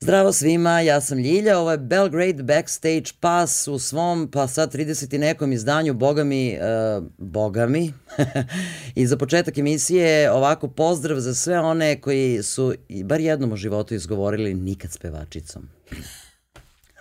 [0.00, 5.14] Zdravo svima, ja sam Ljilja, ovo je Belgrade Backstage Pass u svom, pa sad 30
[5.14, 7.92] i nekom izdanju, boga mi, uh, boga mi.
[8.94, 12.74] I za početak emisije ovako pozdrav za sve one koji su
[13.04, 15.68] bar jednom u životu izgovorili nikad s pevačicom.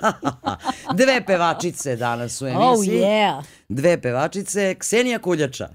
[0.99, 3.01] Dve pevačice danas u emisiji.
[3.01, 3.43] Oh yeah.
[3.69, 5.69] Dve pevačice, Ksenija Kuljača.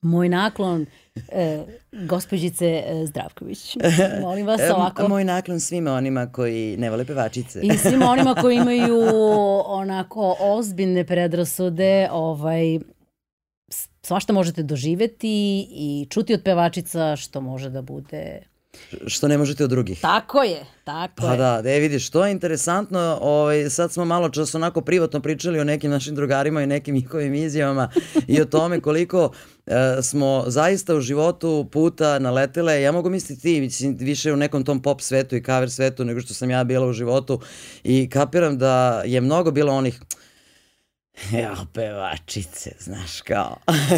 [0.00, 0.86] Moj naklon
[1.32, 3.76] e, gospođice e, Zdravković.
[4.22, 5.08] Molim vas ovako.
[5.08, 7.60] Moj naklon svima onima koji ne vole pevačice.
[7.62, 9.00] I svima onima koji imaju
[9.64, 12.78] onako ozbiljne predrasude, ovaj,
[14.02, 18.50] svašta možete doživeti i čuti od pevačica što može da bude
[19.06, 20.00] Što ne možete od drugih.
[20.00, 21.38] Tako je, tako pa je.
[21.38, 25.60] da, da je vidiš, to je interesantno, ovaj, sad smo malo čas onako privatno pričali
[25.60, 27.90] o nekim našim drugarima i nekim njihovim izjavama
[28.26, 29.32] i o tome koliko
[29.70, 34.82] e, smo zaista u životu puta naletele, ja mogu misliti ti, više u nekom tom
[34.82, 37.40] pop svetu i cover svetu nego što sam ja bila u životu
[37.84, 40.00] i kapiram da je mnogo bilo onih
[41.32, 43.56] Ja, pevačice, znaš kao.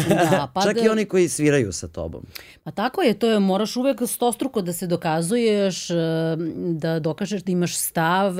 [0.09, 2.25] Da, pa Čak da- i oni koji sviraju sa tobom.
[2.63, 5.95] Pa tako je, to je, moraš uvek stostruko da se dokazuješ, e,
[6.55, 8.33] da dokažeš da imaš stav,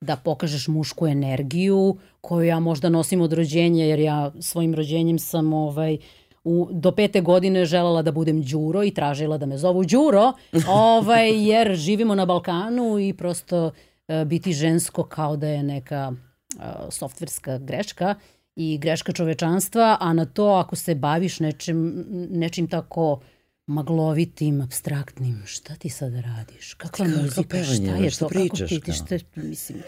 [0.00, 5.52] da pokažeš mušku energiju koju ja možda nosim od rođenja, jer ja svojim rođenjem sam
[5.52, 5.98] ovaj,
[6.44, 10.32] u, do pete godine želela da budem Đuro i tražila da me zovu Đuro,
[10.68, 13.70] ovaj, jer živimo na Balkanu i prosto
[14.08, 18.14] e, biti žensko kao da je neka e, softverska greška
[18.56, 23.20] i greška čovečanstva, a na to ako se baviš nečim, nečim tako
[23.66, 26.74] maglovitim, abstraktnim, šta ti sad radiš?
[26.74, 27.64] Kakva Kako muzika?
[27.64, 28.28] šta je to?
[28.28, 29.78] Kako ti, šta, mislim.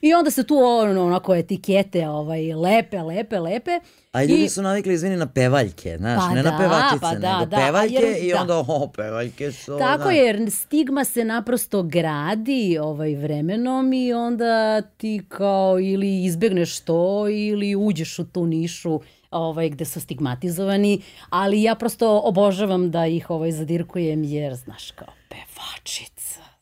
[0.00, 3.80] I onda se tu ono, onako etikete ovaj, lepe, lepe, lepe.
[4.12, 7.38] A ljudi su navikli, izvini, na pevaljke, znaš, Pa ne na da, pevačice, pa da,
[7.38, 8.40] nego da, pevaljke jer- i da.
[8.40, 9.78] onda, o, pevaljke su...
[9.78, 10.10] Tako da.
[10.10, 17.28] je, jer stigma se naprosto gradi ovaj vremenom i onda ti kao ili izbegneš to
[17.28, 23.30] ili uđeš u tu nišu ovaj, gde su stigmatizovani, ali ja prosto obožavam da ih
[23.30, 26.19] ovaj zadirkujem jer, znaš, kao pevačica.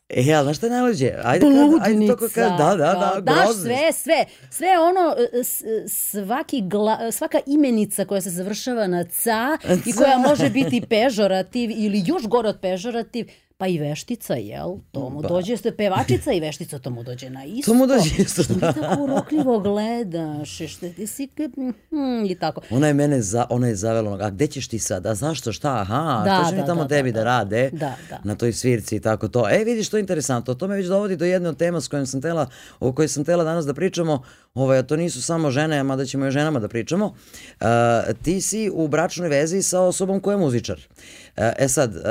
[0.09, 1.11] E, ali znaš šta je najluđe?
[1.23, 2.27] Ajde, kad, ajde to ko Bludnica.
[2.35, 3.63] kaže, da, da, da, Daš grozno.
[3.63, 9.93] sve, sve, sve ono, s- svaki gla, svaka imenica koja se završava na ca i
[9.97, 13.27] koja može biti pežorativ ili još gore od pežorativ,
[13.59, 14.77] pa i veštica, jel?
[14.91, 17.71] To mu dođe, ste pevačica i veštica, to mu dođe na isto.
[17.71, 18.73] To mu dođe isto, Što mi da.
[18.73, 21.29] tako urokljivo gledaš, i što ti si,
[21.89, 22.61] hmm, i tako.
[22.69, 25.05] Ona je mene, za, ona je zavela, onog, a gde ćeš ti sad?
[25.05, 25.75] A zašto, šta?
[25.81, 27.37] Aha, Da, što će mi da, tamo da, tebi da, da, da.
[27.37, 27.69] rade?
[27.73, 28.19] Da, da.
[28.23, 29.49] Na toj svirci i tako to.
[29.49, 30.53] E, vidiš, to je interesantno.
[30.53, 32.47] To me već dovodi do jedne od tema s kojom sam tela,
[32.79, 34.23] o kojoj sam tela danas da pričamo.
[34.53, 37.05] Ovaj, a to nisu samo žene, mada ćemo i o ženama da pričamo.
[37.05, 37.67] Uh,
[38.23, 40.77] ti si u bračnoj vezi sa osobom koja je muzičar.
[40.77, 42.01] Uh, e sad, uh,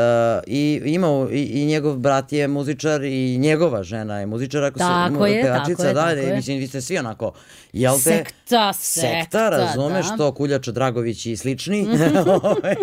[0.47, 5.15] i, ima, i, i njegov brat je muzičar i njegova žena je muzičar, ako Tako
[5.15, 6.37] se, mu- je, pevačica, tako je, da, tako je.
[6.37, 7.33] mislim, vi ste svi onako,
[7.73, 8.01] jel te?
[8.01, 10.17] Sekta, sekta, sekta, razumeš, da.
[10.17, 11.87] to Kuljača Dragović i slični.
[12.43, 12.75] Ovaj,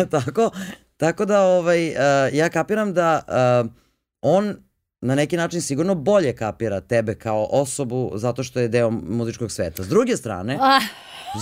[0.10, 0.50] tako,
[0.96, 1.94] tako da ovaj, uh,
[2.32, 3.20] ja kapiram da
[3.62, 3.70] uh,
[4.22, 4.56] on
[5.00, 9.82] na neki način sigurno bolje kapira tebe kao osobu zato što je deo muzičkog sveta.
[9.82, 10.82] S druge strane, Ah,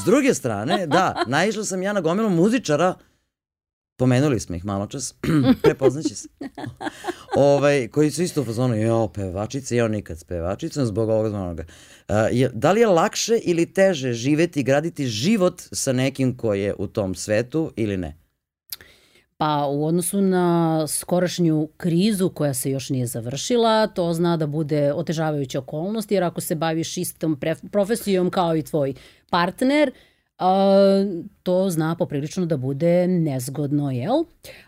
[0.01, 2.95] s druge strane, da, naišla sam ja na gomilu muzičara
[3.97, 5.15] Pomenuli smo ih malo čas,
[5.62, 6.28] prepoznaće se.
[7.37, 11.41] ovaj, koji su isto u fazonu, jo, pevačice, jo, nikad s pevačicom, zbog ovoga, zbog
[11.41, 11.65] onoga.
[12.09, 12.15] Uh,
[12.53, 17.15] da li je lakše ili teže živeti graditi život sa nekim ko je u tom
[17.15, 18.16] svetu ili ne?
[19.37, 24.93] Pa u odnosu na skorašnju krizu koja se još nije završila, to zna da bude
[24.93, 27.41] otežavajuća okolnost, jer ako se baviš istom
[27.71, 28.94] profesijom kao i tvoj
[29.31, 29.93] partner,
[30.39, 31.05] a,
[31.43, 34.25] to zna poprilično da bude nezgodno, jel?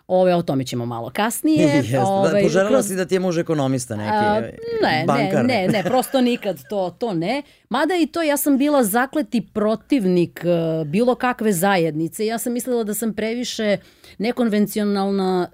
[0.08, 1.62] Ove, o tome ćemo malo kasnije.
[1.76, 5.04] Jeste, da, Ovaj, poželjela kroz- si da ti je muž ekonomista neki, A, ovaj, ne,
[5.06, 5.44] bankar.
[5.44, 7.42] ne, ne, ne, prosto nikad to, to ne.
[7.68, 10.48] Mada i to, ja sam bila zakleti protivnik e,
[10.84, 12.26] bilo kakve zajednice.
[12.26, 13.76] Ja sam mislila da sam previše
[14.18, 15.48] nekonvencionalna,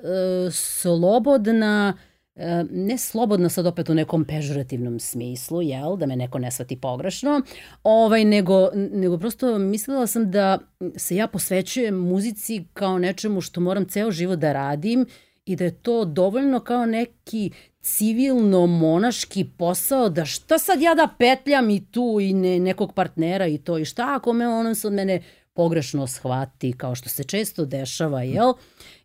[0.46, 1.94] e, slobodna,
[2.70, 7.42] ne slobodna sad opet u nekom pežorativnom smislu, jel, da me neko ne shvati pogrešno,
[7.82, 10.58] ovaj, nego, nego prosto mislila sam da
[10.96, 15.06] se ja posvećujem muzici kao nečemu što moram ceo život da radim
[15.44, 17.50] i da je to dovoljno kao neki
[17.82, 23.58] civilno-monaški posao da šta sad ja da petljam i tu i ne, nekog partnera i
[23.58, 25.22] to i šta ako me on se od mene
[25.54, 28.52] pogrešno shvati kao što se često dešava, jel?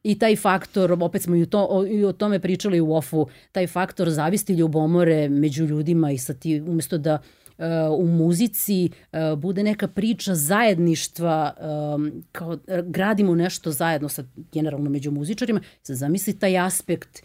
[0.03, 4.09] I taj faktor, opet smo i to, i o tome pričali u ofu, taj faktor
[4.09, 7.13] zavisti ljubomore među ljudima i sad ti umesto da
[7.57, 7.65] uh,
[7.99, 11.53] u muzici uh, bude neka priča zajedništva,
[11.95, 17.23] um, kao gradimo nešto zajedno sad generalno među muzičarima, sad zamisli taj aspekt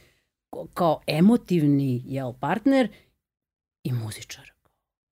[0.74, 2.88] kao emotivni jel, partner
[3.84, 4.51] i muzičar.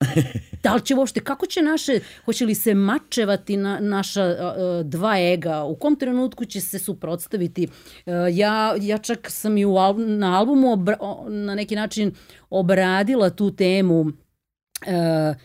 [0.62, 5.18] da li će uopšte, kako će naše, hoće li se mačevati na, naša uh, dva
[5.18, 7.68] ega, u kom trenutku će se suprotstaviti?
[8.06, 10.96] Uh, ja, ja čak sam i u al, na albumu obra,
[11.28, 12.14] na neki način
[12.50, 15.36] obradila tu temu uh,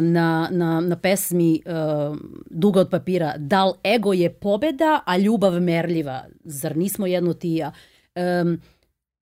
[0.00, 2.16] na, na, na pesmi uh,
[2.50, 7.52] Duga od papira, da li ego je pobeda, a ljubav merljiva, zar nismo jedno ti
[7.52, 7.72] ja?
[8.42, 8.60] Um,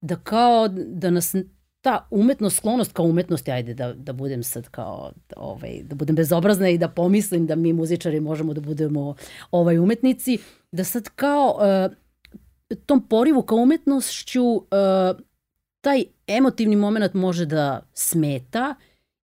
[0.00, 1.35] da kao da nas
[1.85, 6.69] ta umetnost, sklonost kao umetnosti, ajde da, da budem sad kao, ovaj, da budem bezobrazna
[6.69, 9.15] i da pomislim da mi muzičari možemo da budemo
[9.51, 10.39] ovaj umetnici,
[10.73, 14.63] da sad kao uh, tom porivu kao umetnošću uh,
[15.81, 18.75] taj emotivni moment može da smeta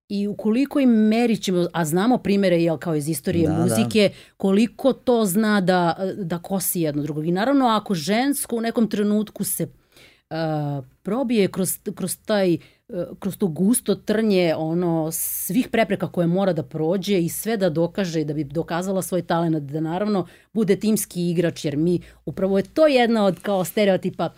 [0.10, 4.34] i u kolikoj meri ćemo, a znamo primere jel, kao iz istorije da, muzike, da.
[4.38, 7.28] koliko to zna da, da kosi jedno drugog.
[7.28, 9.68] I naravno ako žensko u nekom trenutku se
[10.32, 12.60] uh, probije kroz, kroz taj uh,
[13.20, 18.24] kroz to gusto trnje ono svih prepreka koje mora da prođe i sve da dokaže
[18.24, 22.88] da bi dokazala svoj talent da naravno bude timski igrač jer mi upravo je to
[22.88, 24.34] jedna od kao stereotipa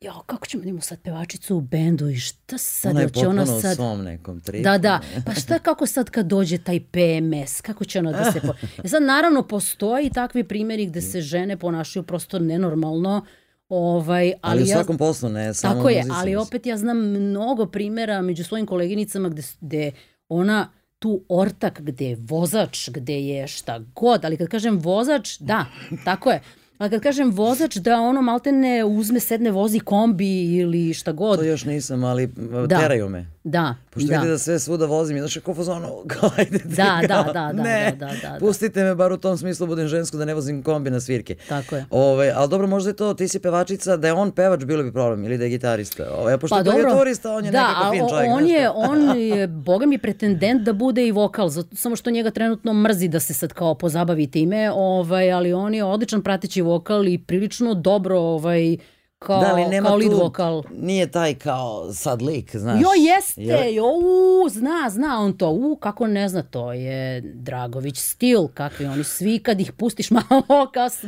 [0.00, 2.92] jo, kako ćemo da imamo sad pevačicu u bendu i šta sad?
[2.92, 3.72] Ona je će ona sad...
[3.72, 4.62] u svom nekom tripu.
[4.62, 5.00] Da, da.
[5.26, 7.60] Pa šta kako sad kad dođe taj PMS?
[7.60, 8.40] Kako će ona da se...
[8.40, 8.52] Po...
[8.84, 13.41] E sad, naravno, postoji takvi primjeri gde se žene ponašaju prosto nenormalno, uh,
[13.74, 16.98] Ovaj, ali, ali u svakom ja, poslu, ne samo Tako je, ali opet ja znam
[16.98, 19.92] mnogo primera među svojim koleginicama gde, gde
[20.28, 25.66] ona tu ortak, gde je vozač, gde je šta god, ali kad kažem vozač, da,
[26.04, 26.42] tako je.
[26.78, 31.38] Ali kad kažem vozač, da ono maltene uzme, sedne, vozi kombi ili šta god.
[31.38, 32.26] To još nisam, ali
[32.66, 32.78] da.
[32.78, 33.26] teraju me.
[33.44, 34.18] Da, Pošto da.
[34.18, 37.62] da sve svuda vozim, znaš kako fazonu, kao ajde ti, da, kao, da, da, da,
[37.62, 38.38] ne, da, da, da, da.
[38.38, 41.36] pustite me bar u tom smislu budem žensko da ne vozim kombi na svirke.
[41.48, 41.86] Tako je.
[41.90, 44.92] Ove, ali dobro, možda je to, ti si pevačica, da je on pevač bilo bi
[44.92, 46.04] problem, ili da je gitarista.
[46.14, 48.30] Ove, pošto pa, je turista, on je da, nekako fin čovjek.
[48.32, 52.30] on je, on je, boga mi, pretendent da bude i vokal, zato, samo što njega
[52.30, 57.08] trenutno mrzi da se sad kao pozabavi time, ovaj, ali on je odličan prateći vokal
[57.08, 58.76] i prilično dobro ovaj,
[59.26, 60.62] kao, da, ali nema kao lead tu, vokal.
[60.70, 62.80] Nije taj kao sad lik, znaš.
[62.80, 63.74] Jo, jeste, je...
[63.74, 68.86] jo, u, zna, zna on to, u, kako ne zna, to je Dragović stil, kakvi
[68.86, 71.04] oni svi kad ih pustiš malo kas,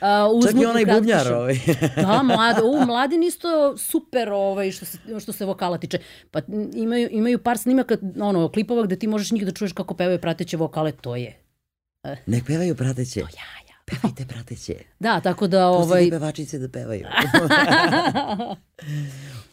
[0.00, 1.58] Uh, Čak i onaj bubnjar ovaj.
[1.96, 5.98] da, mlad, u, mladin isto super ovaj, što, se, što se vokala tiče.
[6.30, 6.40] Pa
[6.74, 10.56] imaju, imaju par snimaka, ono, klipova gde ti možeš njih da čuješ kako pevaju prateće
[10.56, 11.36] vokale, to je.
[12.04, 13.20] Uh, Nek pevaju prateće.
[13.20, 13.59] To ja,
[13.90, 14.74] Pevajte, prateće.
[14.98, 15.68] Da, tako da...
[15.68, 15.98] Ovaj...
[15.98, 17.06] Pustite pevačice da pevaju.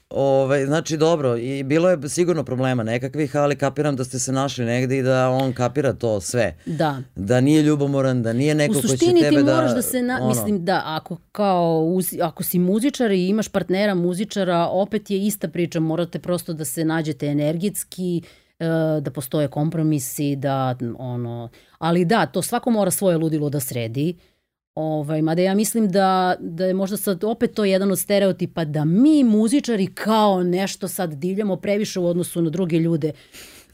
[0.10, 4.66] Ove, znači dobro, i bilo je sigurno problema nekakvih, ali kapiram da ste se našli
[4.66, 6.56] negde i da on kapira to sve.
[6.66, 7.02] Da.
[7.16, 9.06] Da nije ljubomoran, da nije neko ko će tebe da...
[9.06, 10.28] U suštini ti moraš da, se, na, ono...
[10.28, 15.48] mislim da ako, kao, uz, ako si muzičar i imaš partnera muzičara, opet je ista
[15.48, 18.47] priča, morate prosto da se nađete energetski, e,
[19.02, 24.18] da postoje kompromisi, da ono, ali da, to svako mora svoje ludilo da sredi.
[24.76, 28.86] Ovaj, mada ja mislim da, da je možda sad opet to jedan od stereotipa da
[28.86, 33.12] mi muzičari kao nešto sad divljamo previše u odnosu na druge ljude.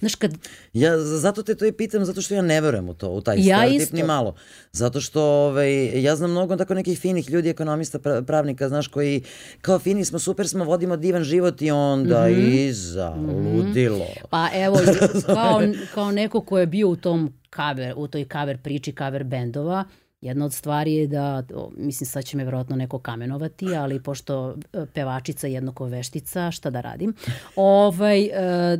[0.03, 0.33] Znaš, kad...
[0.73, 3.35] Ja zato te to i pitam, zato što ja ne verujem u to, u taj
[3.39, 3.95] ja stereotip isto.
[3.95, 4.35] ni malo.
[4.71, 9.23] Zato što ovaj, ja znam mnogo tako nekih finih ljudi, ekonomista, pravnika, znaš, koji
[9.61, 12.67] kao fini smo, super smo, vodimo divan život i onda mm -hmm.
[12.67, 13.55] iza, mm -hmm.
[13.55, 14.07] ludilo.
[14.29, 14.79] Pa evo,
[15.25, 15.61] kao,
[15.93, 19.83] kao neko ko je bio u tom cover, u toj cover priči, cover bendova,
[20.23, 21.43] Jedna od stvari je da,
[21.77, 26.81] mislim sad će me verovatno neko kamenovati, ali pošto e, pevačica jednako veštica, šta da
[26.81, 27.13] radim,
[27.55, 28.77] ovaj, e,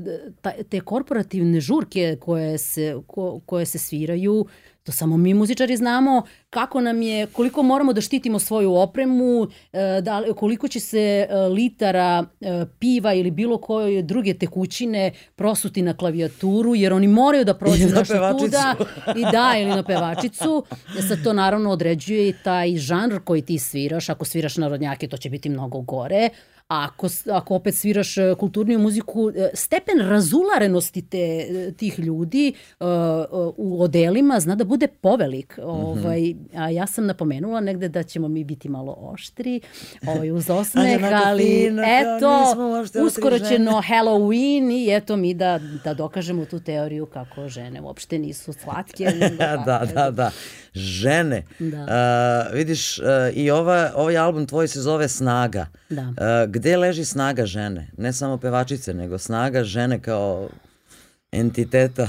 [0.69, 4.45] te korporativne žurke koje se, ko, koje se sviraju,
[4.83, 10.01] To samo mi muzičari znamo kako nam je, koliko moramo da štitimo svoju opremu, e,
[10.01, 15.93] da, koliko će se e, litara e, piva ili bilo koje druge tekućine prosuti na
[15.93, 18.75] klavijaturu, jer oni moraju da prođu nešto tuda.
[19.15, 20.65] I da, ili na pevačicu.
[21.07, 24.09] Sad to naravno određuje i taj žanr koji ti sviraš.
[24.09, 26.29] Ako sviraš narodnjake, to će biti mnogo gore.
[26.73, 32.53] A ako, ako opet sviraš e, kulturniju muziku, e, stepen razularenosti te, e, tih ljudi
[32.79, 32.87] uh,
[33.57, 35.57] u odelima zna da bude povelik.
[35.57, 35.65] Mm -hmm.
[35.65, 39.61] ovaj, a ja sam napomenula negde da ćemo mi biti malo oštri
[40.07, 42.55] ovaj, uz osmeh, ali fina, eto,
[43.05, 48.19] uskoro će no Halloween i eto mi da, da dokažemo tu teoriju kako žene uopšte
[48.19, 49.05] nisu slatke.
[49.39, 50.31] da, da, da, da.
[50.73, 51.43] Žene.
[51.59, 52.47] Da.
[52.47, 55.67] Uh, vidiš, uh, i ova, ovaj album tvoj se zove Snaga.
[55.93, 56.01] Da.
[56.01, 57.91] Uh, gde leži snaga žene?
[57.97, 60.49] Ne samo pevačice, nego snaga žene kao
[61.31, 62.07] entiteta.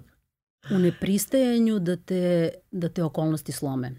[0.74, 3.92] u nepristajanju da te, da te okolnosti slome.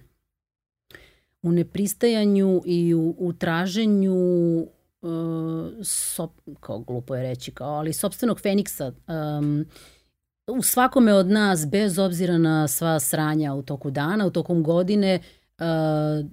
[1.41, 4.15] U nepristajanju i u, u traženju
[5.01, 8.91] uh, sop, kao glupo je reći, kao, ali sobstvenog Feniksa.
[9.07, 9.65] Um,
[10.47, 15.19] u svakome od nas, bez obzira na sva sranja u toku dana, u tokom godine,
[15.59, 16.25] uh,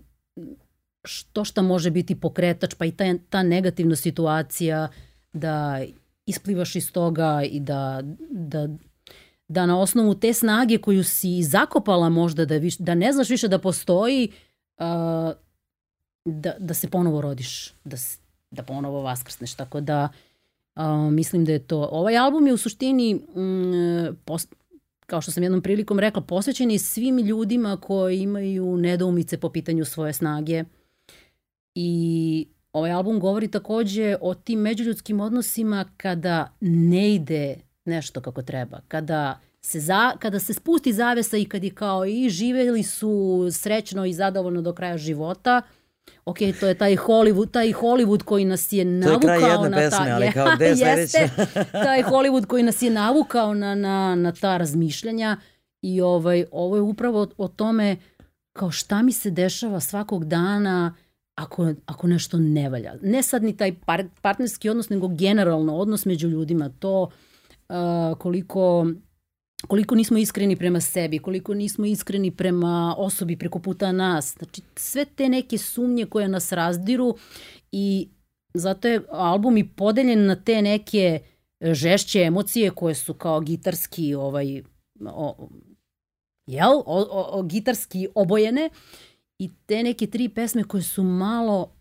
[1.04, 4.88] što šta može biti pokretač, pa i ta, ta negativna situacija
[5.32, 5.80] da
[6.26, 8.68] isplivaš iz toga i da, da,
[9.49, 13.49] da na osnovu te snage koju si zakopala možda da, viš, da ne znaš više
[13.49, 14.28] da postoji,
[14.78, 15.32] uh,
[16.25, 17.97] da, da se ponovo rodiš, da,
[18.50, 19.54] da ponovo vaskrsneš.
[19.54, 20.09] Tako da
[20.76, 20.82] uh,
[21.12, 21.88] mislim da je to...
[21.92, 24.54] Ovaj album je u suštini, um, post,
[25.06, 29.85] kao što sam jednom prilikom rekla, posvećen je svim ljudima koji imaju nedoumice po pitanju
[29.85, 30.64] svoje snage
[31.75, 38.81] i ovaj album govori takođe o tim međuljudskim odnosima kada ne ide nešto kako treba,
[38.88, 44.05] kada se, za, kada se spusti zavesa i kad je kao i živeli su srećno
[44.05, 45.62] i zadovoljno do kraja života,
[46.25, 49.69] Ok, to je taj Hollywood, taj Hollywood koji nas je navukao to je kraj jedne
[49.69, 51.31] na pesme, ta, ali kao gde je jeste,
[51.87, 55.37] taj Hollywood koji nas je navukao na, na, na ta razmišljanja
[55.83, 57.97] i ovaj, ovo je upravo o tome
[58.52, 60.95] kao šta mi se dešava svakog dana
[61.35, 62.95] ako, ako nešto ne valja.
[63.03, 66.69] Ne sad ni taj par, partnerski odnos, nego generalno odnos među ljudima.
[66.69, 68.87] To uh, koliko
[69.67, 74.35] koliko nismo iskreni prema sebi, koliko nismo iskreni prema osobi preko puta nas.
[74.39, 77.17] Znači, sve te neke sumnje koje nas razdiru
[77.73, 78.09] i
[78.55, 81.21] zato je album i podeljen na te neke
[81.61, 84.62] žešće emocije koje su kao gitarski ovaj,
[85.07, 85.49] o,
[86.47, 88.71] jel, o, o, o, gitarski obojene
[89.45, 91.73] i te neke tri pesme koje su malo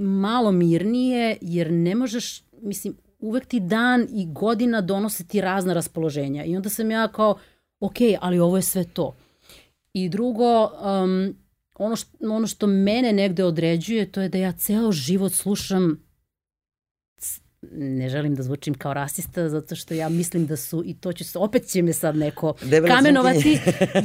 [0.00, 6.44] malo mirnije jer ne možeš, mislim, uvek ti dan i godina donose ti razna raspoloženja.
[6.44, 7.38] I onda sam ja kao,
[7.80, 9.14] ok, ali ovo je sve to.
[9.92, 11.34] I drugo, um,
[11.74, 16.09] ono, što, ono što mene negde određuje, to je da ja ceo život slušam
[17.72, 21.24] ne želim da zvučim kao rasista, zato što ja mislim da su, i to će
[21.24, 23.58] se, opet će me sad neko Debele kamenovati,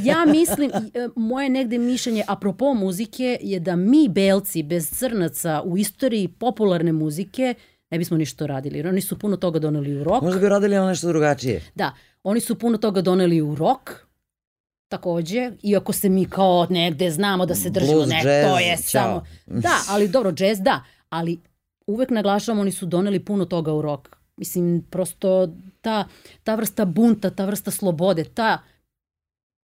[0.04, 5.78] ja mislim, e, moje negde mišljenje, apropo muzike, je da mi belci bez crnaca u
[5.78, 7.54] istoriji popularne muzike
[7.90, 8.78] ne bismo ništa radili.
[8.78, 10.24] Jer oni su puno toga doneli u rok.
[10.24, 11.62] Možda bi radili ono nešto drugačije.
[11.76, 11.94] Da,
[12.24, 14.06] oni su puno toga doneli u rok,
[14.88, 18.78] takođe, iako se mi kao negde znamo da se držimo, Blues, ne, jazz, to je
[18.78, 19.02] čao.
[19.02, 19.26] samo...
[19.46, 21.40] Da, ali dobro, jazz da, ali
[21.88, 24.18] uvek naglašavam, oni su doneli puno toga u rok.
[24.38, 25.50] Mislim, prosto
[25.82, 26.08] ta,
[26.44, 28.60] ta vrsta bunta, ta vrsta slobode, ta,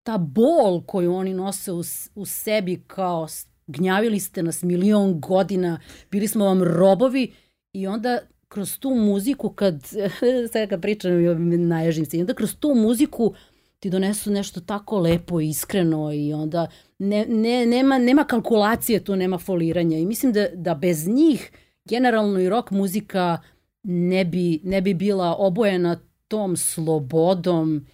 [0.02, 1.82] ta bol koju oni nose u,
[2.14, 3.26] u sebi kao
[3.66, 7.32] gnjavili ste nas milion godina, bili smo vam robovi
[7.72, 9.82] i onda kroz tu muziku kad,
[10.52, 11.20] sad kad pričam
[11.52, 13.34] i naježim se, i onda kroz tu muziku
[13.78, 16.66] ti donesu nešto tako lepo i iskreno i onda
[16.98, 21.50] ne, ne, nema, nema kalkulacije tu, nema foliranja i mislim da, da bez njih
[21.84, 23.38] generalno i rock muzika
[23.82, 27.86] ne bi, ne bi bila obojena tom slobodom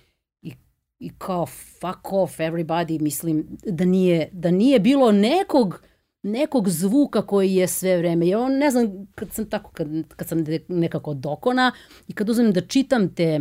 [0.43, 0.53] i,
[0.99, 5.83] i kao fuck off everybody, mislim da nije, da nije bilo nekog
[6.23, 8.29] nekog zvuka koji je sve vreme.
[8.29, 11.73] Ja on, ne znam, kad sam tako, kad, kad sam nekako dokona
[12.09, 13.41] i kad uzmem da čitam te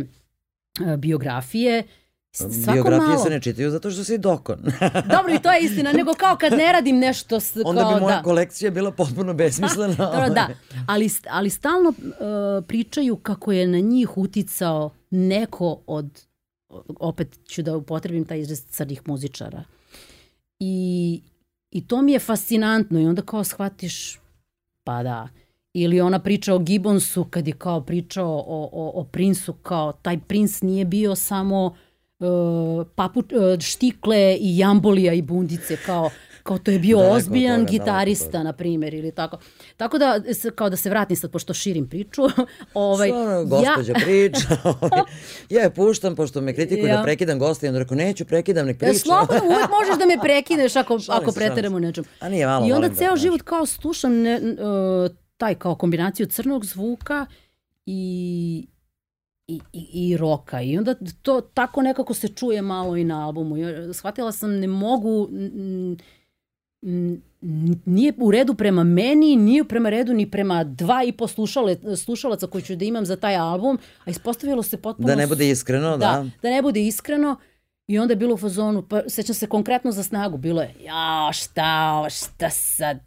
[0.80, 1.82] uh, biografije,
[2.32, 3.24] Svako Biografije malo.
[3.24, 4.58] se ne čitaju zato što si dokon.
[5.16, 8.00] Dobro, i to je istina, nego kao kad ne radim nešto s, Onda kao, bi
[8.00, 8.22] moja da.
[8.22, 9.94] kolekcija bila potpuno besmislena.
[10.14, 10.48] Dobro, da,
[10.86, 16.24] ali, ali stalno uh, pričaju kako je na njih uticao neko od,
[17.00, 19.62] opet ću da upotrebim taj izraz crnih muzičara.
[20.58, 21.20] I,
[21.70, 24.20] I to mi je fascinantno i onda kao shvatiš,
[24.84, 25.28] pa da.
[25.72, 30.18] Ili ona priča o Gibbonsu kad je kao pričao o, o, o Princu, kao taj
[30.18, 31.76] princ nije bio samo
[32.18, 36.10] uh, papu, uh, štikle i jambolija i bundice, kao
[36.48, 39.38] kao to je bio od ozbiljan toga, gitarista, od na primjer, ili tako.
[39.76, 40.20] Tako da,
[40.54, 42.22] kao da se vratim sad, pošto širim priču,
[42.74, 44.48] ovaj, Stvarno, gospođa ja, priča.
[44.64, 45.02] ovaj,
[45.50, 46.96] ja je puštam, pošto me kritikuju Ja.
[46.96, 48.98] da prekidam gosta i onda rekao, neću, prekidam, nek Ja, priča.
[48.98, 52.04] slobodno, uvek možeš da me prekineš ako, Šalim ako preteramo nečem.
[52.20, 53.20] A nije malo, I onda da, ceo znaš.
[53.20, 57.26] život kao slušam ne, uh, taj kao kombinaciju crnog zvuka
[57.86, 58.66] i
[59.48, 63.56] i, i, i roka i onda to tako nekako se čuje malo i na albumu.
[63.56, 65.28] Ja, shvatila sam ne mogu
[67.84, 72.46] nije u redu prema meni, nije prema redu ni prema dva i po slušale, slušalaca
[72.46, 75.90] koji ću da imam za taj album, a ispostavilo se potpuno Da ne bude iskreno,
[75.90, 75.96] da.
[75.96, 77.36] da, da ne bude iskreno.
[77.86, 81.30] I onda je bilo u fazonu, pa sećam se konkretno za snagu, bilo je, ja,
[81.32, 82.98] šta, šta sad,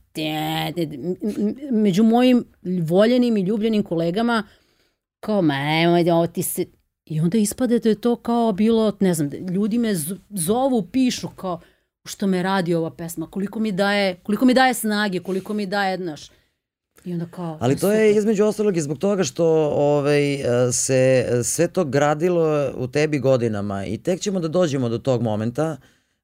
[1.72, 2.46] među mojim
[2.84, 4.44] voljenim i ljubljenim kolegama,
[5.22, 6.66] kao, ma nemoj da ovo ti se...
[7.06, 9.96] I onda ispade da je to kao bilo, ne znam, ljudi me
[10.30, 11.60] zovu, pišu kao,
[12.06, 15.98] što me radi ova pesma, koliko mi daje, koliko mi daje snage, koliko mi daje,
[15.98, 16.32] znaš,
[17.06, 17.58] I onda kao...
[17.62, 22.88] Ali to je između ostalog i zbog toga što ovaj, se sve to gradilo u
[22.88, 25.78] tebi godinama i tek ćemo da dođemo do tog momenta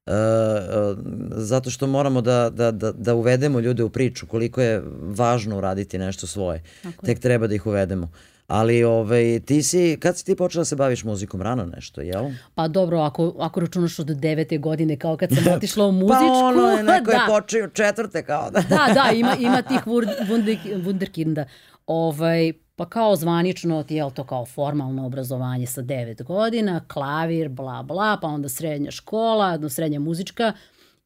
[0.06, 0.98] uh, uh,
[1.30, 5.98] zato što moramo da, da, da, da uvedemo ljude u priču koliko je važno uraditi
[5.98, 6.62] nešto svoje.
[6.82, 8.04] Tako tek treba da ih uvedemo.
[8.04, 12.00] Uh, Ali ovaj, ti si, kad si ti počela da se baviš muzikom rano nešto,
[12.00, 12.24] jel?
[12.54, 16.18] Pa dobro, ako, ako računaš od devete godine kao kad sam otišla u muzičku.
[16.18, 17.16] pa ono je, neko da.
[17.16, 18.60] je počeo četvrte kao da.
[18.60, 21.44] da, da, ima, ima tih wunderkinda.
[21.86, 27.82] Ovaj, pa kao zvanično ti je to kao formalno obrazovanje sa 9 godina, klavir, bla
[27.82, 30.52] bla, pa onda srednja škola, srednja muzička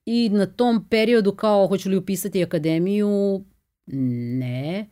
[0.06, 3.44] i na tom periodu kao hoću li upisati akademiju,
[3.86, 4.86] Ne,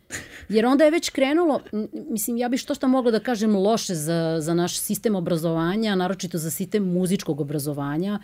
[0.48, 1.60] jer onda je već krenulo,
[1.92, 6.38] mislim, ja bih što što mogla da kažem loše za, za naš sistem obrazovanja, naročito
[6.38, 8.18] za sistem muzičkog obrazovanja.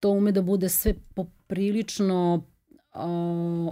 [0.00, 2.42] To ume da bude sve poprilično uh,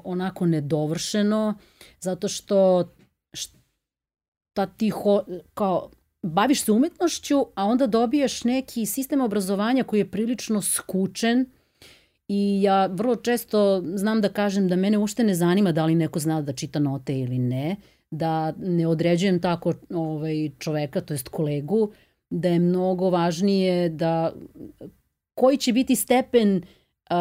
[0.04, 1.54] onako nedovršeno,
[2.00, 2.88] zato što
[3.32, 5.90] šta ti ho, kao,
[6.22, 11.46] baviš se umetnošću, a onda dobiješ neki sistem obrazovanja koji je prilično skučen,
[12.32, 16.18] I ja vrlo često znam da kažem da mene ušte ne zanima da li neko
[16.18, 17.76] zna da čita note ili ne,
[18.10, 21.90] da ne određujem tako ovaj, čoveka, to jest kolegu,
[22.30, 24.32] da je mnogo važnije da
[25.34, 27.16] koji će biti stepen uh,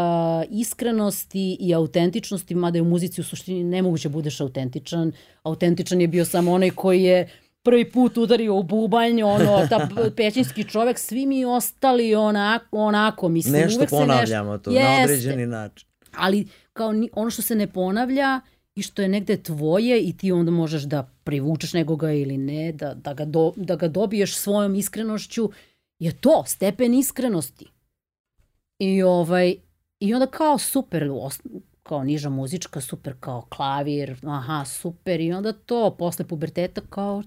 [0.50, 5.12] iskrenosti i autentičnosti, mada je u muzici u suštini nemoguće da budeš autentičan.
[5.44, 7.30] Autentičan je bio samo onaj koji je
[7.64, 13.62] prvi put udario u bubanj, ono, ta pećinski čovek, svi mi ostali onako, onako mislim.
[13.62, 14.98] Nešto uvek ponavljamo nešto, to Jeste.
[14.98, 15.88] na određeni način.
[16.16, 18.42] Ali kao ono što se ne ponavlja
[18.76, 22.94] i što je negde tvoje i ti onda možeš da privučeš nekoga ili ne, da,
[22.94, 25.50] da, ga, do, da ga dobiješ svojom iskrenošću,
[26.00, 27.66] je to, stepen iskrenosti.
[28.80, 29.56] I ovaj,
[30.00, 31.10] i onda kao super,
[31.84, 37.24] kao niža muzička, super kao klavir, aha, super, i onda to posle puberteta kao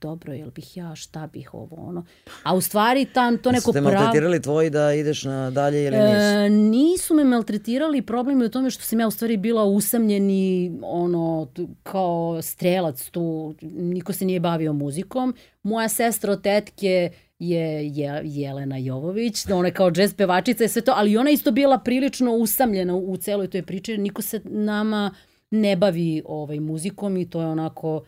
[0.00, 2.04] dobro, jel bih ja, šta bih ovo, ono.
[2.42, 3.88] A u stvari tam to neko pravo...
[3.88, 6.16] Ste maltretirali tvoji da ideš na dalje ili nisu?
[6.16, 10.72] E, nisu me maltretirali, problem je u tome što sam ja u stvari bila usamljeni,
[10.82, 11.48] ono,
[11.82, 15.34] kao strelac tu, niko se nije bavio muzikom.
[15.62, 20.82] Moja sestra od tetke je, je Jelena Jovović, ona je kao džez pevačica i sve
[20.82, 25.14] to, ali ona isto bila prilično usamljena u celoj toj priči, niko se nama
[25.50, 28.02] ne bavi ovaj, muzikom i to je onako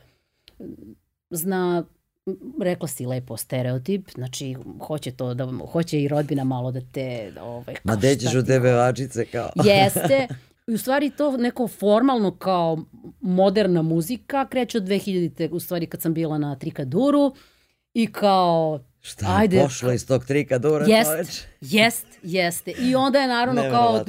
[1.33, 1.85] zna
[2.61, 7.75] rekla si lepo stereotip, znači hoće to da hoće i rodbina malo da te ovaj
[7.85, 9.51] Ma dećeš od tebe vačice kao.
[9.65, 10.29] Jeste.
[10.67, 12.79] I u stvari to neko formalno kao
[13.21, 17.35] moderna muzika kreće od 2000-te, u stvari kad sam bila na Trikaduru
[17.95, 20.87] i kao Šta je Ajde, pošlo iz tog trikadura?
[20.89, 22.71] Jest, jest, jeste.
[22.71, 24.05] I onda je naravno kao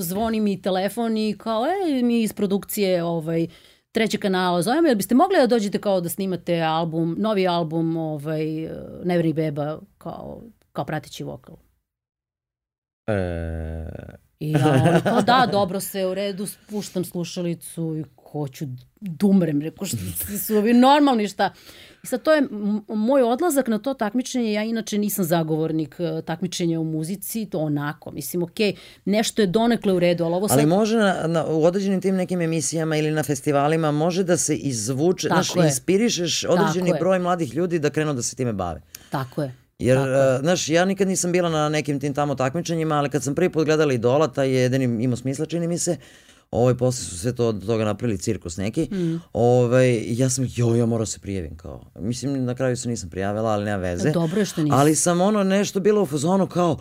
[0.00, 3.46] zvoni mi telefon i kao, ej, mi iz produkcije ovaj,
[3.96, 8.44] trećeg kanala zovemo, jel biste mogli da dođete kao da snimate album, novi album ovaj,
[9.04, 11.56] Neverni Beba kao, kao pratići vokal?
[13.06, 13.86] E...
[14.40, 18.64] I ja, kao da, dobro, sve u redu, spuštam slušalicu i hoću
[19.00, 19.96] dumrem, reko što
[20.46, 21.52] su ovi normalni šta.
[22.06, 22.42] I sad to je
[22.88, 28.10] moj odlazak na to takmičenje, ja inače nisam zagovornik e, takmičenja u muzici, to onako,
[28.10, 28.56] mislim, ok,
[29.04, 30.58] nešto je donekle u redu, ali ovo sad...
[30.58, 34.56] Ali može na, na, u određenim tim nekim emisijama ili na festivalima može da se
[34.56, 37.20] izvuče, znaš, inspirišeš određeni Tako broj je.
[37.20, 38.80] mladih ljudi da krenu da se time bave.
[39.10, 39.54] Tako je.
[39.78, 40.06] Jer, uh,
[40.40, 43.64] znaš, ja nikad nisam bila na nekim tim tamo takmičenjima, ali kad sam prvi put
[43.64, 45.96] gledala Idola, taj je jedini imao smisla, čini mi se,
[46.50, 48.88] ovaj, posle su sve to od toga napravili cirkus neki.
[48.92, 49.20] Mm.
[49.32, 51.82] Ovaj, ja sam, jo, ja moram da se prijavim kao.
[51.94, 54.10] Mislim, na kraju se nisam prijavila, ali nema veze.
[54.10, 54.78] Dobro je što nisam.
[54.78, 56.78] Ali sam ono nešto bilo u fazonu kao,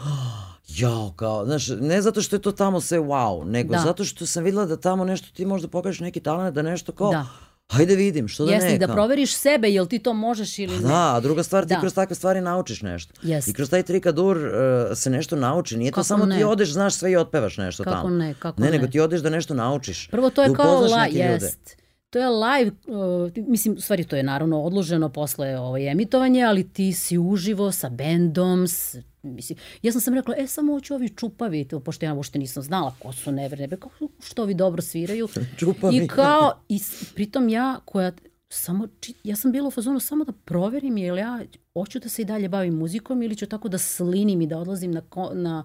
[0.67, 3.80] jao, kao, znaš, ne zato što je to tamo sve wow, nego da.
[3.80, 7.12] zato što sam videla da tamo nešto ti možda pokažeš neki talent, da nešto kao,
[7.12, 7.25] da
[7.71, 8.71] Hajde vidim, što da Jeste, ne.
[8.71, 10.88] Jesi, da proveriš sebe, jel ti to možeš ili ne.
[10.88, 11.80] Da, a druga stvar, ti da.
[11.80, 13.13] kroz takve stvari naučiš nešto.
[13.21, 13.51] Jeste.
[13.51, 14.51] I kroz taj trikadur uh,
[14.95, 15.78] se nešto nauči.
[15.78, 16.38] Nije to kako samo ne?
[16.38, 18.10] ti odeš, znaš sve i otpevaš nešto kako tamo.
[18.10, 20.08] Ne, kako ne, ne, nego ti odeš da nešto naučiš.
[20.08, 21.78] Prvo, to je da kao la, jest.
[22.10, 26.69] To je live, uh, mislim, u stvari to je naravno odloženo posle ovaj, emitovanje, ali
[26.69, 28.95] ti si uživo sa bendom, s
[29.33, 32.63] Mislim, ja sam sam rekla, e, samo hoću ovi čupavi, to, pošto ja uopšte nisam
[32.63, 33.91] znala ko su neverne, kao,
[34.23, 35.27] što ovi dobro sviraju.
[35.59, 35.95] čupavi.
[35.95, 36.79] I kao, i
[37.15, 38.11] pritom ja, koja,
[38.49, 38.88] samo,
[39.23, 41.39] ja sam bila u fazonu samo da proverim je li ja
[41.73, 44.91] hoću da se i dalje bavim muzikom ili ću tako da slinim i da odlazim
[44.91, 45.01] na,
[45.33, 45.63] na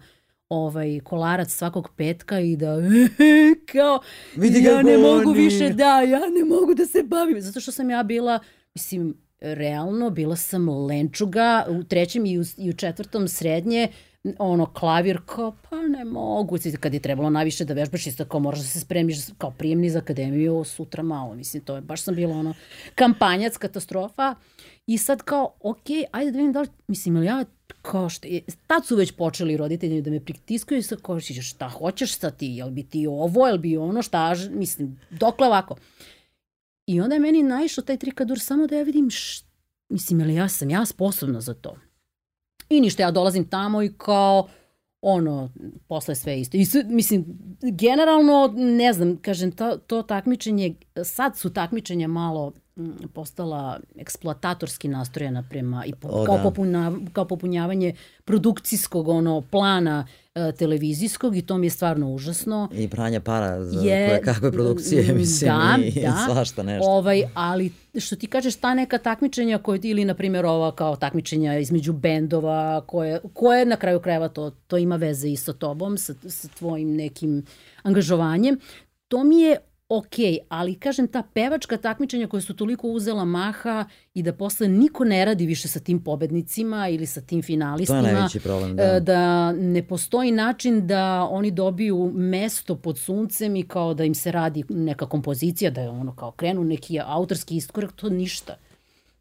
[0.48, 2.76] ovaj kolarac svakog petka i da
[3.72, 4.00] kao
[4.36, 7.90] Vidi ja ne mogu više da ja ne mogu da se bavim zato što sam
[7.90, 8.38] ja bila
[8.74, 13.88] mislim realno, bila sam lenčuga u trećem i u, i u četvrtom srednje,
[14.38, 16.58] ono, klavir, kao, pa ne mogu.
[16.80, 19.98] Kad je trebalo najviše da vežbaš, isto kao moraš da se spremiš kao prijemni za
[19.98, 21.34] akademiju sutra malo.
[21.34, 22.54] Mislim, to je, baš sam bila ono,
[22.94, 24.34] kampanjac, katastrofa.
[24.86, 27.44] I sad kao, ok, ajde da vidim da li, mislim, ili ja
[27.82, 31.68] kao što je, tad su već počeli roditelji da me pritiskaju i sad kao šta
[31.68, 35.76] hoćeš sa ti, jel bi ti ovo, jel bi ono, šta, mislim, dokle ovako.
[36.86, 39.48] I onda je meni naišao taj trikadur samo da ja vidim šta,
[39.88, 41.76] mislim, ili ja sam ja sposobna za to.
[42.68, 44.48] I ništa, ja dolazim tamo i kao,
[45.02, 45.50] ono,
[45.88, 46.56] posle sve isto.
[46.56, 47.24] I sve, mislim,
[47.62, 52.52] generalno, ne znam, kažem, to, to takmičenje, sad su takmičenja malo
[53.14, 56.42] postala eksploatatorski nastrojena prema i po, o, kao, da.
[56.42, 62.68] popuna, kao popunjavanje produkcijskog ono plana e, televizijskog i to mi je stvarno užasno.
[62.72, 66.90] I pranja para za je, koje kakve produkcije, mislim, da, i da, svašta nešto.
[66.90, 71.58] Ovaj, ali što ti kažeš, ta neka takmičenja koje, ili na primjer ova kao takmičenja
[71.58, 76.14] između bendova, koje, koje na kraju krajeva to, to ima veze i sa tobom, sa,
[76.28, 77.44] sa tvojim nekim
[77.82, 78.58] angažovanjem,
[79.08, 79.56] to mi je
[79.90, 80.14] ok,
[80.48, 85.24] ali kažem ta pevačka takmičenja koja su toliko uzela maha i da posle niko ne
[85.24, 88.00] radi više sa tim pobednicima ili sa tim finalistima.
[88.00, 88.82] To je najveći problem, da.
[88.82, 94.14] E, da ne postoji način da oni dobiju mesto pod suncem i kao da im
[94.14, 98.56] se radi neka kompozicija, da je ono kao krenu neki autorski iskorak, to ništa.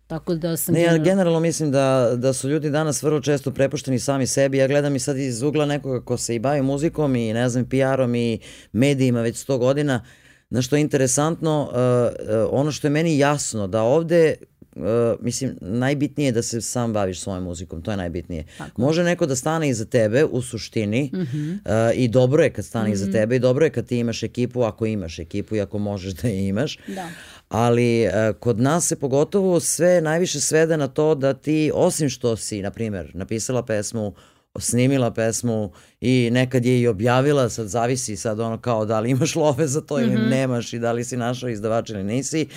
[0.08, 0.74] Tako da sam...
[0.74, 4.58] Ne, ja generalno mislim da, da su ljudi danas vrlo često prepušteni sami sebi.
[4.58, 7.66] Ja gledam i sad iz ugla nekoga ko se i bavi muzikom i ne znam,
[7.66, 8.40] PR-om i
[8.72, 9.96] medijima već 100 godina.
[10.04, 14.36] Uh, Na što je interesantno, uh, uh, ono što je meni jasno, da ovde
[14.76, 14.86] Uh,
[15.22, 18.46] mislim, najbitnije je da se sam baviš svojom muzikom, to je najbitnije.
[18.58, 18.82] Tako.
[18.82, 21.54] Može neko da stane iza tebe u suštini mm -hmm.
[21.54, 22.94] uh, i dobro je kad stane mm -hmm.
[22.94, 23.14] iza mhm.
[23.14, 26.28] tebe i dobro je kad ti imaš ekipu, ako imaš ekipu i ako možeš da
[26.28, 26.78] je imaš.
[26.88, 27.10] Da.
[27.50, 32.36] Ali uh, kod nas se pogotovo sve najviše svede na to da ti, osim što
[32.38, 34.14] si, na primer, napisala pesmu,
[34.60, 39.36] snimila pesmu i nekad je i objavila, sad zavisi sad ono kao da li imaš
[39.36, 40.30] love za to ili mm -hmm.
[40.30, 42.48] nemaš i da li si našao izdavač ili nisi.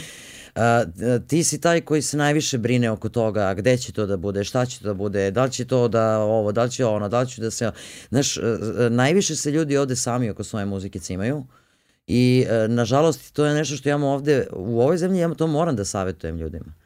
[0.56, 0.62] Uh,
[1.26, 4.66] ti si taj koji se najviše brine oko toga gde će to da bude, šta
[4.66, 7.20] će to da bude, da li će to da ovo, da li će ono, da
[7.20, 7.70] li će da se...
[8.08, 8.42] Znaš, uh,
[8.90, 11.44] najviše se ljudi ovde sami oko svoje muzike cimaju
[12.06, 15.76] i uh, nažalost to je nešto što ja ovde u ovoj zemlji ja to moram
[15.76, 16.81] da savetujem ljudima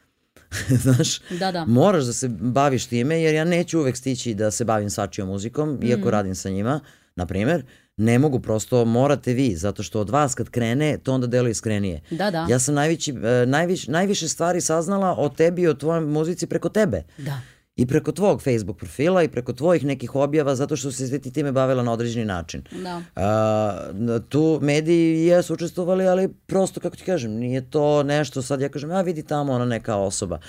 [0.83, 1.65] Znaš, da, da.
[1.65, 5.69] moraš da se baviš time, jer ja neću uvek stići da se bavim svačijom muzikom,
[5.69, 5.83] mm.
[5.83, 6.79] iako radim sa njima,
[7.15, 7.65] na primer,
[7.97, 12.01] ne mogu, prosto morate vi, zato što od vas kad krene, to onda delo iskrenije.
[12.11, 12.47] Da, da.
[12.49, 16.69] Ja sam najvići, e, najviš, najviše stvari saznala o tebi i o tvojoj muzici preko
[16.69, 17.03] tebe.
[17.17, 17.41] Da
[17.77, 21.51] i preko tvog Facebook profila i preko tvojih nekih objava zato što se ti time
[21.51, 22.63] bavila na određeni način.
[22.83, 23.01] Da.
[23.15, 28.69] A, tu mediji jesu učestvovali, ali prosto, kako ti kažem, nije to nešto, sad ja
[28.69, 30.39] kažem, ja vidi tamo ona neka osoba.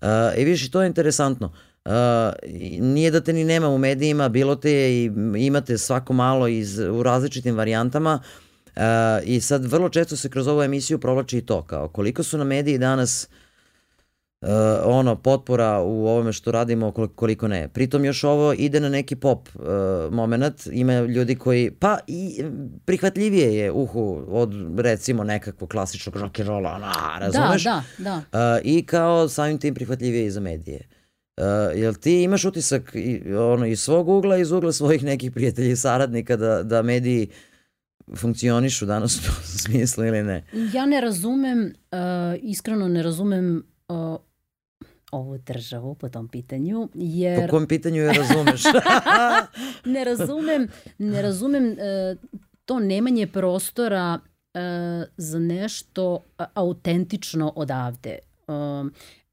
[0.00, 1.52] A, I vidiš, to je interesantno.
[1.84, 1.92] Uh,
[2.80, 6.78] nije da te ni nema u medijima, bilo te je i imate svako malo iz,
[6.78, 8.20] u različitim varijantama
[8.76, 8.82] uh,
[9.24, 12.44] i sad vrlo često se kroz ovu emisiju provlači i to, kao koliko su na
[12.44, 13.43] mediji danas uh,
[14.44, 14.50] uh,
[14.84, 17.68] ono potpora u ovome što radimo koliko ne.
[17.68, 19.62] Pritom još ovo ide na neki pop uh,
[20.12, 22.44] moment, ima ljudi koji pa i
[22.84, 27.64] prihvatljivije je uhu od recimo nekakvog klasičnog rock and rolla, na, razumeš?
[27.64, 28.56] Da, da, da.
[28.56, 30.88] Uh, I kao samim tim prihvatljivije i za medije.
[31.36, 31.44] Uh,
[31.80, 35.76] jel ti imaš utisak i, ono, iz svog ugla, iz ugla svojih nekih prijatelja i
[35.76, 37.28] saradnika da, da mediji
[38.16, 40.44] funkcionišu danas u tom smislu ili ne?
[40.72, 41.98] Ja ne razumem, uh,
[42.42, 44.16] iskreno ne razumem uh,
[45.14, 47.46] ovu državu po tom pitanju, jer...
[47.46, 48.62] Po kom pitanju je razumeš?
[49.94, 52.18] ne razumem, ne razumem uh,
[52.64, 54.60] to nemanje prostora uh,
[55.16, 56.24] za nešto
[56.54, 58.18] autentično odavde.
[58.46, 58.54] Uh,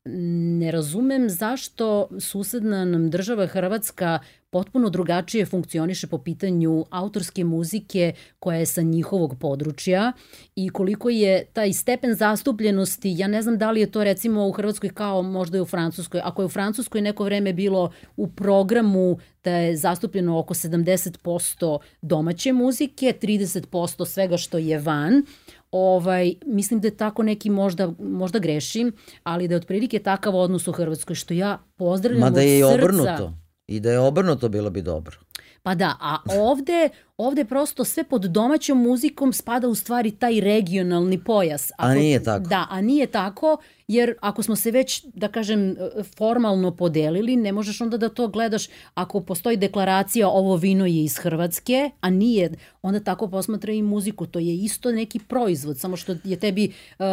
[0.05, 4.19] ne razumem zašto susedna nam država Hrvatska
[4.51, 10.13] potpuno drugačije funkcioniše po pitanju autorske muzike koja je sa njihovog područja
[10.55, 14.51] i koliko je taj stepen zastupljenosti, ja ne znam da li je to recimo u
[14.51, 19.17] Hrvatskoj kao možda i u Francuskoj, ako je u Francuskoj neko vreme bilo u programu
[19.43, 25.23] da je zastupljeno oko 70% domaće muzike, 30% svega što je van,
[25.71, 30.67] ovaj, mislim da je tako neki možda, možda grešim, ali da je otprilike takav odnos
[30.67, 33.33] u Hrvatskoj, što ja pozdravljam Ma da je i obrnuto.
[33.67, 35.17] I da je obrnuto bilo bi dobro.
[35.63, 36.89] Pa da, a ovde,
[37.21, 41.71] ovde prosto sve pod domaćom muzikom spada u stvari taj regionalni pojas.
[41.77, 42.47] Ako, a nije tako.
[42.47, 43.57] Da, a nije tako,
[43.87, 45.75] jer ako smo se već, da kažem,
[46.17, 51.17] formalno podelili, ne možeš onda da to gledaš ako postoji deklaracija ovo vino je iz
[51.17, 56.15] Hrvatske, a nije, onda tako posmatra i muziku, to je isto neki proizvod, samo što
[56.23, 57.05] je tebi, uh,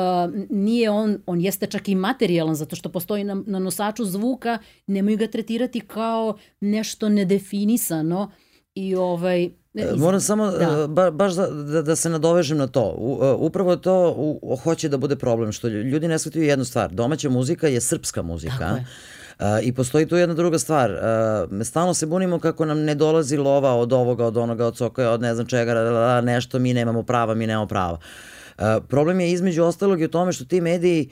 [0.50, 5.16] nije on, on jeste čak i materijalan, zato što postoji na, na nosaču zvuka, nemoj
[5.16, 8.30] ga tretirati kao nešto nedefinisano
[8.74, 9.50] i ovaj,
[9.96, 10.84] moram samo da.
[10.84, 12.94] E, ba, baš da, da, da se nadovežem na to.
[12.98, 16.90] U, e, upravo to u, hoće da bude problem, što ljudi ne shvataju jednu stvar.
[16.90, 18.58] Domaća muzika je srpska muzika.
[18.58, 18.86] Tako je.
[19.38, 20.90] Uh, I postoji tu jedna druga stvar.
[20.90, 25.10] Uh, stalno se bunimo kako nam ne dolazi lova od ovoga, od onoga, od sokoja,
[25.10, 25.74] od ne znam čega,
[26.20, 27.98] nešto, mi nemamo prava, mi nemamo prava.
[28.58, 31.10] Uh, problem je između ostalog i u tome što ti mediji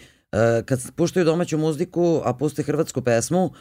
[0.64, 3.52] kad puštaju domaću muziku, a puste hrvatsku pesmu, uh,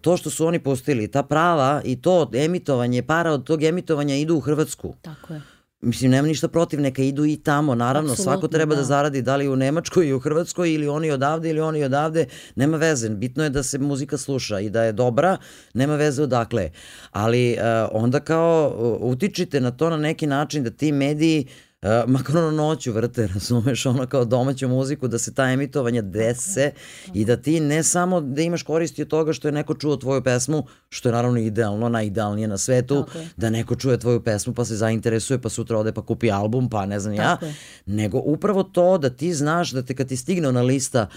[0.00, 4.36] to što su oni pustili, ta prava i to emitovanje, para od tog emitovanja idu
[4.36, 4.94] u Hrvatsku.
[5.02, 5.40] Tako je.
[5.80, 8.80] Mislim, nema ništa protiv, neka idu i tamo, naravno, Absolutno, svako treba da.
[8.80, 12.26] da zaradi, da li u Nemačkoj i u Hrvatskoj ili oni odavde ili oni odavde,
[12.54, 15.36] nema veze, bitno je da se muzika sluša i da je dobra,
[15.74, 16.70] nema veze odakle.
[17.10, 21.46] Ali uh, onda kao uh, utičite na to na neki način da ti mediji
[21.86, 26.02] uh, Uh, makar ono noću vrte, razumeš, ono kao domaću muziku, da se ta emitovanja
[26.02, 26.70] dese
[27.14, 30.22] i da ti ne samo da imaš koristi od toga što je neko čuo tvoju
[30.22, 33.26] pesmu, što je naravno idealno, najidealnije na svetu, okay.
[33.36, 36.86] da neko čuje tvoju pesmu pa se zainteresuje pa sutra ode pa kupi album pa
[36.86, 37.54] ne znam Tako ja, je.
[37.86, 41.08] nego upravo to da ti znaš da te kad ti stigne ona lista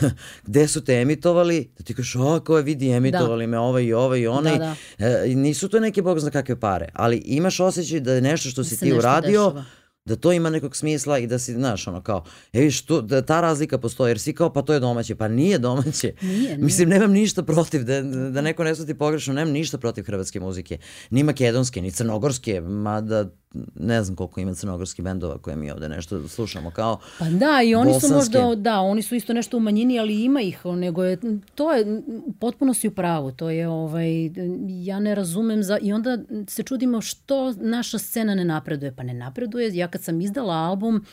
[0.46, 3.50] gde su te emitovali, da ti kažeš, o, ko je vidi emitovali da.
[3.50, 5.06] me ovaj i ovaj i onaj, da, da.
[5.06, 8.62] E, nisu to neke bog zna kakve pare, ali imaš osjećaj da je nešto što
[8.62, 12.02] da si ti uradio, dešava da to ima nekog smisla i da si, znaš, ono
[12.02, 15.14] kao, e viš, tu, da ta razlika postoji, jer si kao, pa to je domaće,
[15.14, 16.12] pa nije domaće.
[16.22, 16.58] Nije, nije.
[16.58, 20.78] Mislim, nemam ništa protiv, da, da neko ne shvati pogrešno, nemam ništa protiv hrvatske muzike,
[21.10, 23.30] ni makedonske, ni crnogorske, mada
[23.74, 27.74] ne znam koliko ima crnogorskih bendova koje mi ovde nešto slušamo kao Pa da, i
[27.74, 28.08] oni bosanske.
[28.08, 31.18] su možda, da, oni su isto nešto u manjini, ali ima ih, nego je,
[31.54, 32.02] to je,
[32.40, 34.30] potpuno si u pravu, to je, ovaj,
[34.68, 38.96] ja ne razumem, za, i onda se čudimo što naša scena ne napreduje.
[38.96, 41.04] Pa ne napreduje, ja kad sam izdala album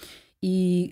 [0.41, 0.91] i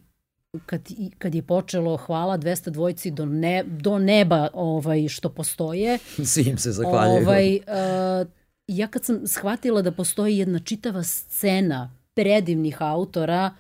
[0.66, 0.82] kad,
[1.18, 5.98] kad je počelo hvala 200 dvojci do, ne, do neba ovaj, što postoje.
[6.26, 7.28] Svi im se zahvaljaju.
[7.28, 8.28] Ovaj, uh,
[8.67, 13.51] ja kad sam shvatila da postoji jedna čitava scena predivnih autora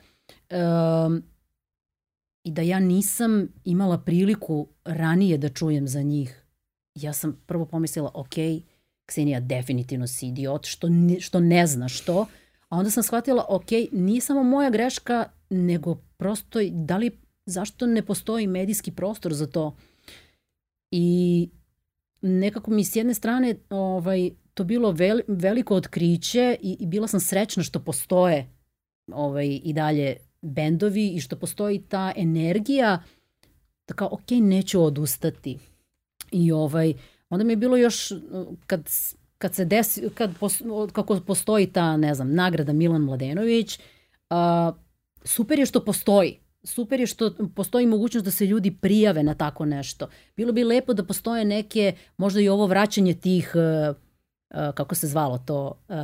[0.51, 1.23] um,
[2.43, 6.45] i da ja nisam imala priliku ranije da čujem za njih,
[6.95, 8.33] ja sam prvo pomislila, ok,
[9.05, 12.25] Ksenija definitivno si idiot, što ne, što ne zna što,
[12.69, 18.01] a onda sam shvatila, ok, nije samo moja greška, nego prosto, da li, zašto ne
[18.01, 19.75] postoji medijski prostor za to?
[20.91, 21.49] I
[22.21, 27.19] nekako mi s jedne strane ovaj, to bilo vel, veliko otkriće i, i bila sam
[27.19, 28.47] srećna što postoje
[29.11, 33.03] ovaj, i dalje bendovi i što postoji ta energija
[33.87, 35.57] da kao, ok, neću odustati.
[36.31, 36.93] I ovaj,
[37.29, 38.11] onda mi je bilo još,
[38.65, 38.89] kad,
[39.37, 43.79] kad se desi, kad pos, kako postoji ta, ne znam, nagrada Milan Mladenović,
[44.29, 44.71] a,
[45.23, 46.39] super je što postoji.
[46.63, 50.09] Super je što postoji mogućnost da se ljudi prijave na tako nešto.
[50.35, 54.06] Bilo bi lepo da postoje neke, možda i ovo vraćanje tih Uh,
[54.49, 55.95] kako se zvalo to, uh,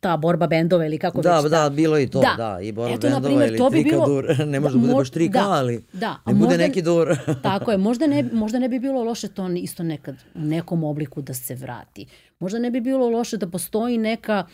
[0.00, 1.50] ta borba bendova ili kako da, već.
[1.50, 3.82] Da, da, bilo i to, da, da i borba Eto, bendova primjer, ili to bi
[3.82, 4.24] trikadur.
[4.26, 7.16] Bilo, ne može da, da bude baš trika, da, ali da, ne bude neki dur.
[7.42, 11.22] tako je, možda ne, možda ne bi bilo loše to isto nekad u nekom obliku
[11.22, 12.06] da se vrati.
[12.38, 14.46] Možda ne bi bilo loše da postoji neka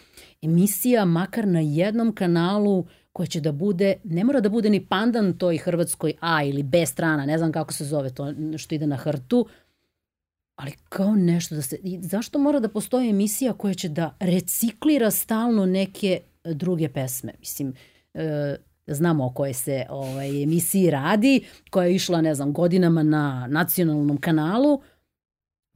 [0.43, 5.33] emisija, makar na jednom kanalu, koja će da bude, ne mora da bude ni pandan
[5.39, 8.97] toj Hrvatskoj A ili B strana, ne znam kako se zove to što ide na
[8.97, 9.47] hrtu,
[10.61, 11.77] ali kao nešto da se...
[11.83, 17.33] I zašto mora da postoji emisija koja će da reciklira stalno neke druge pesme?
[17.39, 17.75] Mislim,
[18.15, 23.47] e, znamo o kojoj se ovaj, emisiji radi, koja je išla, ne znam, godinama na
[23.51, 24.83] nacionalnom kanalu.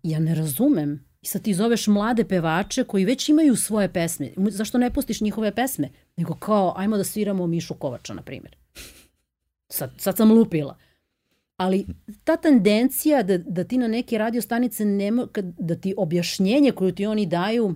[0.03, 1.05] Ja ne razumem.
[1.23, 4.31] I sad ti zoveš mlade pevače koji već imaju svoje pesme.
[4.37, 5.91] Zašto ne pustiš njihove pesme?
[6.17, 8.57] Nego kao, ajmo da sviramo Mišu Kovača, na primjer.
[9.69, 10.77] Sad, sad sam lupila.
[11.57, 11.87] Ali
[12.25, 15.27] ta tendencija da, da ti na neke radio stanice nema,
[15.59, 17.75] da ti objašnjenje koje ti oni daju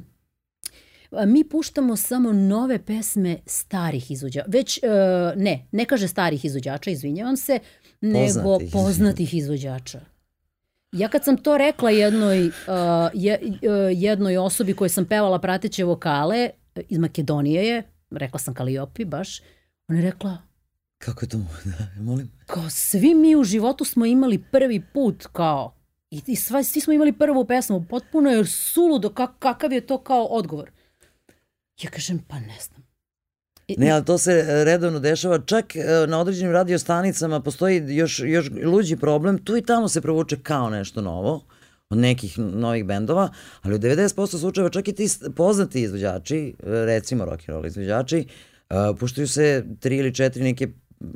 [1.11, 4.47] mi puštamo samo nove pesme starih izvođača.
[4.49, 7.59] Već, uh, ne, ne kaže starih izvođača, izvinjavam se,
[8.01, 10.01] nego poznatih, poznatih izvođača.
[10.93, 12.53] Ja kad sam to rekla jednoj, uh,
[13.13, 13.59] je, uh,
[13.93, 16.51] jednoj osobi kojoj sam pevala prateće vokale,
[16.89, 19.43] iz Makedonije je, rekla sam Kaliopi baš,
[19.89, 20.39] ona je rekla,
[20.99, 22.31] Kako je to da, molim?
[22.47, 25.75] Kao svi mi u životu smo imali prvi put kao
[26.11, 27.87] i, i sva, svi smo imali prvu pesmu.
[27.91, 30.71] Potpuno je suludo kak, kakav je to kao odgovor.
[31.83, 32.89] Ja kažem, pa ne znam.
[33.77, 35.39] Ne, ali to se redovno dešava.
[35.39, 39.39] Čak e, na određenim radiostanicama postoji još, još luđi problem.
[39.45, 41.45] Tu i tamo se provuče kao nešto novo
[41.91, 43.33] od nekih novih bendova,
[43.63, 45.07] ali u 90% slučajeva čak i ti
[45.37, 48.27] poznati izvođači, recimo rock and roll izvođači,
[48.71, 50.69] uh, puštaju se tri ili četiri neke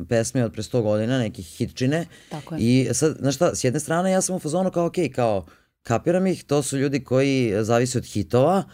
[0.09, 2.07] pesme od pre 100 godina, nekih hitčine.
[2.31, 2.61] Tako je.
[2.61, 5.47] I sad, znaš šta, s jedne strane ja sam u fazonu kao, ok, kao,
[5.83, 8.64] kapiram ih, to su ljudi koji zavise od hitova,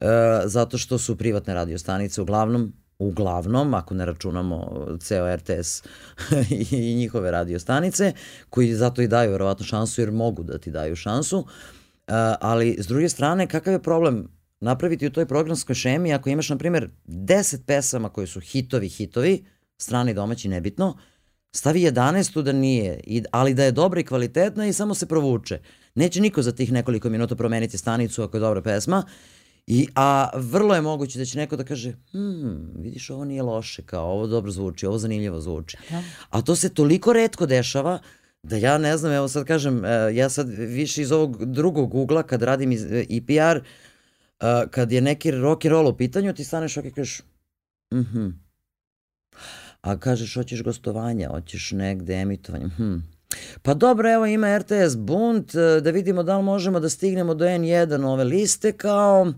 [0.00, 0.06] uh,
[0.44, 5.82] zato što su privatne radiostanice uglavnom uglavnom, ako ne računamo ceo RTS
[6.70, 8.12] i njihove radiostanice,
[8.50, 11.46] koji zato i daju verovatno šansu jer mogu da ti daju šansu,
[12.40, 14.28] ali s druge strane, kakav je problem
[14.60, 19.44] napraviti u toj programskoj šemi ako imaš, na primjer, 10 pesama koje su hitovi, hitovi,
[19.82, 20.96] strani domaći, nebitno,
[21.52, 25.60] stavi 11 da nije, ali da je dobra i kvalitetna i samo se provuče.
[25.94, 29.04] Neće niko za tih nekoliko minuta promeniti stanicu ako je dobra pesma
[29.66, 33.82] I, a vrlo je moguće da će neko da kaže, hmm, vidiš, ovo nije loše,
[33.82, 35.76] kao ovo dobro zvuči, ovo zanimljivo zvuči.
[35.90, 36.02] Da.
[36.30, 37.98] A to se toliko redko dešava
[38.42, 42.22] da ja ne znam, evo sad kažem, e, ja sad više iz ovog drugog ugla
[42.22, 43.62] kad radim iz, i e, PR, e,
[44.70, 47.22] kad je neki rock and roll u pitanju, ti staneš ovak i kažeš,
[47.94, 48.41] mhm, mm
[49.82, 52.96] a kažeš hoćeš gostovanja, hoćeš negde emitovanje, hm,
[53.62, 57.44] Pa dobro, evo ima RTS Bunt, e, da vidimo da li možemo da stignemo do
[57.44, 59.32] N1 ove liste kao...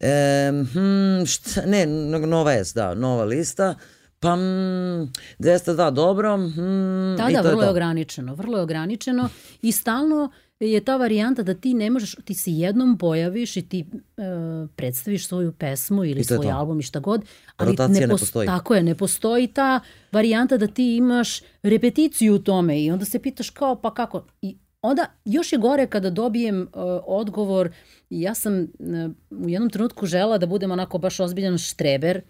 [0.00, 1.86] E, hm, šta, ne,
[2.26, 3.74] Nova S, da, nova lista.
[4.20, 6.36] Pa, mm, 202, dobro.
[6.36, 9.28] Mm, da, da, vrlo je, je ograničeno, vrlo je ograničeno
[9.62, 10.30] i stalno
[10.60, 14.22] je ta varijanta da ti ne možeš, ti se jednom pojaviš i ti e,
[14.76, 16.48] predstaviš svoju pesmu ili svoj to.
[16.48, 17.24] album i šta god,
[17.56, 18.46] ali Rotacija ne, pos, ne postoji.
[18.46, 19.80] Tako je, ne postoji ta
[20.12, 24.56] varijanta da ti imaš repeticiju u tome i onda se pitaš kao pa kako i
[24.82, 26.68] onda još je gore kada dobijem uh,
[27.06, 27.70] odgovor
[28.10, 28.68] ja sam uh,
[29.44, 32.20] u jednom trenutku žela da budem onako baš ozbiljan štreber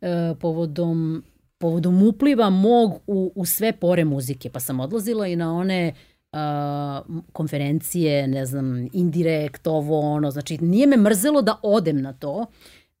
[0.00, 0.08] uh,
[0.40, 1.24] povodom
[1.58, 6.09] povodom upliva mog u, u sve pore muzike pa sam odlazila i na one uh,
[6.32, 12.46] uh, konferencije, ne znam, indirekt, ovo, ono, znači nije me mrzelo da odem na to,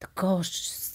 [0.00, 0.42] da kao,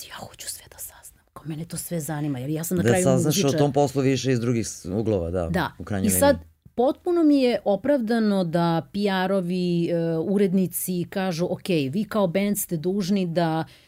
[0.09, 2.89] ja hoću sve da saznam, kao mene to sve zanima, jer ja sam na da
[2.89, 3.23] kraju muzičar.
[3.25, 5.71] Da saznaš o tom poslu više iz drugih uglova, da, da.
[5.79, 6.37] u krajnjoj I sad,
[6.75, 13.25] potpuno mi je opravdano da PR-ovi, uh, urednici kažu, ok, vi kao band ste dužni
[13.25, 13.84] da uh,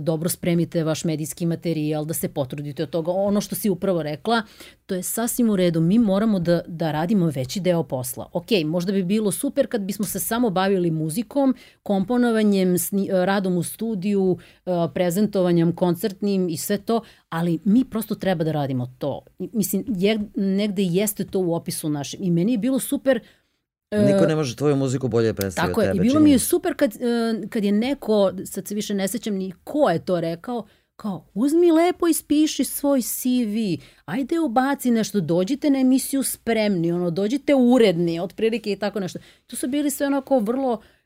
[0.00, 3.12] dobro spremite vaš medijski materijal, da se potrudite od toga.
[3.12, 4.42] Ono što si upravo rekla,
[4.86, 5.80] to je sasvim u redu.
[5.80, 8.28] Mi moramo da, da radimo veći deo posla.
[8.32, 12.76] Ok, možda bi bilo super kad bismo se samo bavili muzikom, komponovanjem,
[13.10, 18.94] radom u studiju, e, prezentovanjem koncertnim i sve to, ali mi prosto treba da radimo
[18.98, 19.20] to.
[19.38, 22.20] Mislim, je, negde jeste to u opisu našem.
[22.22, 23.20] I meni je bilo super
[23.90, 26.96] Niko ne može tvoju muziku bolje predstaviti Tako je, i bilo mi je super kad,
[26.96, 31.26] e, kad je neko, sad se više ne sećam ni ko je to rekao, kao
[31.34, 37.54] uzmi lepo i spiši svoj CV, ajde ubaci nešto, dođite na emisiju spremni, ono, dođite
[37.54, 39.18] uredni, otprilike i tako nešto.
[39.46, 40.99] To su bili sve onako vrlo uh, E,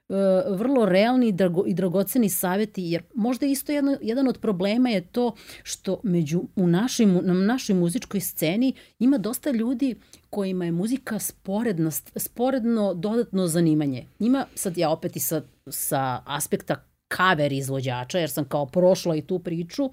[0.49, 5.01] vrlo realni i, drago, i dragoceni saveti, jer možda isto jedno, jedan od problema je
[5.01, 9.95] to što među, u našoj, na našoj muzičkoj sceni ima dosta ljudi
[10.31, 14.07] kojima je muzika sporedno, sporedno dodatno zanimanje.
[14.19, 16.85] Njima, sad ja opet i sa, sa aspekta
[17.17, 19.91] cover izvođača, jer sam kao prošla i tu priču, uh,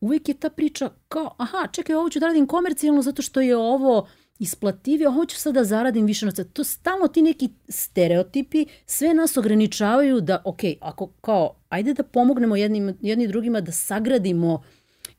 [0.00, 3.56] uvijek je ta priča kao, aha, čekaj, ovo ću da radim komercijalno zato što je
[3.56, 6.44] ovo isplativio, hoću sad da zaradim više novca.
[6.44, 12.56] To stalno ti neki stereotipi sve nas ograničavaju da, ok, ako kao, ajde da pomognemo
[12.56, 14.62] jednim, jedni drugima da sagradimo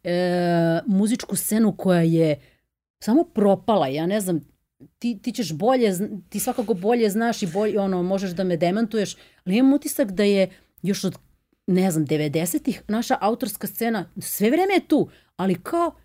[0.04, 2.42] e, muzičku scenu koja je
[3.00, 4.42] samo propala, ja ne znam,
[5.00, 5.94] ti, ti ćeš bolje,
[6.30, 10.24] ti svakako bolje znaš i bolje, ono, možeš da me demantuješ, ali imam utisak da
[10.24, 10.50] je
[10.82, 11.18] još od,
[11.68, 15.96] ne znam, 90-ih naša autorska scena sve vreme je tu, ali kao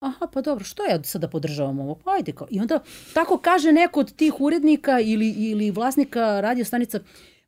[0.00, 1.94] aha, pa dobro, što ja sada podržavam ovo?
[1.94, 2.46] Pa ajde kao.
[2.50, 2.80] I onda
[3.14, 7.00] tako kaže neko od tih urednika ili, ili vlasnika radiostanica,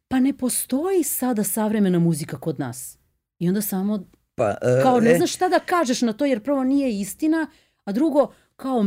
[0.08, 2.98] pa ne postoji sada savremena muzika kod nas.
[3.38, 5.16] I onda samo, pa, uh, kao ne e...
[5.16, 7.46] znaš šta da kažeš na to, jer prvo nije istina,
[7.84, 8.84] a drugo, kao uh,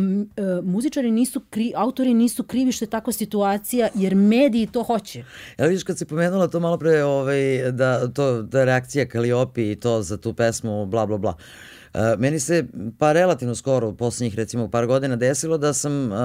[0.63, 5.23] muzičari nisu kri, autori nisu krivi što je takva situacija jer mediji to hoće.
[5.57, 9.75] Ja vidiš kad si pomenula to malo pre ovaj, da, to, da reakcija Kaliopi i
[9.75, 11.31] to za tu pesmu bla bla bla.
[11.31, 11.74] Uh,
[12.17, 12.65] meni se
[12.99, 13.95] pa relativno skoro, u
[14.35, 16.17] recimo par godina desilo da sam uh,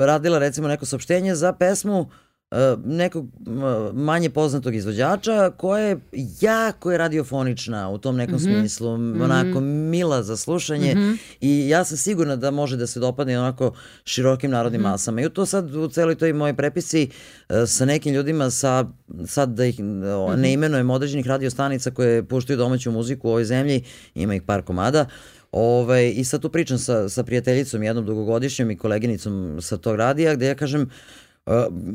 [0.00, 2.10] radila recimo neko saopštenje za pesmu
[2.84, 3.26] nekog
[3.92, 6.00] manje poznatog izvođača koja je
[6.40, 8.58] jako je radiofonična u tom nekom mm -hmm.
[8.60, 9.24] smislu, -hmm.
[9.24, 11.16] onako mila za slušanje mm -hmm.
[11.40, 13.72] i ja sam sigurna da može da se dopadne onako
[14.04, 14.90] širokim narodnim mm -hmm.
[14.90, 15.20] masama.
[15.20, 17.08] I u to sad u celoj toj moje prepisci
[17.66, 18.84] sa nekim ljudima sa,
[19.26, 20.36] sad da ih -hmm.
[20.36, 23.84] ne imenujem određenih radiostanica koje puštaju domaću muziku u ovoj zemlji,
[24.14, 25.06] ima ih par komada,
[25.52, 30.34] Ovaj, I sad tu pričam sa, sa prijateljicom jednom dugogodišnjom i koleginicom sa tog radija
[30.34, 30.88] gde ja kažem Uh,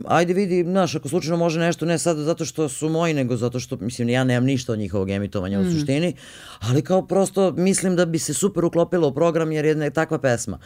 [0.08, 3.60] ajde vidi, znaš, ako slučajno može nešto, ne sad zato što su moji, nego zato
[3.60, 5.68] što, mislim, ja nemam ništa od njihovog emitovanja mm.
[5.68, 6.14] u suštini,
[6.60, 10.60] ali kao prosto mislim da bi se super uklopilo u program jer je takva pesma.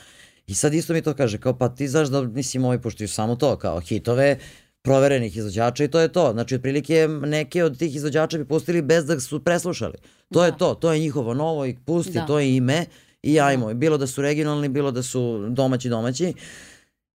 [0.47, 3.35] I sad isto mi to kaže, kao pa ti znaš da, mislim, ovi puštaju samo
[3.35, 4.37] to, kao hitove,
[4.81, 6.31] proverenih izvođača i to je to.
[6.33, 9.97] Znači, otprilike neke od tih izvođača bi pustili bez da su preslušali.
[10.33, 10.45] To da.
[10.45, 12.25] je to, to je njihovo novo i pusti, da.
[12.25, 12.85] to je ime
[13.23, 13.67] i ajmo.
[13.67, 13.73] Da.
[13.73, 16.33] Bilo da su regionalni, bilo da su domaći domaći.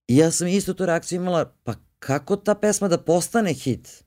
[0.08, 4.04] I ja sam isto tu reakciju imala, pa kako ta pesma da postane hit?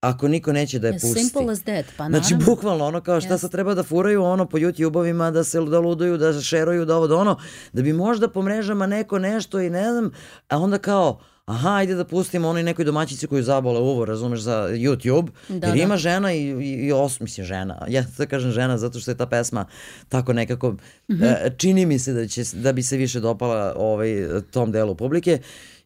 [0.00, 1.20] Ako niko neće da je pusti.
[1.20, 2.28] Simple as that, pa naravno.
[2.28, 3.38] Znači, bukvalno ono kao šta yes.
[3.38, 7.06] sad treba da furaju ono po YouTube-ovima, da se da luduju, da šeruju, da ovo
[7.06, 7.38] da ono,
[7.72, 10.10] da bi možda po mrežama neko nešto i ne znam,
[10.48, 14.68] a onda kao, aha, ajde da pustimo onoj nekoj domaćici koju zabole uvo, razumeš, za
[14.70, 15.82] YouTube, da, jer da.
[15.82, 19.16] ima žena i, i, i os, mislim žena, ja da kažem žena zato što je
[19.16, 19.66] ta pesma
[20.08, 20.78] tako nekako, mm
[21.08, 21.56] -hmm.
[21.56, 24.08] čini mi se da, će, da bi se više dopala ovaj,
[24.50, 25.38] tom delu publike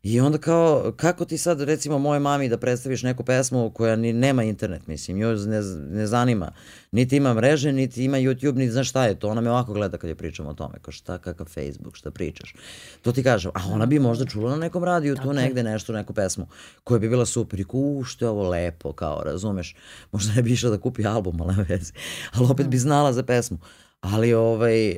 [0.08, 4.12] I onda kao, kako ti sad recimo moje mami da predstaviš neku pesmu koja ni
[4.12, 6.52] nema internet, mislim, joj ne, ne zanima.
[6.92, 9.28] Niti ima mreže, niti ima YouTube, niti zna šta je to.
[9.28, 12.54] Ona me ovako gleda kad je pričamo o tome, kao šta, kakav Facebook, šta pričaš.
[13.02, 16.12] To ti kažem, a ona bi možda čula na nekom radiju tu negde nešto, neku
[16.12, 16.46] pesmu
[16.84, 19.76] koja bi bila super i ko, u, što je ovo lepo, kao, razumeš.
[20.12, 21.92] Možda ne bi išla da kupi album, ali vezi.
[22.32, 23.58] Ali opet bi znala za pesmu.
[24.00, 24.96] Ali ovaj uh,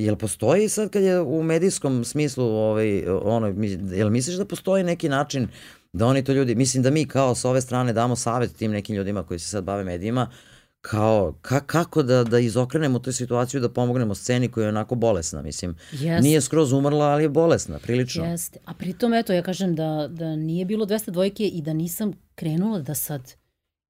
[0.00, 3.54] jel postoji sad kad je u medijskom smislu ovaj ono
[3.92, 5.48] jel misliš da postoji neki način
[5.92, 8.96] da oni to ljudi mislim da mi kao sa ove strane damo savet tim nekim
[8.96, 10.30] ljudima koji se sad bave medijima
[10.80, 15.42] kao ka, kako da da izokrenemo tu situaciju da pomognemo sceni koja je onako bolesna
[15.42, 16.20] mislim Jeste.
[16.20, 18.58] nije skroz umrla ali je bolesna prilično Jeste.
[18.64, 22.78] a pritom eto ja kažem da da nije bilo 200 dvojke i da nisam krenula
[22.78, 23.34] da sad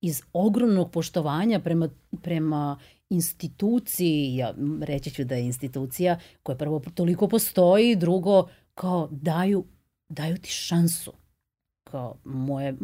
[0.00, 1.88] iz ogromnog poštovanja prema
[2.22, 2.78] prema
[3.10, 9.64] instituciji, ja reći ću da je institucija koja prvo toliko postoji, drugo kao daju,
[10.08, 11.12] daju ti šansu.
[11.84, 12.74] Kao moje,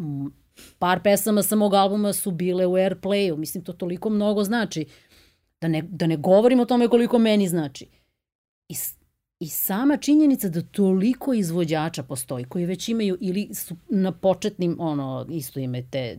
[0.79, 4.85] par pesama sa mog albuma su bile u Airplayu, mislim to toliko mnogo znači.
[5.61, 7.87] Da ne, da ne govorim o tome koliko meni znači.
[8.69, 8.75] I,
[9.39, 15.27] I sama činjenica da toliko izvođača postoji koji već imaju ili su na početnim, ono,
[15.29, 16.17] isto ime te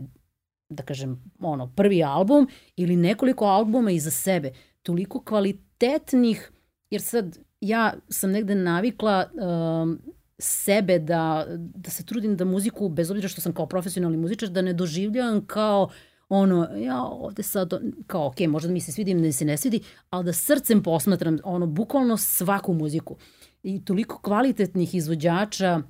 [0.74, 4.52] da kažem, ono, prvi album ili nekoliko albuma iza sebe,
[4.82, 6.52] toliko kvalitetnih,
[6.90, 9.98] jer sad ja sam negde navikla um,
[10.38, 14.62] sebe da, da se trudim da muziku, bez obzira što sam kao profesionalni muzičar, da
[14.62, 15.90] ne doživljavam kao
[16.28, 17.72] ono, ja ovde sad,
[18.06, 21.66] kao, ok, možda mi se svidi, ne se ne svidi, ali da srcem posmatram, ono,
[21.66, 23.16] bukvalno svaku muziku.
[23.62, 25.82] I toliko kvalitetnih izvođača,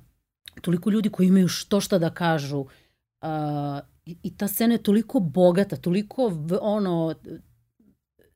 [0.61, 2.67] toliko ljudi koji imaju što šta da kažu, uh,
[4.05, 6.31] I, I ta scena je toliko bogata, toliko
[6.61, 7.15] ono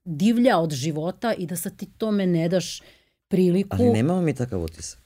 [0.06, 2.82] divlja od života i da sad ti tome ne daš
[3.28, 3.78] priliku.
[3.80, 5.00] Ali nemamo mi takav utisak.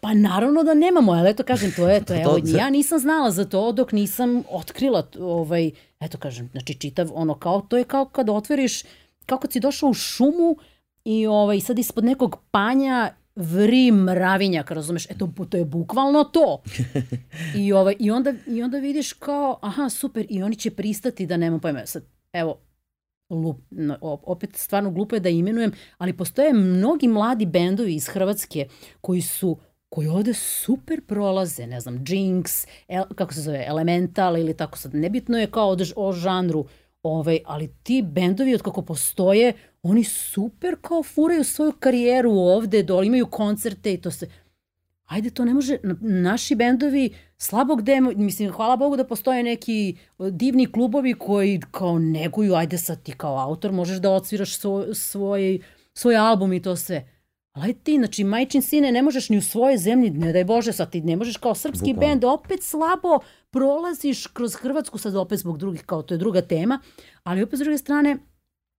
[0.00, 3.30] Pa naravno da nemamo, ali eto kažem, to je, to je, evo, ja nisam znala
[3.30, 8.04] za to dok nisam otkrila, ovaj, eto kažem, znači čitav ono kao, to je kao
[8.04, 8.82] kad otvoriš,
[9.26, 10.56] kao kad si došao u šumu
[11.04, 15.10] i ovaj, sad ispod nekog panja vri mravinjak, razumeš?
[15.10, 16.62] Eto, to je bukvalno to.
[17.62, 21.36] I, ovaj, i, onda, I onda vidiš kao, aha, super, i oni će pristati da
[21.36, 21.86] nema pojma.
[21.86, 22.58] Sad, evo,
[23.30, 23.60] lup,
[24.02, 28.68] opet stvarno glupo je da imenujem, ali postoje mnogi mladi bendovi iz Hrvatske
[29.00, 29.58] koji su
[29.94, 34.94] koji ovde super prolaze, ne znam, Jinx, el, kako se zove, Elemental ili tako sad,
[34.94, 36.64] nebitno je kao o, o žanru,
[37.04, 39.52] ovaj, ali ti bendovi od kako postoje,
[39.82, 44.28] oni super kao furaju svoju karijeru ovde, dole imaju koncerte i to se...
[45.04, 49.96] Ajde, to ne može, naši bendovi slabog demo, mislim, hvala Bogu da postoje neki
[50.30, 55.60] divni klubovi koji kao neguju, ajde sad ti kao autor možeš da odsviraš svoj, svoj,
[55.92, 57.08] svoj album i to sve.
[57.52, 60.90] Ali ti, znači, majčin sine, ne možeš ni u svojoj zemlji, ne daj Bože, sad
[60.90, 62.08] ti ne možeš kao srpski Bukalo.
[62.08, 63.18] bend, opet slabo
[63.54, 66.80] prolaziš kroz Hrvatsku, sad opet zbog drugih, kao to je druga tema,
[67.22, 68.16] ali opet s druge strane,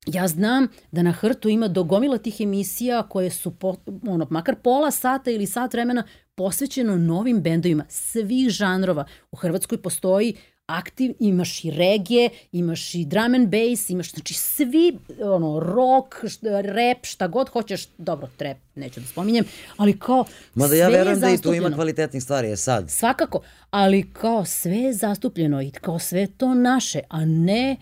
[0.06, 3.76] ja znam da na hrtu ima dogomila tih emisija koje su po,
[4.08, 6.04] ono, makar pola sata ili sat vremena
[6.36, 9.06] posvećeno novim bendovima svih žanrova.
[9.32, 10.36] U Hrvatskoj postoji
[10.66, 16.16] aktiv, imaš i regije, imaš i drum and bass, imaš znači svi, ono, rock,
[16.64, 19.46] rap, šta god hoćeš, dobro, trap, neću da spominjem,
[19.78, 22.90] ali kao Mada ja verujem da i tu ima kvalitetnih stvari, je sad.
[22.90, 27.78] Svakako, ali kao sve je zastupljeno i kao sve to naše, a ne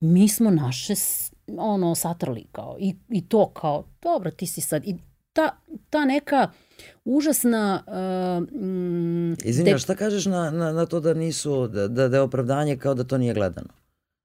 [0.00, 0.94] mi smo naše
[1.58, 4.96] ono satrli kao i, i to kao dobro ti si sad i
[5.32, 5.50] ta,
[5.90, 6.50] ta neka
[7.04, 7.84] užasna...
[7.86, 9.78] Uh, mm, Izvinja, de...
[9.78, 13.04] šta kažeš na, na, na to da nisu, da, da, da je opravdanje kao da
[13.04, 13.68] to nije gledano?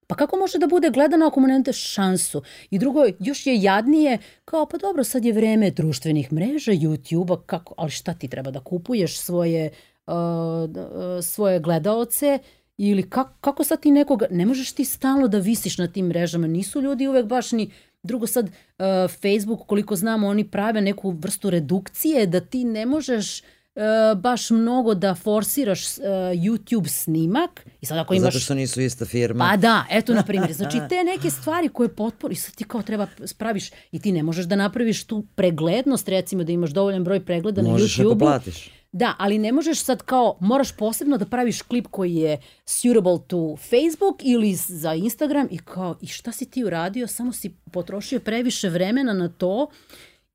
[0.07, 2.41] Pa kako može da bude gledano ako mu ne šansu?
[2.69, 7.73] I drugo, još je jadnije, kao pa dobro, sad je vreme društvenih mreža, YouTube-a, kako,
[7.77, 9.71] ali šta ti treba da kupuješ svoje,
[10.07, 10.13] uh,
[11.21, 12.39] svoje gledaoce
[12.77, 16.47] ili kako, kako sad ti nekoga, ne možeš ti stalno da visiš na tim mrežama,
[16.47, 17.71] nisu ljudi uvek baš ni
[18.03, 18.85] Drugo sad, uh,
[19.21, 24.93] Facebook, koliko znamo, oni prave neku vrstu redukcije da ti ne možeš uh, baš mnogo
[24.93, 27.65] da forsiraš uh, YouTube snimak.
[27.81, 28.33] I sad ako imaš...
[28.33, 29.49] Zato što nisu ista firma.
[29.49, 30.53] Pa da, eto na primjer.
[30.63, 34.23] Znači te neke stvari koje potpuno, i sad ti kao treba spraviš i ti ne
[34.23, 38.09] možeš da napraviš tu preglednost, recimo da imaš dovoljan broj pregleda možeš na YouTube-u.
[38.09, 38.82] Možeš ako platiš.
[38.93, 43.57] Da, ali ne možeš sad kao, moraš posebno da praviš klip koji je suitable to
[43.57, 48.69] Facebook ili za Instagram i kao, i šta si ti uradio, samo si potrošio previše
[48.69, 49.67] vremena na to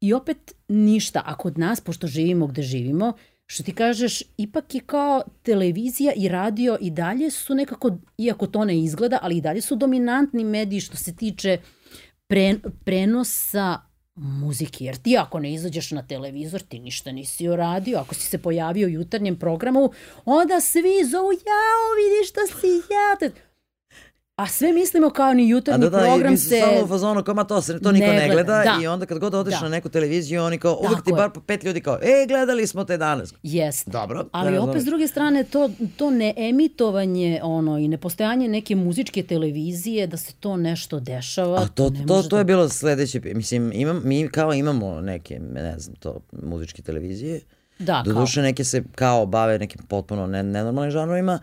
[0.00, 1.22] i opet ništa.
[1.26, 3.12] A kod nas, pošto živimo gde živimo,
[3.46, 8.64] što ti kažeš, ipak je kao televizija i radio i dalje su nekako, iako to
[8.64, 11.58] ne izgleda, ali i dalje su dominantni mediji što se tiče
[12.26, 12.54] pre,
[12.84, 13.87] prenosa
[14.20, 17.98] muziki, jer ti ako ne izađeš na televizor, ti ništa nisi uradio.
[17.98, 19.92] Ako si se pojavio u jutarnjem programu,
[20.24, 23.30] onda svi zovu, jao, vidi šta si ja.
[24.38, 26.60] A sve mislimo kao ni jutarnji da, da, program i se...
[26.60, 28.78] Samo u fazonu kao, ma to, se, to niko ne, ne gleda, da.
[28.82, 29.60] i onda kad god odeš da.
[29.60, 32.96] na neku televiziju, oni kao, uvek ti bar pet ljudi kao, e, gledali smo te
[32.96, 33.34] danas.
[33.42, 33.88] Jest.
[33.88, 34.28] Dobro.
[34.32, 39.22] Ali ne opet s druge strane, to, to ne emitovanje ono, i nepostojanje neke muzičke
[39.22, 41.58] televizije, da se to nešto dešava.
[41.62, 42.38] A to, to, to, to da...
[42.38, 47.40] je bilo sledeće, mislim, imam, mi kao imamo neke, ne znam, to, muzičke televizije,
[47.78, 48.42] Da, Doduše kao.
[48.42, 51.38] neke se kao bave nekim potpuno nenormalnim žanrovima,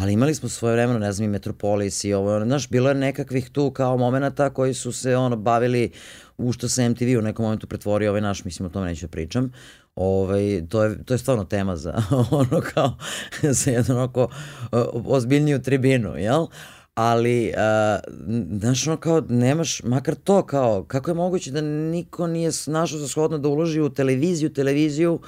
[0.00, 3.50] ali imali smo svoje vremeno, ne znam, i Metropolis i ovo, znaš, bilo je nekakvih
[3.50, 5.90] tu kao momenta koji su se ono bavili
[6.38, 9.10] u što se MTV u nekom momentu pretvorio ovaj naš, mislim o tome neću da
[9.10, 9.52] pričam,
[9.94, 12.96] ovaj, to, je, to je stvarno tema za ono kao
[13.42, 14.28] za jednu onako
[15.04, 16.46] ozbiljniju tribinu, jel?
[16.94, 22.50] ali uh, znaš ono kao nemaš makar to kao kako je moguće da niko nije
[22.66, 25.20] našao za shodno da uloži u televiziju televiziju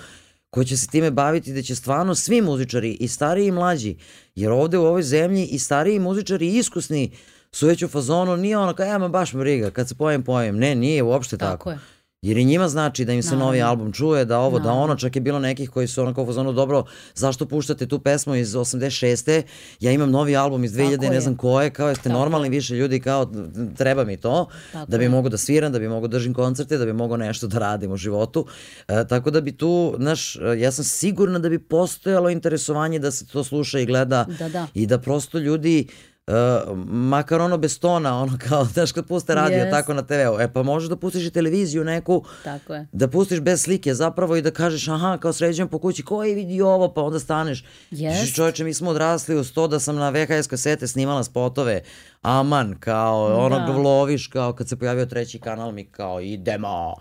[0.55, 3.97] ko će se time baviti da će stvarno svi muzičari i stariji i mlađi,
[4.35, 7.13] jer ovde u ovoj zemlji i stariji muzičari i iskusni
[7.53, 10.59] su već u fazonu, nije ono kao, ja ma baš briga, kad se pojem, pojem.
[10.59, 11.57] Ne, nije uopšte tako.
[11.57, 11.71] tako.
[11.71, 11.79] Je.
[12.23, 13.45] Jer i njima znači da im se Naravno.
[13.47, 14.73] novi album čuje, da ovo, Naravno.
[14.75, 18.35] da ono, čak je bilo nekih koji su onako fazonu, dobro, zašto puštate tu pesmu
[18.35, 19.43] iz 86.
[19.81, 23.01] Ja imam novi album iz 2000, ne znam koje, kao jeste Tako normalni više ljudi,
[23.01, 23.31] kao
[23.77, 25.09] treba mi to, Tako da bi je.
[25.09, 27.93] mogu da sviram, da bi mogu da držim koncerte, da bi mogu nešto da radim
[27.93, 28.47] u životu.
[28.89, 33.27] E, tako da bi tu, znaš, ja sam sigurna da bi postojalo interesovanje da se
[33.27, 34.67] to sluša i gleda da, da.
[34.75, 35.89] i da prosto ljudi
[36.33, 39.71] Uh, makar ono bez tona, ono kao, znaš kad puste radio yes.
[39.71, 42.87] tako na TV-u, e pa možeš da pustiš i televiziju neku, tako je.
[42.93, 46.35] da pustiš bez slike zapravo i da kažeš aha, kao sređujem po kući, ko je
[46.35, 47.65] vidi ovo, pa onda staneš.
[47.91, 48.35] Yes.
[48.35, 51.81] Čovječe, mi smo odrasli uz to da sam na VHS kasete snimala spotove,
[52.23, 53.73] aman, kao onog da.
[53.73, 56.95] vloviš, kao kad se pojavio treći kanal, mi kao idemo,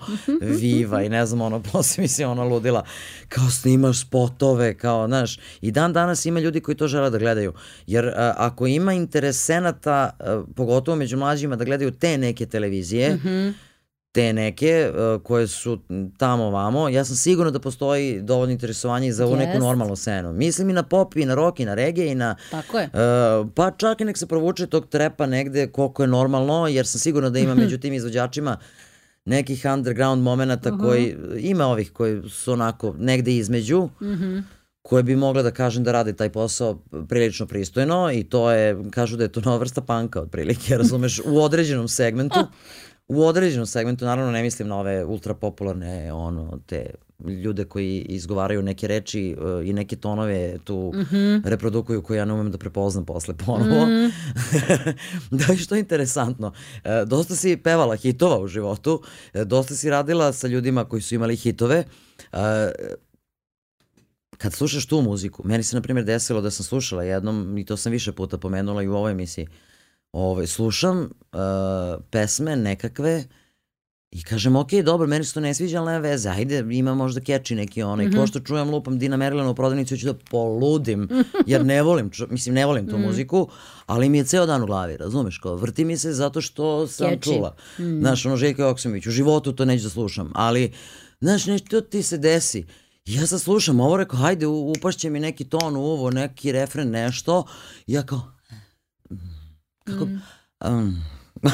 [0.62, 2.84] viva i ne znam, ono, posle mi se ona ludila,
[3.30, 7.54] kao snimaš spotove, kao, znaš, i dan danas ima ljudi koji to žele da gledaju,
[7.88, 13.28] jer a, ako ima interesenata, a, pogotovo među mlađima, da gledaju te neke televizije, mm
[13.28, 13.54] -hmm
[14.12, 15.80] te neke uh, koje su
[16.18, 19.40] tamo vamo, ja sam sigurno da postoji dovoljno interesovanje za ovu yes.
[19.40, 20.34] neku normalnu scenu.
[20.34, 22.36] Mislim i na pop, i na rock, i na reggae, i na...
[22.52, 22.86] Tako je.
[22.86, 27.00] Uh, pa čak i nek se provuče tog trepa negde koliko je normalno, jer sam
[27.00, 28.58] sigurno da ima među tim izvođačima
[29.26, 30.86] nekih underground momenta uh -huh.
[30.86, 34.24] koji, ima ovih koji su onako negde između, uh mhm.
[34.24, 34.44] -huh
[34.82, 39.18] koje bi mogla da kažem da rade taj posao prilično pristojno i to je, kažu
[39.18, 42.40] da je to nova vrsta panka otprilike, razumeš, u određenom segmentu.
[43.12, 46.86] U određenom segmentu, naravno ne mislim na ove ultra popularne, ono, te
[47.44, 51.42] ljude koji izgovaraju neke reči uh, i neke tonove tu mm -hmm.
[51.46, 53.86] reprodukuju koje ja ne umem da prepoznam posle ponovo.
[53.86, 54.12] Mm.
[55.38, 56.48] da, što je interesantno.
[56.48, 59.02] Uh, dosta si pevala hitova u životu,
[59.34, 61.84] uh, dosta si radila sa ljudima koji su imali hitove.
[62.34, 62.40] Uh,
[64.38, 67.78] kad slušaš tu muziku, meni se na primjer desilo da sam slušala jednom, i to
[67.78, 69.71] sam više puta pomenula i u ovoj emisiji, uh,
[70.12, 73.24] ovaj, slušam uh, pesme nekakve
[74.12, 77.22] I kažem, ok, dobro, meni se to ne sviđa, ali nema veze, ajde, ima možda
[77.22, 78.20] keči neki onaj, mm -hmm.
[78.20, 81.10] ko što čujem lupam Dina Merlina u prodavnici, ću da poludim,
[81.46, 83.02] jer ne volim, ču, mislim, ne volim tu mm.
[83.02, 83.48] muziku,
[83.86, 87.10] ali mi je ceo dan u glavi, razumeš, kao, vrti mi se zato što sam
[87.10, 87.22] Keči.
[87.22, 87.56] čula.
[87.80, 88.00] Mm.
[88.00, 90.74] Znaš, ono, Željka Joksimović, u životu to neću da slušam, ali,
[91.22, 92.66] znaš, nešto ti se desi.
[93.06, 97.46] Ja sad slušam ovo, rekao, hajde, upašće mi neki ton u ovo, neki refren, nešto,
[97.88, 98.32] ja kao,
[99.84, 100.22] kako, mm.
[100.66, 101.04] um,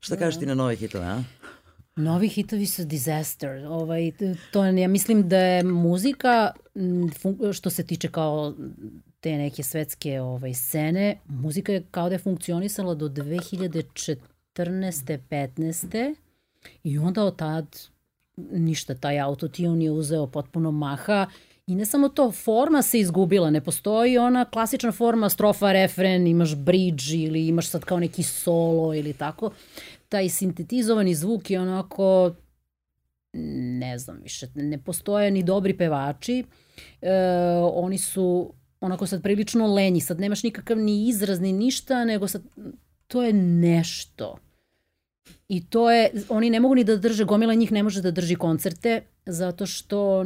[0.00, 1.22] Šta kažeš ti na nove hitove, a?
[1.96, 3.66] Novi hitovi su disaster.
[3.66, 4.12] Ovaj,
[4.52, 6.50] to, ja mislim da je muzika,
[7.52, 8.54] što se tiče kao
[9.20, 14.16] te neke svetske ovaj, scene, muzika je kao da je funkcionisala do 2014.
[14.56, 16.14] 15.
[16.84, 17.78] I onda od tad
[18.36, 21.26] ništa, taj autotune je uzeo potpuno maha
[21.66, 26.54] I ne samo to, forma se izgubila, ne postoji ona klasična forma strofa, refren, imaš
[26.56, 29.50] bridge ili imaš sad kao neki solo ili tako.
[30.08, 32.34] Taj sintetizovani zvuk je onako,
[33.32, 36.44] ne znam više, ne postoje ni dobri pevači.
[37.02, 37.12] E,
[37.72, 42.42] oni su onako sad prilično lenji, sad nemaš nikakav ni izraz ni ništa, nego sad
[43.06, 44.38] to je nešto.
[45.48, 48.34] I to je, oni ne mogu ni da drže, gomila njih ne može da drži
[48.34, 50.24] koncerte, zato što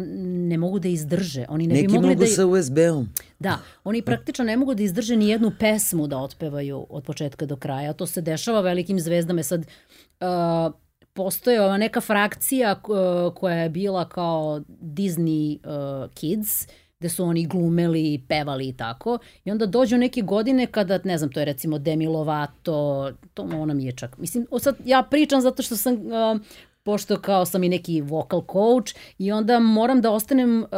[0.48, 1.44] ne mogu da izdrže.
[1.48, 2.26] Oni ne Neki bi mogli mogu da...
[2.26, 3.08] sa USB-om.
[3.38, 7.56] Da, oni praktično ne mogu da izdrže ni jednu pesmu da otpevaju od početka do
[7.56, 7.92] kraja.
[7.92, 9.42] To se dešava velikim zvezdama.
[9.42, 10.74] Sad, uh,
[11.12, 16.66] postoje ova neka frakcija uh, koja je bila kao Disney uh, Kids,
[17.00, 19.18] gde su oni glumeli, pevali i tako.
[19.44, 23.74] I onda dođu neke godine kada, ne znam, to je recimo Demi Lovato, to ona
[23.74, 26.40] mi je čak, mislim, sad ja pričam zato što sam uh,
[26.82, 30.68] pošto kao sam i neki vocal coach i onda moram da ostanem uh,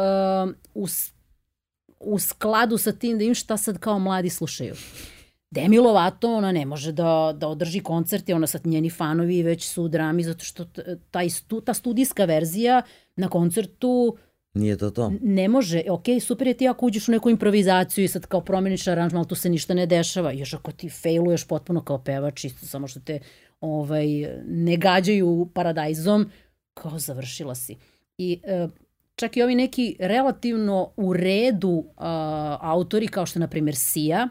[0.73, 0.87] u,
[1.99, 4.75] u skladu sa tim da im šta sad kao mladi slušaju.
[5.51, 9.83] Demi Lovato, ona ne može da, da održi koncerte, ona sad njeni fanovi već su
[9.83, 10.65] u drami zato što
[11.11, 11.27] taj
[11.65, 12.81] ta studijska verzija
[13.15, 14.17] na koncertu
[14.53, 15.11] Nije to to.
[15.21, 18.87] Ne može, ok, super je ti ako uđeš u neku improvizaciju i sad kao promeniš
[18.87, 20.31] aranžman, ali tu se ništa ne dešava.
[20.31, 23.19] Još ako ti failuješ potpuno kao pevač, isto samo što te
[23.61, 24.07] ovaj,
[24.45, 26.29] ne gađaju paradajzom,
[26.73, 27.75] kao završila si.
[28.17, 28.67] I e,
[29.15, 34.29] čak i ovi neki relativno u redu a, autori kao što je na primjer Sia,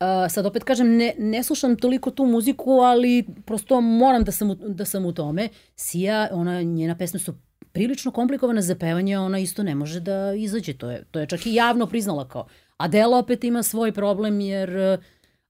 [0.00, 4.50] Uh, sad opet kažem, ne, ne slušam toliko tu muziku, ali prosto moram da sam,
[4.50, 5.48] u, da sam u tome.
[5.76, 7.34] Sia, ona, njena pesme su
[7.76, 10.72] prilično komplikovana za pevanje, ona isto ne može da izađe.
[10.72, 12.46] To je, to je čak i javno priznala kao.
[12.76, 14.98] Adele opet ima svoj problem jer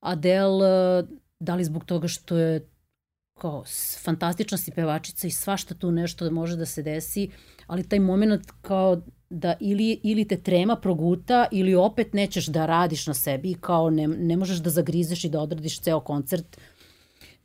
[0.00, 1.04] Adele
[1.40, 2.68] da li zbog toga što je
[3.38, 3.64] kao
[4.02, 7.30] fantastična si pevačica i svašta tu nešto može da se desi,
[7.66, 13.06] ali taj moment kao da ili, ili te trema proguta ili opet nećeš da radiš
[13.06, 16.56] na sebi kao ne, ne možeš da zagrizeš i da odradiš ceo koncert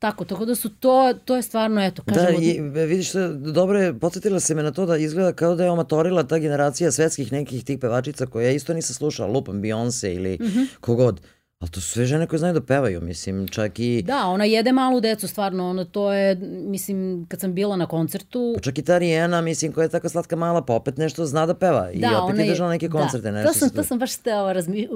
[0.01, 2.39] Tako, tako da su to, to je stvarno, eto, kažemo...
[2.39, 3.11] Da, i vidiš,
[3.53, 6.91] dobro je, podsjetila se me na to da izgleda kao da je omatorila ta generacija
[6.91, 10.65] svetskih nekih tih pevačica koje ja isto nisam slušala, lupam Beyoncé ili mm -hmm.
[10.79, 11.21] kogod.
[11.61, 14.01] Ali to su sve žene koje znaju da pevaju, mislim, čak i...
[14.01, 18.53] Da, ona jede malu decu, stvarno, ono, to je, mislim, kad sam bila na koncertu...
[18.55, 21.45] Pa čak i ta Rijena, mislim, koja je tako slatka mala, pa opet nešto zna
[21.45, 21.91] da peva.
[21.91, 22.99] I da, opet je držala neke da.
[22.99, 23.31] koncerte.
[23.31, 24.87] Da, nešto to sam, to sam baš stela razmi,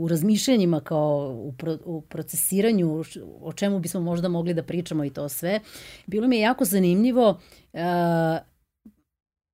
[0.00, 3.04] u razmišljanjima, kao u, pro, u procesiranju,
[3.40, 5.60] o čemu bismo možda mogli da pričamo i to sve.
[6.06, 7.38] Bilo mi je jako zanimljivo,
[7.72, 7.80] uh,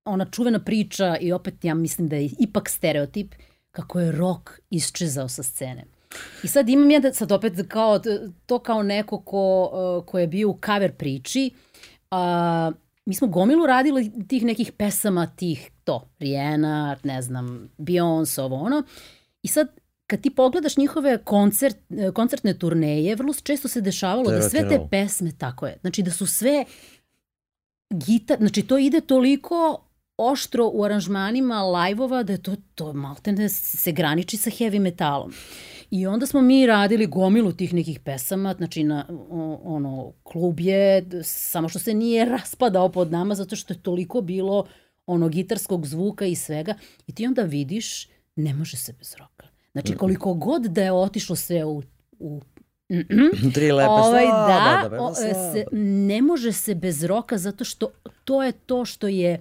[0.05, 3.35] ona čuvena priča i opet ja mislim da je ipak stereotip,
[3.71, 5.96] kako je rock isčezao sa scene.
[6.43, 8.01] I sad imam ja da sad opet kao,
[8.47, 11.51] to kao neko ko, uh, ko je bio u cover priči,
[12.11, 12.73] a,
[13.07, 18.83] mi smo gomilu radili tih nekih pesama, tih to, Rihanna, ne znam, Beyoncé, ovo ono.
[19.43, 19.69] I sad
[20.07, 21.77] kad ti pogledaš njihove koncert,
[22.15, 26.27] koncertne turneje, vrlo često se dešavalo da sve te pesme, tako je, znači da su
[26.27, 26.65] sve
[27.91, 29.83] gitar, znači to ide toliko
[30.17, 35.33] oštro u aranžmanima lajvova da je to, to maltene se graniči sa heavy metalom.
[35.91, 39.07] I onda smo mi radili gomilu tih nekih pesama, znači na
[39.65, 44.67] ono, klub je, samo što se nije raspadao pod nama zato što je toliko bilo
[45.07, 46.75] ono gitarskog zvuka i svega.
[47.07, 49.47] I ti onda vidiš, ne može se bez roka.
[49.73, 51.83] Znači koliko god da je otišlo sve u,
[52.19, 52.41] u
[52.91, 53.55] Mm -mm.
[53.55, 57.91] Tri lepe ovaj, slaba, da, da, o, se, ne može se bez roka zato što
[58.25, 59.41] to je to što je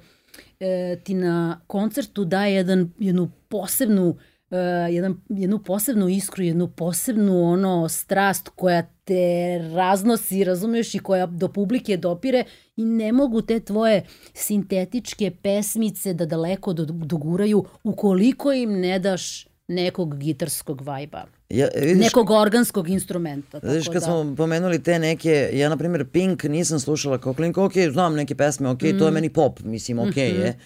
[0.60, 4.16] e, ti na koncertu daje jedan, jednu posebnu
[4.56, 9.24] uh, jedan, jednu posebnu iskru, jednu posebnu ono strast koja te
[9.70, 12.44] raznosi, razumeš, i koja do publike dopire
[12.76, 14.04] i ne mogu te tvoje
[14.36, 21.26] sintetičke pesmice da daleko doguraju ukoliko im ne daš nekog gitarskog vajba.
[21.50, 23.60] Ja, vidiš, nekog organskog instrumenta.
[23.60, 24.06] Znaš, Tako kad da.
[24.06, 28.36] smo pomenuli te neke, ja na primjer Pink nisam slušala kao klinka, ok, znam neke
[28.36, 29.00] pesme, ok, Mm.
[29.00, 30.20] to je meni pop, mislim, ok Mhm.
[30.20, 30.60] je.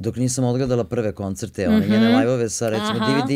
[0.00, 3.06] Dok nisam odgledala prve koncerte, one njene live-ove sa recimo Aha.
[3.12, 3.30] DVD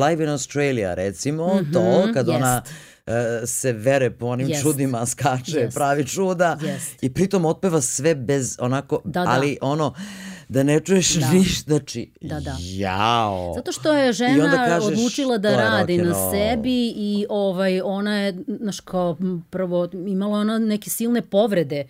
[0.00, 1.80] Live in Australia, recimo, Mhm, to
[2.14, 2.36] kad jest.
[2.36, 2.62] ona
[3.06, 4.62] e, se vere po onim Jest.
[4.62, 5.74] čudima, skače, Jest.
[5.74, 7.02] pravi čuda Jest.
[7.02, 9.30] i pritom otpeva sve bez onako, Da, da.
[9.30, 9.94] ali ono,
[10.48, 11.30] da ne čuješ Da.
[11.30, 12.56] ništa, znači, Da, da.
[12.60, 13.52] jao.
[13.56, 18.80] Zato što je žena kažeš, odlučila da radi na sebi i ovaj, ona je, znaš,
[18.80, 19.16] kao
[19.50, 21.84] prvo imala ona neke silne povrede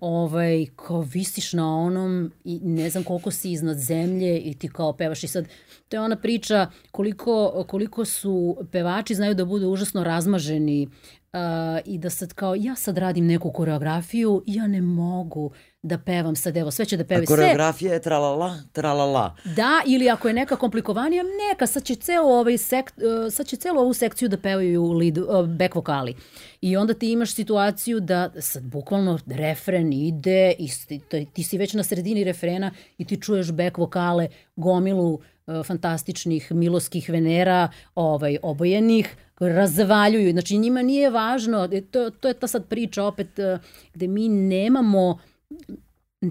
[0.00, 4.92] ovaj, kao visiš na onom i ne znam koliko si iznad zemlje i ti kao
[4.92, 5.24] pevaš.
[5.24, 5.48] I sad
[5.88, 10.88] to je ona priča koliko, koliko su pevači znaju da budu užasno razmaženi
[11.32, 11.38] uh,
[11.84, 15.50] i da sad kao ja sad radim neku koreografiju ja ne mogu
[15.82, 19.36] da pevam sad evo sve će da pevaju sve koreografija je tralala, tralala.
[19.56, 23.56] Da, ili ako je neka komplikovanija, neka, sad će, ceo ovaj sek, uh, sad će
[23.56, 26.14] celu ovu sekciju da pevaju lead, uh, back vokali.
[26.60, 30.68] I onda ti imaš situaciju da sad bukvalno refren ide i
[31.08, 35.12] to- ti si već na sredini refrena i ti čuješ back vokale, gomilu
[35.46, 40.32] uh, fantastičnih miloskih venera, ovaj, obojenih, razvaljuju.
[40.32, 43.60] Znači njima nije važno, e, to, to je ta sad priča opet uh,
[43.94, 45.18] gde mi nemamo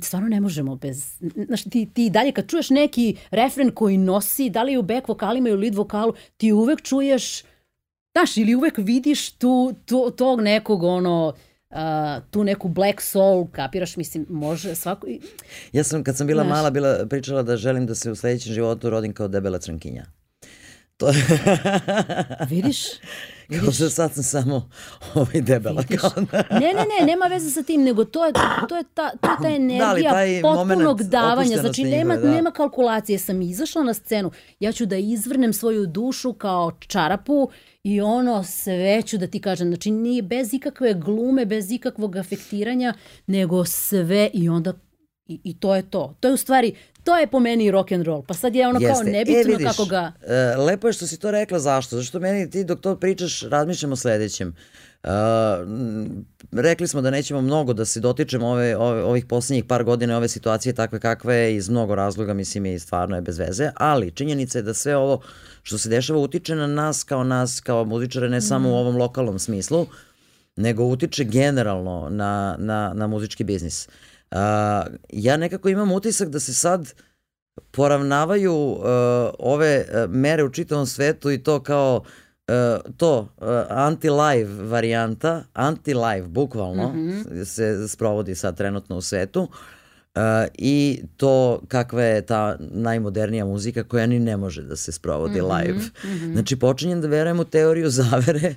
[0.01, 1.18] stvarno ne možemo bez...
[1.45, 5.08] Znaš, ti, ti dalje kad čuješ neki refren koji nosi, da li je u back
[5.08, 7.43] vokalima ili u lead vokalu, ti uvek čuješ,
[8.18, 11.34] znaš, ili uvek vidiš tu, tu, tog nekog, ono,
[11.70, 11.78] uh,
[12.32, 15.08] tu neku black soul, kapiraš, mislim, može svako...
[15.72, 16.55] Ja sam, kad sam bila Znaš.
[16.55, 20.05] mala, bila pričala da želim da se u sledećem životu rodim kao debela crnkinja.
[20.98, 21.08] To
[22.50, 22.78] Vidiš?
[23.60, 24.70] kao da sad sam samo
[25.16, 25.82] ovaj debela.
[25.82, 26.02] Vidiš?
[26.02, 26.43] Kao da.
[26.52, 28.34] Ne, ne, ne, nema veze sa tim, nego to je,
[28.70, 31.58] to je, ta, to je ta energija taj potpunog davanja.
[31.58, 32.32] Znači, nema, da.
[32.32, 33.20] nema kalkulacije.
[33.20, 37.50] Sam izašla na scenu, ja ću da izvrnem svoju dušu kao čarapu
[37.84, 39.68] i ono sve ću da ti kažem.
[39.68, 42.93] Znači, nije bez ikakve glume, bez ikakvog afektiranja,
[43.28, 44.74] nego sve i onda
[45.28, 46.16] I, I to je to.
[46.20, 48.24] To je u stvari, to je po meni rock and roll.
[48.28, 49.12] Pa sad je ono kao Jeste.
[49.12, 50.12] nebitno e, vidiš, kako ga...
[50.28, 51.96] e, lepo je što si to rekla, zašto?
[51.96, 54.56] Zašto meni ti dok to pričaš razmišljamo o sledećem.
[55.04, 55.12] Uh,
[56.52, 60.28] rekli smo da nećemo mnogo da se dotičemo ove, ove, ovih poslednjih par godina ove
[60.28, 64.58] situacije takve kakve je iz mnogo razloga, mislim i stvarno je bez veze, ali činjenica
[64.58, 65.22] je da sve ovo
[65.64, 69.40] što se dešava utiče na nas kao nas, kao muzičare, ne samo u ovom lokalnom
[69.40, 69.88] smislu,
[70.56, 73.88] nego utiče generalno na, na, na muzički biznis.
[73.88, 73.94] Uh,
[75.10, 76.94] ja nekako imam utisak da se sad
[77.72, 78.84] poravnavaju uh,
[79.40, 82.02] ove uh, mere u čitavom svetu i to kao
[82.48, 87.46] uh, to uh, anti-live varijanta, anti-live bukvalno mm -hmm.
[87.46, 89.50] se sprovodi sad trenutno u svetu uh,
[90.57, 95.45] i to kakva je ta najmodernija muzika koja ni ne može da se sprovodi mm
[95.45, 95.78] -hmm, live.
[95.78, 96.34] Mm -hmm.
[96.34, 98.55] Znači počinjem da verujem u teoriju zavere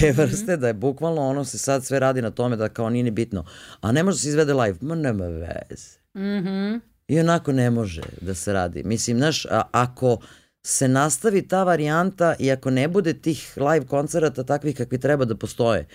[0.00, 0.60] te vrste, mm -hmm.
[0.60, 3.44] da je bukvalno ono se sad sve radi na tome da kao nije ni bitno.
[3.80, 5.98] A ne može da se izvede live, ma nema veze.
[6.16, 6.76] Mhm.
[7.08, 8.82] I onako ne može da se radi.
[8.84, 10.18] Mislim, znaš, a, ako
[10.66, 15.36] se nastavi ta varijanta i ako ne bude tih live koncerata takvih kakvi treba da
[15.36, 15.86] postoje,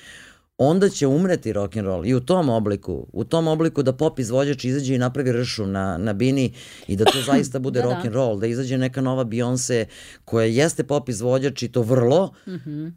[0.64, 4.20] onda će umreti rock and roll i u tom obliku, u tom obliku da pop
[4.20, 6.54] izvođač izađe i napravi ršu na, na bini
[6.88, 7.94] i da to zaista bude Da, da.
[7.94, 9.86] rock and roll, da izađe neka nova Beyoncé
[10.26, 12.86] koja jeste pop izvođač i to vrlo, Mhm.
[12.86, 12.92] uh,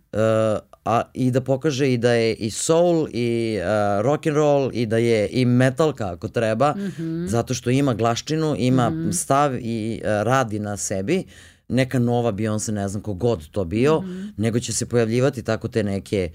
[0.86, 3.64] a, i da pokaže i da je i soul i uh,
[4.02, 7.26] rock and roll i da je i metalka ako treba, Mhm.
[7.26, 11.24] zato što ima glaščinu, ima stav i uh, radi na sebi,
[11.68, 14.22] neka nova Beyoncé, ne znam kogod to bio, Mhm.
[14.36, 16.30] nego će se pojavljivati tako te neke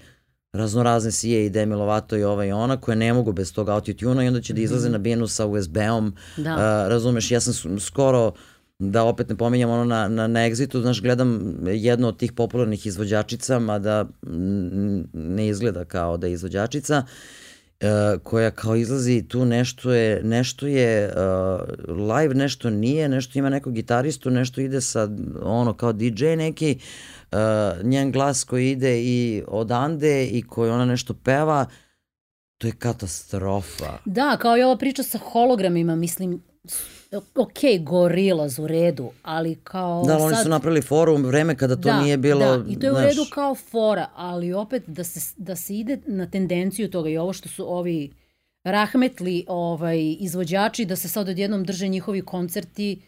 [0.52, 4.24] raznorazne sije i Demi Lovato i ova i ona koje ne mogu bez tog autotuna
[4.24, 6.14] i onda će da izlaze na binu sa USB-om.
[6.36, 6.50] Da.
[6.50, 8.32] A, razumeš, ja sam skoro
[8.78, 12.86] da opet ne pominjam ono na, na, na Exitu, znaš, gledam jednu od tih popularnih
[12.86, 17.04] izvođačica, mada mm, ne izgleda kao da je izvođačica,
[17.80, 23.48] e, koja kao izlazi tu nešto je, nešto je uh, live, nešto nije, nešto ima
[23.48, 25.08] nekog gitaristu, nešto ide sa
[25.42, 26.78] ono kao DJ neki,
[27.32, 31.66] uh, njen glas koji ide i odande i koji ona nešto peva,
[32.58, 33.98] to je katastrofa.
[34.04, 36.42] Da, kao i ova priča sa hologramima, mislim,
[37.34, 40.42] ok, Gorillaz u redu, ali kao Da, ali oni sad...
[40.42, 42.58] su napravili forum vreme kada to da, nije bilo...
[42.58, 45.76] Da, i to je u znaš, redu kao fora, ali opet da se, da se
[45.76, 48.12] ide na tendenciju toga i ovo što su ovi
[48.64, 53.02] rahmetli ovaj, izvođači, da se sad odjednom drže njihovi koncerti,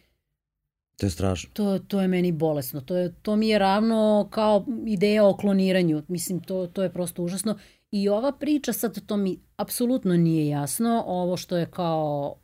[0.97, 1.51] To je strašno.
[1.53, 2.80] to, to je meni bolesno.
[2.80, 6.03] To, je, to mi je ravno kao ideja o kloniranju.
[6.09, 7.59] Mislim, to, to je prosto užasno.
[7.90, 12.36] I ova priča, sad to mi apsolutno nije jasno, ovo što je kao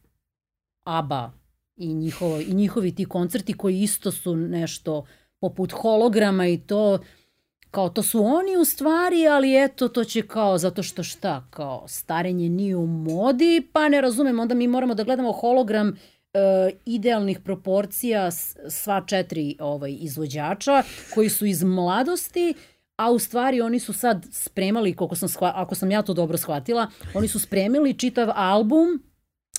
[0.84, 1.32] ABBA
[1.76, 5.04] i, njihovo, i njihovi ti koncerti koji isto su nešto
[5.40, 6.98] poput holograma i to
[7.70, 11.84] kao to su oni u stvari, ali eto to će kao zato što šta, kao
[11.88, 15.96] starenje nije u modi, pa ne razumem, onda mi moramo da gledamo hologram
[16.38, 18.30] e, idealnih proporcija
[18.68, 20.82] sva četiri ovaj, izvođača
[21.14, 22.54] koji su iz mladosti,
[22.96, 26.38] a u stvari oni su sad spremali, koliko sam shva, ako sam ja to dobro
[26.38, 29.02] shvatila, oni su spremili čitav album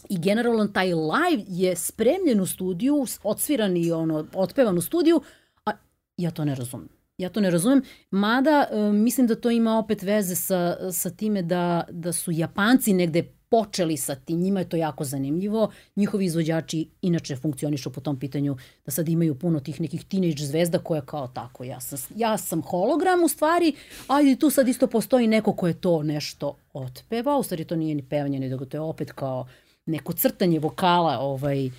[0.10, 5.22] i generalno taj live je spremljen u studiju, odsviran i ono, otpevan u studiju,
[5.66, 5.72] a
[6.18, 6.90] ja to ne razumem.
[7.18, 11.42] Ja to ne razumem, mada e, mislim da to ima opet veze sa, sa time
[11.42, 15.72] da, da su Japanci negde počeli sa tim, njima je to jako zanimljivo.
[15.95, 20.80] Njihovi izvođači inače funkcionišu po tom pitanju da sad imaju puno tih nekih teenage zvezda
[20.80, 23.74] koje kao tako, ja sam, ja sam hologram u stvari,
[24.08, 27.95] ali tu sad isto postoji neko ko je to nešto otpeva, u stvari to nije
[27.95, 29.47] ni pevanje, nego to je opet kao
[29.86, 31.74] neko crtanje vokala ovaj, uh,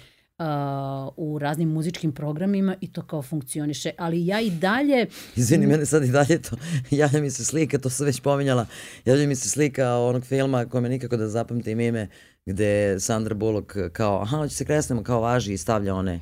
[1.17, 3.91] u raznim muzičkim programima i to kao funkcioniše.
[3.99, 5.07] Ali ja i dalje...
[5.37, 6.57] Izvini, mene sad i dalje to,
[6.91, 8.67] javlja mi se slika, to sam već pominjala,
[9.05, 12.09] javlja mi se slika onog filma koje me nikako da zapamtim ime,
[12.47, 16.21] gde Sandra Bullock kao, aha, hoće se kresnemo, kao važi i stavlja one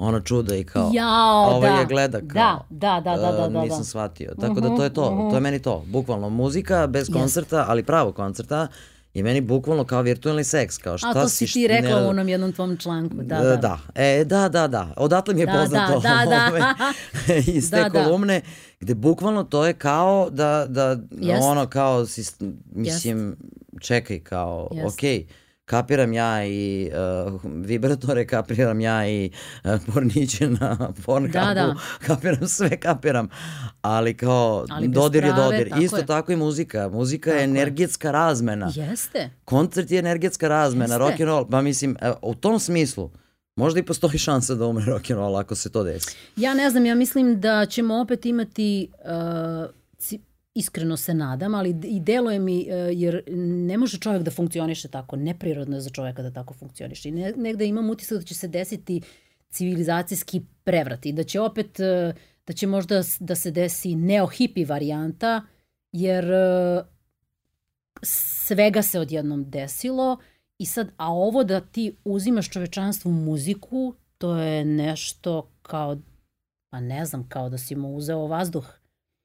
[0.00, 1.76] ono čudo i kao Jao, ovaj da.
[1.76, 3.62] je gleda kao da, da, da, da, da, da.
[3.62, 5.30] nisam shvatio tako uh -huh, da to je to, uh -huh.
[5.30, 7.64] to je meni to bukvalno muzika bez koncerta, yes.
[7.68, 8.68] ali pravo koncerta
[9.14, 12.06] I meni bukvalno kao virtualni seks, kao šta A to si ti rekla ne...
[12.06, 13.56] u onom jednom tvom članku, da, da.
[13.56, 14.94] Da, e, da, da, da.
[14.96, 18.04] Odatle mi je da, poznato da, da, ove, iz te da, da.
[18.04, 18.40] kolumne,
[18.80, 21.42] gde bukvalno to je kao da, da Jest.
[21.42, 22.06] ono kao,
[22.72, 23.38] mislim, Jest.
[23.80, 24.94] čekaj, kao, Jest.
[24.94, 25.32] okej, okay,
[25.70, 26.90] kapiram ja i
[27.26, 29.30] uh, vibratore, kapiram ja i
[29.64, 31.76] uh, porniće na Pornhubu, da, da.
[32.06, 33.28] kapiram sve, kapiram,
[33.82, 35.68] ali kao ali dodir prave, je dodir.
[35.68, 36.06] Tako Isto je.
[36.06, 36.88] tako i muzika.
[36.88, 38.12] Muzika tako je energetska je.
[38.12, 38.72] razmena.
[38.74, 39.30] Jeste.
[39.44, 41.48] Koncert je energetska razmena, rock and roll.
[41.50, 43.10] Pa mislim, u tom smislu,
[43.56, 46.16] Možda i postoji šansa da umre rock and roll ako se to desi.
[46.36, 49.70] Ja ne znam, ja mislim da ćemo opet imati uh,
[50.54, 55.16] iskreno se nadam, ali i deluje mi, e, jer ne može čovjek da funkcioniše tako,
[55.16, 57.08] neprirodno je za čovjeka da tako funkcioniše.
[57.08, 59.00] I ne, negde imam utisak da će se desiti
[59.50, 62.14] civilizacijski prevrat i da će opet, e,
[62.46, 65.42] da će možda da se desi neo-hipi varijanta,
[65.92, 66.82] jer e,
[68.02, 70.18] svega se odjednom desilo
[70.58, 75.96] i sad, a ovo da ti uzimaš čovečanstvu muziku, to je nešto kao,
[76.70, 78.79] pa ne znam, kao da si mu uzeo vazduh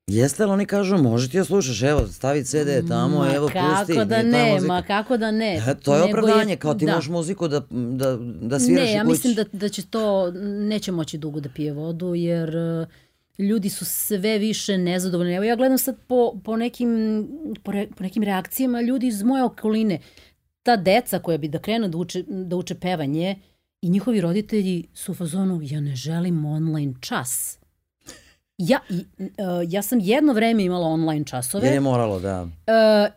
[0.08, 3.94] Jeste, ali oni kažu, može ti da slušaš, evo, stavi CD tamo, ma, evo, pusti.
[3.94, 5.56] Kako da ne, ma kako da ne.
[5.68, 6.96] E, to je Nego opravdanje, je, kao ti da.
[6.96, 9.12] možeš muziku da, da, da sviraš ne, ja kući.
[9.12, 12.88] mislim da, da će to, neće moći dugo da pije vodu, jer uh,
[13.46, 15.34] ljudi su sve više nezadovoljni.
[15.34, 17.28] Evo ja gledam sad po, po, nekim,
[17.64, 20.00] po, re, po nekim reakcijama ljudi iz moje okoline.
[20.64, 23.36] Ta deca koja bi da krenu da uče, da uče pevanje
[23.82, 27.60] i njihovi roditelji su u fazonu, ja ne želim online čas
[28.58, 29.28] Ja, uh,
[29.68, 31.66] ja sam jedno vreme imala online časove.
[31.66, 32.44] Jer je moralo, da.
[32.44, 33.14] Uh,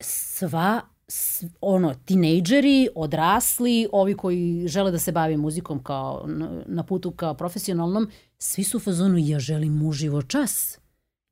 [0.00, 6.82] sva, s, ono, tinejdžeri, odrasli, ovi koji žele da se bave muzikom kao na, na
[6.82, 10.78] putu kao profesionalnom, svi su u fazonu ja želim uživo čas.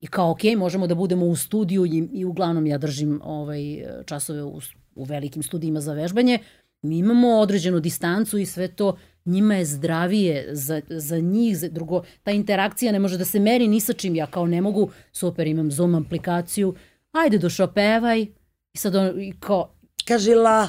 [0.00, 3.60] I kao, ok, možemo da budemo u studiju i, i uglavnom ja držim ovaj,
[4.06, 4.60] časove u,
[4.94, 6.38] u velikim studijima za vežbanje.
[6.82, 8.96] Mi imamo određenu distancu i sve to
[9.30, 13.68] njima je zdravije za, za njih, za drugo, ta interakcija ne može da se meri
[13.68, 16.74] ni sa čim, ja kao ne mogu, super, imam Zoom aplikaciju,
[17.12, 18.26] ajde došao pevaj,
[18.72, 19.74] i sad on, i kao,
[20.04, 20.68] Kaži la.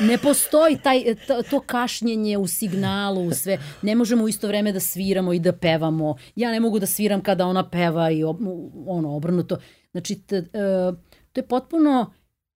[0.00, 3.58] Ne postoji taj, to, to kašnjenje u signalu, u sve.
[3.82, 6.16] Ne možemo u isto vreme da sviramo i da pevamo.
[6.36, 8.36] Ja ne mogu da sviram kada ona peva i ob,
[8.86, 9.58] ono, obrnuto.
[9.90, 10.44] Znači, t, uh,
[11.32, 12.12] to je potpuno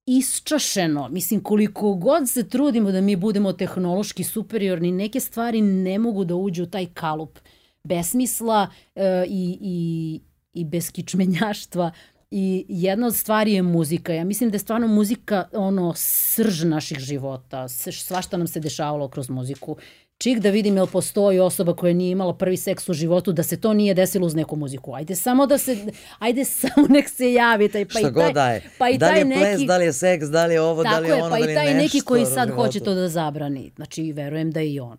[0.07, 1.09] isčašeno.
[1.09, 6.34] Mislim, koliko god se trudimo da mi budemo tehnološki superiorni, neke stvari ne mogu da
[6.34, 7.38] uđu u taj kalup
[7.84, 10.20] besmisla e, i, i,
[10.53, 11.90] i beskičmenjaštva.
[12.30, 14.12] I jedna od stvari je muzika.
[14.12, 17.68] Ja mislim da je stvarno muzika ono srž naših života.
[17.68, 19.76] Svašta nam se dešavalo kroz muziku
[20.23, 23.61] čik da vidim jel postoji osoba koja nije imala prvi seks u životu, da se
[23.61, 24.95] to nije desilo uz neku muziku.
[24.95, 25.77] Ajde samo da se,
[26.18, 27.68] ajde samo nek se javi.
[27.68, 28.62] Taj, pa Šta i taj, god da je.
[28.79, 30.83] Pa i da li je neki, ples, da li je seks, da li je ovo,
[30.83, 31.59] da li je ono, pa da li je nešto.
[31.59, 33.73] Tako je, pa i taj neki koji sad hoće to da zabrani.
[33.77, 34.99] Znači, verujem da je i on.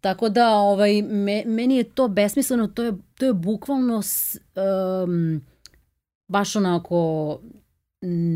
[0.00, 4.36] Tako da, ovaj, me, meni je to besmisleno, to je, to je bukvalno s,
[5.04, 5.40] um,
[6.28, 7.40] baš onako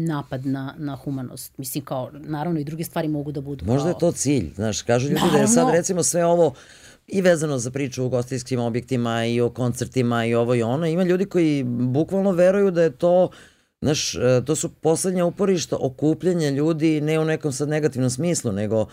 [0.06, 1.58] napad na, na humanost.
[1.58, 3.64] Mislim, kao, naravno i druge stvari mogu da budu.
[3.64, 3.96] Možda kao...
[3.96, 4.52] je to cilj.
[4.54, 5.36] Znaš, kažu ljudi naravno.
[5.36, 6.54] da je sad recimo sve ovo
[7.06, 10.86] i vezano za priču o gostijskim objektima i o koncertima i ovo i ono.
[10.86, 13.30] Ima ljudi koji bukvalno veruju da je to
[13.82, 18.80] Znaš, e, to su poslednja uporišta okupljanja ljudi ne u nekom sad negativnom smislu, nego
[18.80, 18.86] e,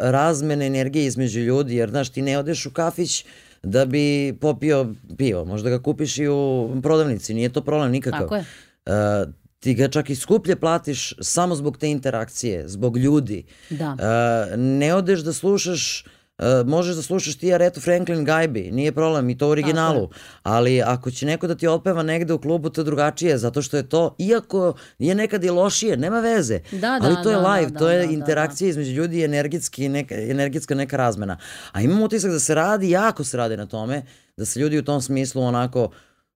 [0.00, 3.24] razmene energije između ljudi, jer znaš, ti ne odeš u kafić
[3.62, 5.44] da bi popio pivo.
[5.44, 8.20] Možda ga kupiš i u prodavnici, nije to problem nikakav.
[8.20, 8.44] Tako je.
[8.86, 9.32] Uh,
[9.64, 13.44] ti ga čak i skuplje platiš samo zbog te interakcije, zbog ljudi.
[13.70, 13.96] Da.
[13.98, 16.04] Uh, ne odeš da slušaš
[16.38, 20.08] Uh, možeš da slušaš ti Aretha Franklin gajbi, nije problem i to u originalu,
[20.42, 23.76] ali ako će neko da ti otpeva negde u klubu to je drugačije, zato što
[23.76, 27.52] je to, iako je nekad i lošije, nema veze, Da, da, ali to je da,
[27.52, 31.38] live, da, to je da, da, interakcija između ljudi i energetski, neka, energetska neka razmena.
[31.72, 34.02] A imam utisak da se radi, jako se radi na tome,
[34.36, 35.90] da se ljudi u tom smislu onako,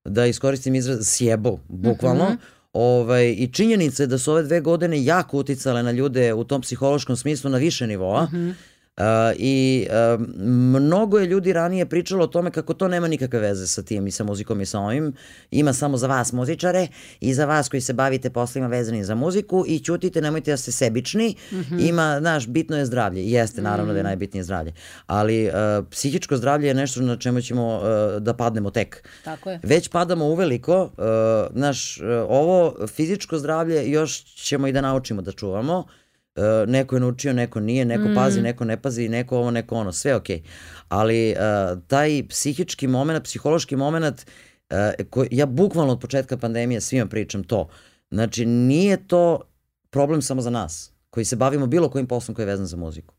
[0.04, 2.34] da iskoristim izraz, sjebu, bukvalno, Mhm.
[2.78, 6.60] Ovaj, I činjenica je da su ove dve godine jako uticale na ljude u tom
[6.60, 8.24] psihološkom smislu na više nivoa.
[8.24, 8.48] Mhm.
[8.48, 8.54] Uh,
[9.36, 9.86] I
[10.80, 14.10] mnogo je ljudi ranije pričalo o tome kako to nema nikakve veze sa tim i
[14.10, 15.12] sa muzikom i sa ovim.
[15.50, 16.88] Ima samo za vas muzičare
[17.20, 20.72] i za vas koji se bavite poslovima vezanim za muziku i ćutite, nemojte da ste
[20.72, 21.34] sebični.
[21.78, 23.22] Ima, znaš, bitno je zdravlje.
[23.22, 24.72] Jeste, naravno da je najbitnije zdravlje.
[25.06, 25.52] Ali uh,
[25.90, 27.82] psihičko zdravlje je nešto na čemu ćemo uh,
[28.22, 29.08] da padnemo tek.
[29.24, 29.60] Tako je.
[29.62, 35.32] Već padamo uveliko, uh, naš, uh, ovo fizičko zdravlje još ćemo i da naučimo da
[35.32, 35.84] čuvamo.
[36.38, 39.92] Uh, neko je naučio, neko nije, neko pazi, neko ne pazi, neko ovo, neko ono,
[39.92, 40.42] sve okej.
[40.88, 44.26] Ali uh, taj psihički moment, psihološki moment,
[44.70, 47.68] uh, koji, ja bukvalno od početka pandemije svima pričam to.
[48.10, 49.40] Znači, nije to
[49.90, 53.17] problem samo za nas, koji se bavimo bilo kojim poslom koji je vezan za muziku.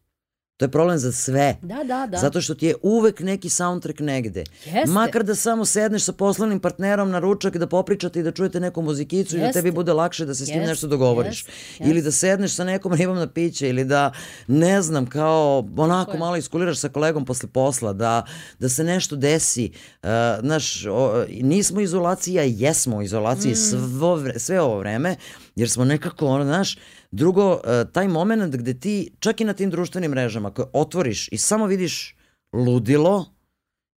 [0.59, 1.57] To je problem za sve.
[1.61, 2.17] Da, da, da.
[2.17, 4.43] Zato što ti je uvek neki soundtrack negde.
[4.65, 4.91] Jeste.
[4.91, 8.81] Makar da samo sedneš sa poslovnim partnerom na ručak da popričate i da čujete neku
[8.81, 11.45] muzikicu i da tebi bude lakše da se s Jeste, nešto dogovoriš.
[11.45, 14.11] jeste, Ili da sedneš sa nekom ribom na piće ili da,
[14.47, 18.25] ne znam, kao onako malo iskuliraš sa kolegom posle posla, da,
[18.59, 19.71] da se nešto desi.
[20.03, 25.15] Uh, znaš, o, nismo u izolaciji, a jesmo u izolaciji svo, vre- sve ovo vreme,
[25.55, 26.77] jer smo nekako, ono, znaš,
[27.11, 27.59] drugo, uh,
[27.93, 32.15] taj moment gde ti, čak i na tim društvenim mrežama, koje otvoriš i samo vidiš
[32.53, 33.25] ludilo,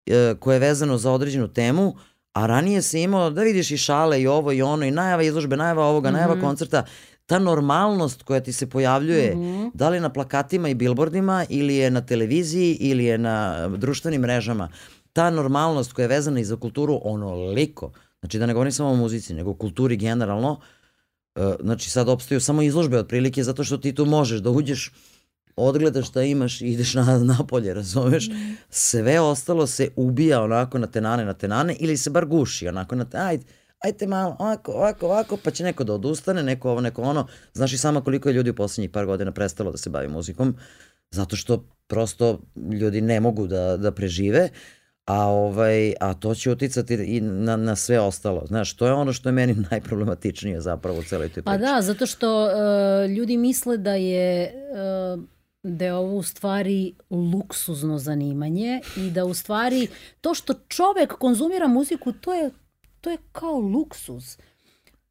[0.07, 1.95] e, koje je vezano za određenu temu,
[2.33, 5.57] a ranije si imao da vidiš i šale i ovo i ono i najava izložbe,
[5.57, 6.85] najava ovoga, najava koncerta,
[7.27, 9.37] ta normalnost koja ti se pojavljuje,
[9.75, 14.69] da li na plakatima i bilbordima ili je na televiziji ili je na društvenim mrežama,
[15.13, 18.97] ta normalnost koja je vezana i za kulturu onoliko, znači da ne govorim samo o
[18.97, 20.82] muzici, nego o kulturi generalno, e,
[21.61, 24.93] znači sad opstaju samo izložbe otprilike zato što ti tu možeš da uđeš
[25.57, 28.31] odgledaš šta imaš i ideš na, napolje, razumeš?
[28.71, 33.05] Sve ostalo se ubija onako na tenane, na tenane ili se bar guši onako na
[33.05, 33.45] te, ajde,
[33.79, 37.27] ajte malo, ovako, ovako, ovako, pa će neko da odustane, neko ovo, neko ono.
[37.55, 40.57] Znaš i sama koliko je ljudi u poslednjih par godina prestalo da se bavi muzikom,
[41.11, 42.41] zato što prosto
[42.81, 44.49] ljudi ne mogu da, da prežive,
[45.07, 48.47] a, ovaj, a to će uticati i na, na sve ostalo.
[48.47, 51.45] Znaš, to je ono što je meni najproblematičnije zapravo u celoj toj priči.
[51.45, 54.53] Pa da, zato što uh, ljudi misle da je
[55.15, 55.23] uh,
[55.63, 59.89] da je ovo u stvari luksuzno zanimanje i da u stvari
[60.21, 62.51] to što čovek konzumira muziku to je,
[63.01, 64.37] to je kao luksuz.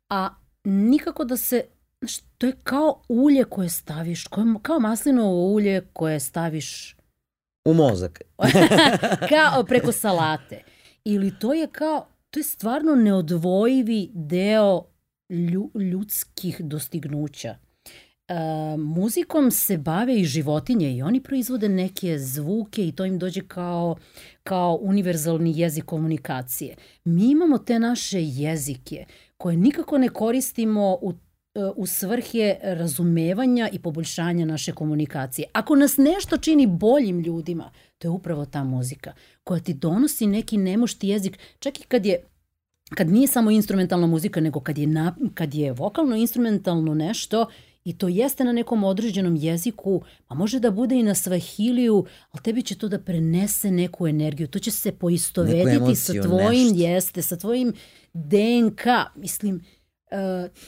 [0.10, 0.30] A
[0.64, 1.64] nikako da se
[2.00, 6.96] znaš, to je kao ulje koje staviš, koje, kao maslinovo ulje koje staviš
[7.66, 8.22] U mozak.
[9.30, 10.64] kao preko salate.
[11.06, 14.84] Ili to je kao, to je stvarno neodvojivi deo
[15.30, 17.56] lju, ljudskih dostignuća.
[18.28, 18.34] E,
[18.78, 23.96] muzikom se bave i životinje i oni proizvode neke zvuke i to im dođe kao,
[24.44, 26.76] kao univerzalni jezik komunikacije.
[27.04, 29.06] Mi imamo te naše jezike
[29.38, 31.14] koje nikako ne koristimo u
[31.76, 35.48] u svrhe razumevanja i poboljšanja naše komunikacije.
[35.54, 40.58] Ako nas nešto čini boljim ljudima, to je upravo ta muzika koja ti donosi neki
[40.58, 42.24] nemošti jezik, čak i kad je
[42.96, 47.46] kad nije samo instrumentalna muzika, nego kad je, na, kad je vokalno instrumentalno nešto
[47.84, 52.44] i to jeste na nekom određenom jeziku, a može da bude i na svahiliju, ali
[52.44, 56.80] tebi će to da prenese neku energiju, to će se poistovetiti sa tvojim, nešto.
[56.80, 57.74] jeste, sa tvojim
[58.14, 58.82] DNK,
[59.16, 59.62] mislim,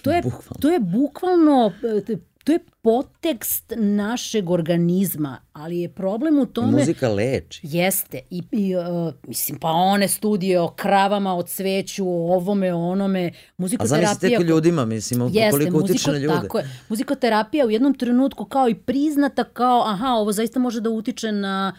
[0.01, 0.59] to, je, Bukvalno.
[0.61, 6.71] to je bukvalno, uh, to je potekst našeg organizma, ali je problem u tome...
[6.71, 7.59] Muzika leči.
[7.63, 8.19] Jeste.
[8.29, 13.27] I, i uh, mislim, pa one studije o kravama, o cveću, o ovome, o onome,
[13.27, 14.13] A muzikoterapija...
[14.13, 16.35] zamisli tek ljuima, mislim, Jeste, koliko utiče na ljude.
[16.41, 16.69] tako je.
[16.89, 21.75] Muzikoterapija u jednom trenutku kao i priznata kao, aha, ovo zaista može da utiče na,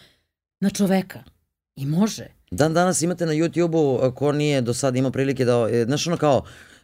[0.59, 1.23] na čoveka.
[1.75, 2.27] I može.
[2.51, 6.17] Dan danas imate na YouTube-u, ko nije do sada imao prilike da, e, znaš ono
[6.17, 6.74] kao, e,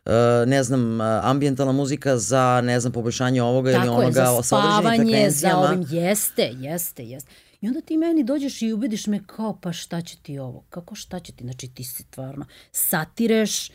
[0.47, 4.43] ne znam, e, ambijentalna muzika za, ne znam, poboljšanje ovoga ili Tako je, onoga za
[4.43, 7.31] sa određenim spavanje, za ovim, jeste, jeste, jeste.
[7.61, 10.65] I onda ti meni dođeš i ubediš me kao, pa šta će ti ovo?
[10.69, 11.43] Kako šta će ti?
[11.43, 13.73] Znači ti si stvarno satireš, uh,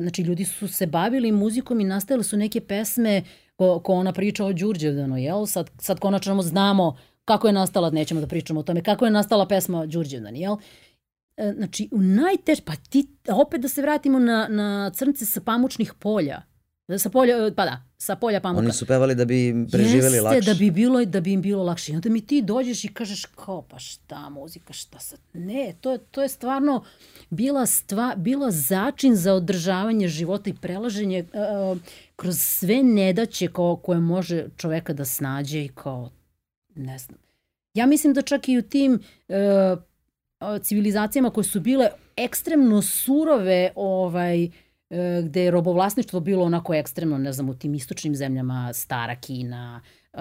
[0.00, 3.22] znači ljudi su se bavili muzikom i nastajale su neke pesme
[3.56, 5.46] ko, ko ona priča o Đurđevdanu, jel?
[5.46, 9.48] Sad, sad konačno znamo kako je nastala, nećemo da pričamo o tome, kako je nastala
[9.48, 10.56] pesma Đurđevdan, jel?
[11.36, 15.94] E, znači u najtež, pa ti, opet da se vratimo na, na crnce sa pamučnih
[15.98, 16.42] polja,
[16.98, 18.64] sa polja, pa da, sa polja pamuka.
[18.64, 20.40] Oni su pevali da bi preživeli Jeste, lakše.
[20.40, 21.92] da bi, bilo, da bi im bilo lakše.
[21.92, 25.18] I onda mi ti dođeš i kažeš kao, pa šta muzika, šta sad?
[25.32, 26.84] Ne, to, to je stvarno
[27.30, 31.78] bila, stva, bila začin za održavanje života i prelaženje uh,
[32.16, 36.10] kroz sve nedaće ko, koje može čoveka da snađe i kao,
[36.74, 37.18] ne znam.
[37.74, 38.92] Ja mislim da čak i u tim
[39.28, 39.36] uh,
[40.62, 44.48] civilizacijama koje su bile ekstremno surove, ovaj,
[44.92, 49.80] E, gde je robovlasništvo bilo onako ekstremno, ne znam, u tim istočnim zemljama, Stara Kina,
[50.12, 50.20] uh,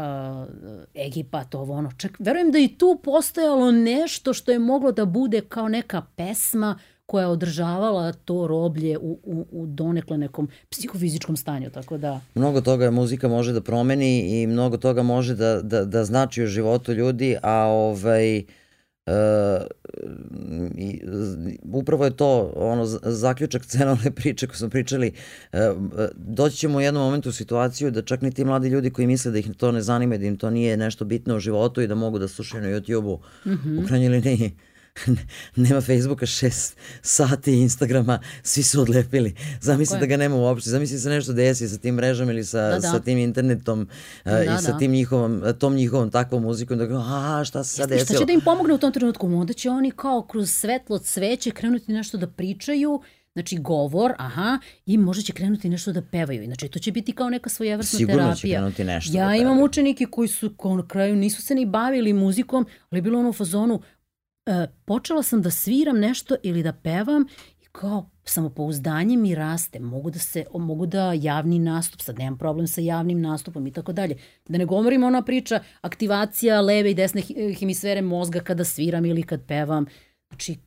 [0.96, 1.92] Egipat, ovo ono.
[1.98, 6.80] Čak, verujem da i tu postojalo nešto što je moglo da bude kao neka pesma
[7.06, 12.22] koja je održavala to roblje u, u, u donekle nekom psihofizičkom stanju, tako da...
[12.36, 16.48] Mnogo toga muzika može da promeni i mnogo toga može da, da, da znači u
[16.48, 18.40] životu ljudi, a ovaj...
[18.40, 18.61] Uh,
[20.78, 21.02] i,
[21.72, 25.12] upravo je to ono zaključak cenovne priče koju smo pričali
[25.54, 25.60] uh,
[26.16, 29.32] doći ćemo u jednom momentu u situaciju da čak ni ti mladi ljudi koji misle
[29.32, 31.96] da ih to ne zanima da im to nije nešto bitno u životu i da
[31.96, 33.84] mogu da slušaju na YouTube-u mm -hmm.
[33.84, 34.52] u krajnjoj liniji
[35.56, 39.36] nema Facebooka šest sati Instagrama, svi su odlepili.
[39.62, 42.80] Zamisli da ga nema uopšte, zamisli se nešto desi sa tim mrežom ili sa, da,
[42.80, 42.92] da.
[42.92, 43.88] sa tim internetom
[44.26, 44.78] da, uh, i sa da.
[44.78, 48.06] tim njihovom, tom njihovom takvom muzikom, da a šta se sad desilo?
[48.06, 49.28] Šta će da im pomogne u tom trenutku?
[49.28, 53.02] Onda će oni kao kroz svetlo cveće krenuti nešto da pričaju,
[53.34, 56.46] Znači govor, aha, i možda će krenuti nešto da pevaju.
[56.46, 58.36] Znači to će biti kao neka svojevrsna Sigurno terapija.
[58.36, 61.56] Sigurno će krenuti nešto ja da imam učenike koji su kao na kraju nisu se
[61.56, 63.82] ni bavili muzikom, ali bilo ono u fazonu,
[64.46, 67.26] e, počela sam da sviram nešto ili da pevam
[67.62, 72.68] i kao samopouzdanje mi raste, mogu da se mogu da javni nastup, sad nemam problem
[72.68, 74.18] sa javnim nastupom i tako dalje.
[74.48, 77.22] Da ne govorimo ona priča aktivacija leve i desne
[77.60, 79.86] hemisfere mozga kada sviram ili kad pevam.
[80.30, 80.58] Znači,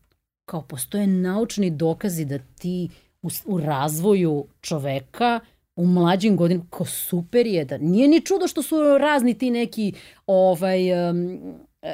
[0.44, 2.88] kao postoje naučni dokazi da ti
[3.22, 5.40] u, u razvoju čoveka
[5.76, 9.92] u mlađim godinama, kao super je da nije ni čudo što su razni ti neki
[10.26, 11.40] ovaj, um,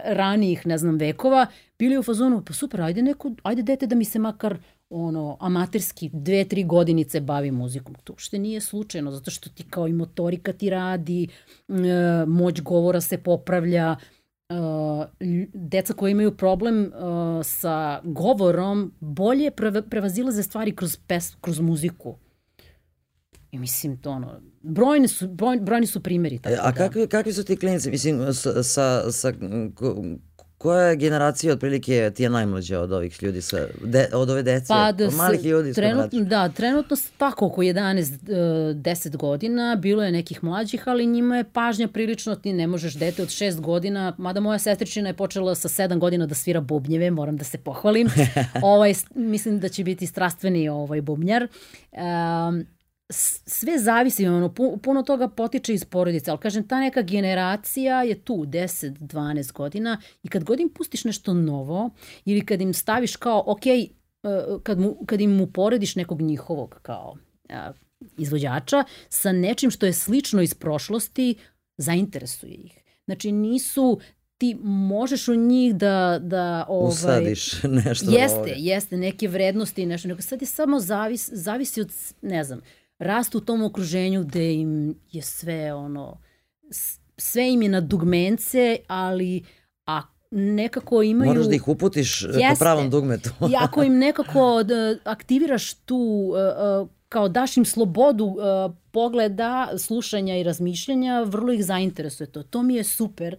[0.05, 1.47] ranijih, ne znam, vekova,
[1.79, 4.59] bili u fazonu, pa super, ajde neko, ajde dete da mi se makar
[4.91, 7.95] ono, amaterski dve, tri godinice bavi muzikom.
[8.05, 11.29] To uopšte nije slučajno, zato što ti kao i motorika ti radi,
[11.69, 11.73] e,
[12.27, 13.97] moć govora se popravlja,
[14.49, 14.55] e,
[15.55, 16.91] deca koji imaju problem e,
[17.45, 19.51] sa govorom bolje
[19.91, 22.15] prevazilaze stvari kroz, pes, kroz muziku.
[23.53, 26.39] I mislim, to ono, brojni su, broj, brojni su primjeri.
[26.39, 26.73] Tako A da.
[26.73, 27.91] kakvi, kakvi su ti klinici?
[27.91, 29.33] Mislim, sa, sa, sa
[30.61, 34.93] koja generacija otprilike ti je najmlađa od ovih ljudi sa, de, od ove dece, pa
[34.93, 35.75] da od malih ljudi?
[35.75, 38.19] Trenutno, da, trenutno tako oko 11,
[38.75, 43.23] 10 godina, bilo je nekih mlađih, ali njima je pažnja prilično, ti ne možeš dete
[43.23, 47.37] od 6 godina, mada moja sestričina je počela sa 7 godina da svira bubnjeve, moram
[47.37, 48.09] da se pohvalim.
[48.63, 51.49] ovaj, mislim da će biti strastveni ovaj bubnjar.
[51.93, 52.67] Um,
[53.11, 58.35] sve zavisi, ono, puno toga potiče iz porodice, ali kažem, ta neka generacija je tu
[58.35, 61.91] 10-12 godina i kad god im pustiš nešto novo
[62.25, 63.89] ili kad im staviš kao, ok, e,
[64.63, 67.17] kad, mu, kad im uporediš nekog njihovog kao
[67.49, 67.73] a,
[68.19, 71.35] izvođača sa nečim što je slično iz prošlosti,
[71.77, 72.79] zainteresuje ih.
[73.07, 74.01] Znači nisu
[74.39, 76.19] ti možeš u njih da...
[76.23, 78.11] da ovaj, Usadiš nešto.
[78.11, 78.55] Jeste, ovdje.
[78.59, 80.09] jeste, neke vrednosti i nešto.
[80.09, 81.93] Nego sad je samo zavis, zavisi od,
[82.23, 82.61] ne znam,
[83.01, 86.21] rastu u tom okruženju gde im je sve ono,
[87.17, 89.45] sve im je na dugmence, ali
[89.87, 91.29] a nekako imaju...
[91.33, 92.49] Moraš da ih uputiš Jeste.
[92.51, 93.31] po pravom dugmetu.
[93.51, 98.37] I ako im nekako da aktiviraš tu, e, e, kao daš im slobodu
[98.91, 102.43] pogleda, slušanja i razmišljanja, vrlo ih zainteresuje to.
[102.43, 103.37] To mi je super.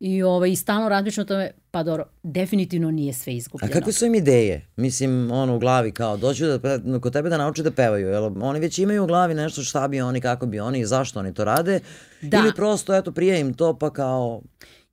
[0.00, 3.72] I ovaj, stalno razmišljam o tome, pa dobro, definitivno nije sve izgubljeno.
[3.72, 4.66] A kakve su im ideje?
[4.76, 8.60] Mislim, ono u glavi kao, doću da, kod tebe da nauče da pevaju, jel oni
[8.60, 11.44] već imaju u glavi nešto šta bi oni, kako bi oni i zašto oni to
[11.44, 11.80] rade?
[12.20, 12.38] Da.
[12.38, 14.42] Ili prosto, eto, prije im to pa kao...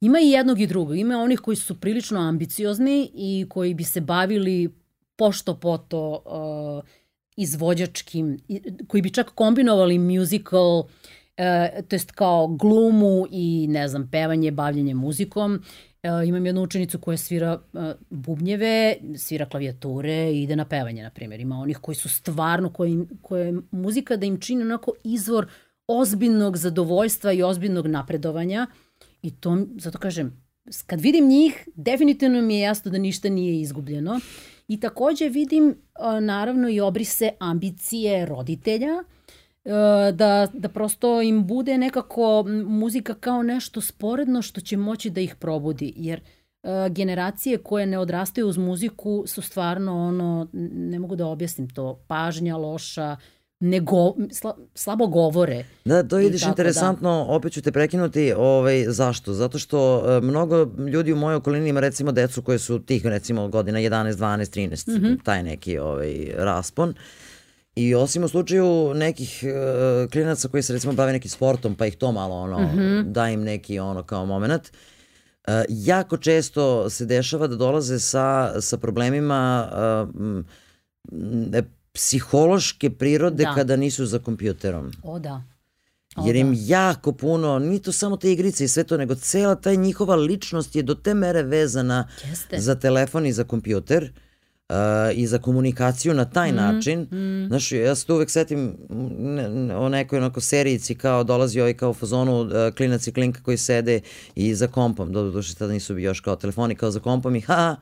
[0.01, 0.97] Ima i jednog i drugog.
[0.97, 4.75] Ima onih koji su prilično ambiciozni i koji bi se bavili
[5.15, 6.89] pošto poto uh,
[7.35, 8.39] izvođačkim,
[8.87, 10.85] koji bi čak kombinovali musical uh,
[11.37, 15.61] e, to jest kao glumu i ne znam, pevanje, bavljanje muzikom.
[16.03, 21.09] E, imam jednu učenicu koja svira e, bubnjeve, svira klavijature i ide na pevanje, na
[21.09, 21.39] primjer.
[21.39, 25.47] Ima onih koji su stvarno, koje, koje muzika da im čini onako izvor
[25.87, 28.67] ozbiljnog zadovoljstva i ozbiljnog napredovanja.
[29.21, 30.47] I to, zato kažem,
[30.85, 34.19] kad vidim njih, definitivno mi je jasno da ništa nije izgubljeno.
[34.67, 35.75] I takođe vidim,
[36.21, 39.16] naravno, i obrise ambicije roditelja, E,
[40.13, 45.35] da, da prosto im bude nekako muzika kao nešto sporedno što će moći da ih
[45.35, 45.93] probudi.
[45.95, 46.21] Jer
[46.89, 52.57] generacije koje ne odrastaju uz muziku su stvarno ono, ne mogu da objasnim to, pažnja
[52.57, 53.17] loša,
[53.59, 55.65] ne go, sla, slabo govore.
[55.85, 56.49] Da, to vidiš da.
[56.49, 57.33] interesantno, da.
[57.33, 59.33] opet ću te prekinuti, ovaj, zašto?
[59.33, 63.47] Zato što uh, mnogo ljudi u mojoj okolini ima recimo decu koje su tih recimo
[63.47, 65.23] godina 11, 12, 13, mm -hmm.
[65.23, 66.93] taj neki ovaj, raspon.
[67.77, 71.95] I osim u slučaju nekih uh, klinaca koji se recimo bave nekim sportom, pa ih
[71.95, 73.03] to malo ono, mm -hmm.
[73.03, 74.71] da im neki ono kao moment,
[75.47, 79.69] uh, jako često se dešava da dolaze sa, sa problemima
[80.03, 83.53] uh, psihološke prirode da.
[83.55, 84.91] kada nisu za kompjuterom.
[85.03, 85.43] O da.
[86.25, 86.61] Jer im da.
[86.65, 90.75] jako puno, ni to samo te igrice i sve to, nego cela ta njihova ličnost
[90.75, 92.59] je do te mere vezana Jeste.
[92.59, 94.26] za telefon i za kompjuter uh,
[95.15, 97.01] i za komunikaciju na taj mm, način.
[97.01, 97.47] Mm.
[97.47, 98.77] Znaš, ja se tu uvek setim
[99.77, 103.57] o nekoj onako serijici kao dolazi ovaj kao u fazonu uh, klinac i klinka koji
[103.57, 103.99] sede
[104.35, 107.75] i za kompom, do duše tada nisu još kao telefoni, kao za kompom i ha,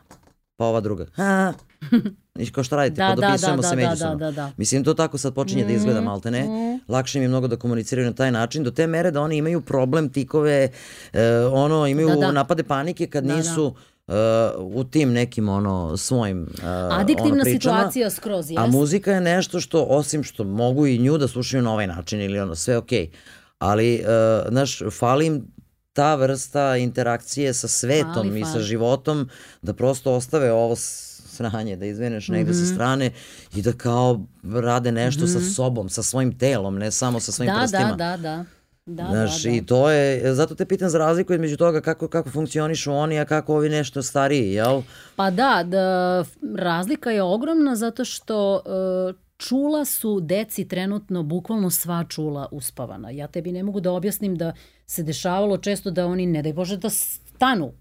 [0.55, 1.53] pa ova druga, ha,
[2.39, 3.01] I kao šta radite?
[3.01, 4.15] Da, pa dopisujemo da, da, se da, međusobno.
[4.15, 4.51] Da, da, da.
[4.57, 6.43] Mislim, to tako sad počinje mm, da izgleda mm, malte ne.
[6.43, 6.79] Mm.
[6.87, 9.61] Lakše im je mnogo da komuniciraju na taj način, do te mere da oni imaju
[9.61, 10.69] problem tikove,
[11.13, 12.31] e, ono, imaju da, da.
[12.31, 13.35] napade panike kad da, da.
[13.35, 13.79] nisu da.
[14.07, 14.15] Uh,
[14.57, 18.59] u tim nekim ono svojim uh, adiktivna ono, pričama, situacija skroz jest.
[18.59, 22.21] a muzika je nešto što osim što mogu i nju da slušaju na ovaj način
[22.21, 23.15] ili ono sve okej okay.
[23.59, 25.47] ali uh, znaš fali im
[25.93, 28.39] ta vrsta interakcije sa svetom fali.
[28.39, 29.29] i sa životom
[29.61, 32.59] da prosto ostave ovo sranje, da izveneš negde mm -hmm.
[32.59, 32.73] sa mhm.
[32.73, 33.11] strane
[33.55, 35.33] i da kao rade nešto mm -hmm.
[35.33, 35.47] sa mhm.
[35.47, 37.91] sobom, sa svojim telom, ne samo sa svojim da, prstima.
[37.91, 38.37] Da, da, da.
[38.37, 38.45] Da,
[38.85, 39.55] Znaš, da, da.
[39.55, 43.25] i to je, zato te pitam za razliku između toga kako, kako funkcionišu oni, a
[43.25, 44.81] kako ovi nešto stariji, jel?
[45.15, 46.23] Pa da, da
[46.57, 53.09] razlika je ogromna zato što uh, čula su deci trenutno bukvalno sva čula uspavana.
[53.09, 54.53] Ja tebi ne mogu da objasnim da
[54.85, 57.73] se dešavalo često da oni, ne daj Bože, da stanu.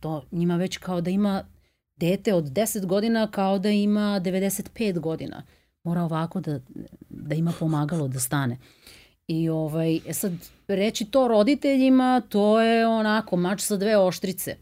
[0.00, 1.44] To njima već kao da ima
[1.96, 5.42] dete od 10 godina kao da ima 95 godina.
[5.84, 6.60] Mora ovako da,
[7.08, 8.58] da ima pomagalo da stane.
[9.28, 10.32] I ovaj, e sad,
[10.68, 14.56] reći to roditeljima, to je onako mač sa dve oštrice.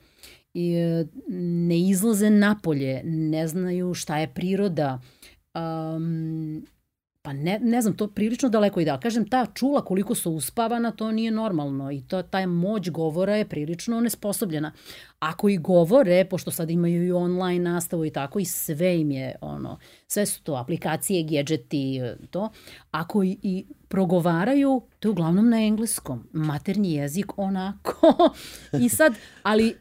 [0.55, 1.07] I e,
[1.69, 5.01] ne izlaze napolje, ne znaju šta je priroda.
[5.55, 6.67] Um,
[7.27, 9.01] pa ne, ne znam, to prilično daleko i da.
[9.01, 13.49] Kažem, ta čula koliko su uspavana, to nije normalno i to, taj moć govora je
[13.49, 14.73] prilično nesposobljena.
[15.19, 19.35] Ako i govore, pošto sad imaju i online nastavu i tako, i sve im je,
[19.41, 22.01] ono, sve su to aplikacije, gadgeti,
[22.31, 22.51] to.
[22.91, 26.29] Ako i, i progovaraju, to je uglavnom na engleskom.
[26.33, 28.31] Maternji jezik onako.
[28.85, 29.77] I sad, ali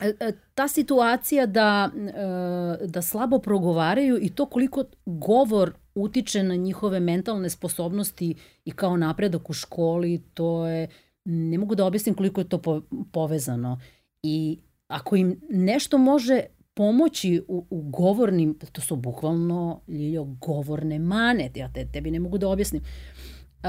[0.00, 6.56] e, e, ta situacija da, e, da slabo progovaraju i to koliko govor utiče na
[6.56, 8.34] njihove mentalne sposobnosti
[8.64, 10.88] i kao napredak u školi, to je,
[11.24, 13.80] ne mogu da objasnim koliko je to po, povezano.
[14.22, 14.58] I
[14.88, 16.42] ako im nešto može
[16.74, 22.38] pomoći u, u govornim, to su bukvalno, Ljiljo, govorne mane, ja te, tebi ne mogu
[22.38, 22.82] da objasnim.
[22.82, 23.68] Uh,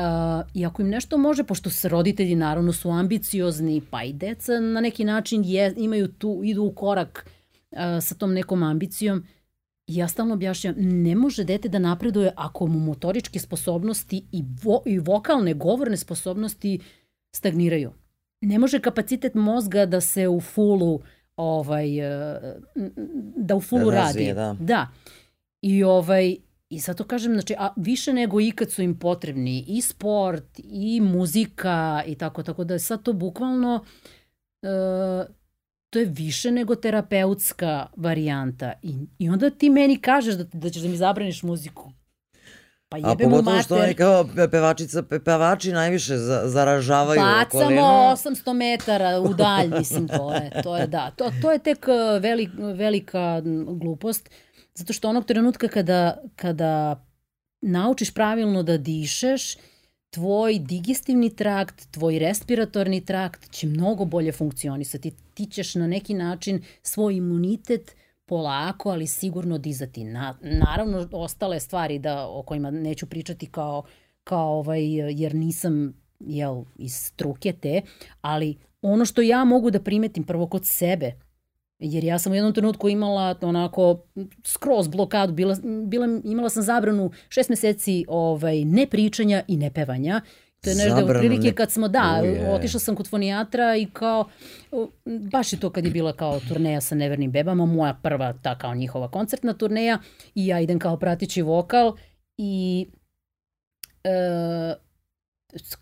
[0.54, 4.82] I ako im nešto može, pošto se roditelji naravno su ambiciozni, pa i deca na
[4.82, 7.30] neki način je, imaju tu, idu u korak
[7.72, 9.41] uh, sa tom nekom ambicijom, uh,
[9.96, 15.00] ja stalno objašnjam, ne može dete da napreduje ako mu motoričke sposobnosti i, vo, i
[15.00, 16.80] vokalne, govorne sposobnosti
[17.36, 17.92] stagniraju.
[18.42, 21.02] Ne može kapacitet mozga da se u fulu
[21.36, 22.56] ovaj, eh,
[23.36, 24.60] da u fulu razvije, radi.
[24.60, 24.66] Da.
[24.66, 24.88] da.
[25.62, 26.36] I ovaj,
[26.72, 32.04] I zato kažem, znači, a više nego ikad su im potrebni i sport, i muzika,
[32.08, 33.84] i tako, tako da sad to bukvalno
[34.62, 35.36] uh,
[35.92, 38.74] to je više nego terapeutska varijanta.
[38.82, 41.92] I, i onda ti meni kažeš da, da ćeš da mi zabraniš muziku.
[42.90, 47.82] Pa jebe A pogotovo što oni kao pevačica, pevači najviše za, zaražavaju Bacamo okolinu.
[47.82, 51.12] 800 metara u dalj, mislim, to je, to je da.
[51.16, 53.42] To, to je tek e, velik, velika
[53.80, 54.30] glupost,
[54.74, 57.04] zato što onog trenutka kada, kada
[57.62, 59.56] naučiš pravilno da dišeš
[60.12, 65.12] tvoj digestivni trakt, tvoj respiratorni trakt će mnogo bolje funkcionisati.
[65.34, 70.04] Ti ćeš na neki način svoj imunitet polako, ali sigurno dizati.
[70.04, 73.84] Na, naravno, ostale stvari da, o kojima neću pričati kao,
[74.24, 74.82] kao ovaj,
[75.22, 77.82] jer nisam jel, iz struke te,
[78.22, 81.14] ali ono što ja mogu da primetim prvo kod sebe,
[81.82, 84.04] Jer ja sam u jednom trenutku imala onako
[84.46, 90.22] skroz blokadu, bila, bila, imala sam zabranu šest meseci ovaj, ne pričanja i ne pevanja.
[90.64, 91.56] To je nešto otprilike ne...
[91.56, 92.54] kad smo, da, Uje.
[92.54, 94.26] otišla sam kod fonijatra i kao,
[95.32, 98.76] baš je to kad je bila kao turneja sa Nevernim bebama, moja prva ta kao
[98.76, 100.00] njihova koncertna turneja
[100.36, 101.96] i ja idem kao pratići vokal
[102.38, 102.88] i
[104.04, 104.74] e,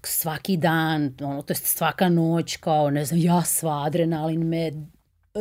[0.04, 4.72] svaki dan, ono, to je svaka noć, kao, ne znam, ja sva adrenalin me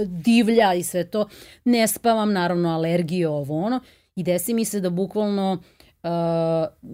[0.07, 1.29] divlja i sve to.
[1.65, 3.81] Ne spavam, naravno, alergije, ovo ono.
[4.15, 5.63] I desi mi se da bukvalno
[6.03, 6.11] uh,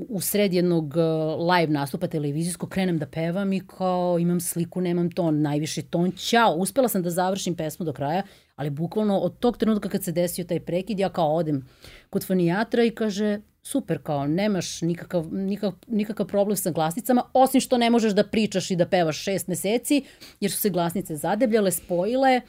[0.08, 5.10] u sred jednog uh, live nastupa televizijskog krenem da pevam i kao imam sliku, nemam
[5.10, 6.54] ton, najviši ton, ćao.
[6.54, 8.22] Uspela sam da završim pesmu do kraja,
[8.56, 11.68] ali bukvalno od tog trenutka kad se desio taj prekid, ja kao odem
[12.10, 17.78] kod fonijatra i kaže, super, kao nemaš nikakav, nikakav, nikakav problem sa glasnicama, osim što
[17.78, 20.04] ne možeš da pričaš i da pevaš šest meseci,
[20.40, 22.40] jer su se glasnice zadebljale, spojile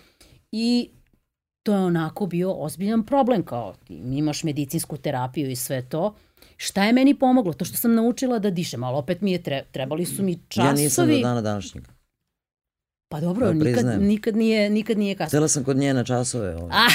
[0.58, 0.90] i
[1.64, 6.16] to je onako bio ozbiljan problem, kao ti imaš medicinsku terapiju i sve to.
[6.58, 7.54] Šta je meni pomoglo?
[7.54, 10.68] To što sam naučila da dišem, ali opet mi je tre, trebali su mi časovi.
[10.68, 11.84] Ja nisam do dana današnjeg.
[13.10, 15.30] Pa dobro, da nikad, nikad, nije, nikad nije kasno.
[15.30, 16.56] Htela sam kod nje na časove.
[16.56, 16.70] Ovaj.
[16.72, 16.92] Ah.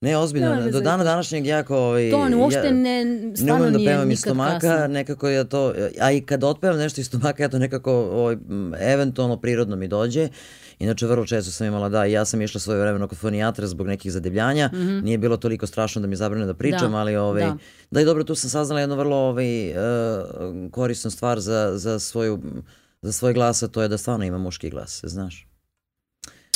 [0.00, 1.76] Ne, ozbiljno, ne, do dana današnjeg jako...
[1.76, 3.04] Ovaj, to ne, uopšte ja, ne,
[3.36, 4.88] stvarno ne umem da pevam iz stomaka, kasno.
[4.88, 8.36] nekako je to, a i kad otpevam nešto iz stomaka, ja to nekako ovaj,
[8.80, 10.28] eventualno prirodno mi dođe.
[10.78, 14.12] Inače, vrlo često sam imala, da, ja sam išla svoje vremeno kod fonijatra zbog nekih
[14.12, 14.70] zadebljanja.
[14.72, 15.02] Mm -hmm.
[15.04, 17.56] Nije bilo toliko strašno da mi zabrane da pričam, da, ali ovaj, da.
[17.90, 19.76] da i dobro, tu sam saznala jednu vrlo ovaj, uh,
[20.70, 22.42] korisnu stvar za, za, svoju,
[23.02, 25.53] za svoj glas, a to je da stvarno ima muški glas, znaš.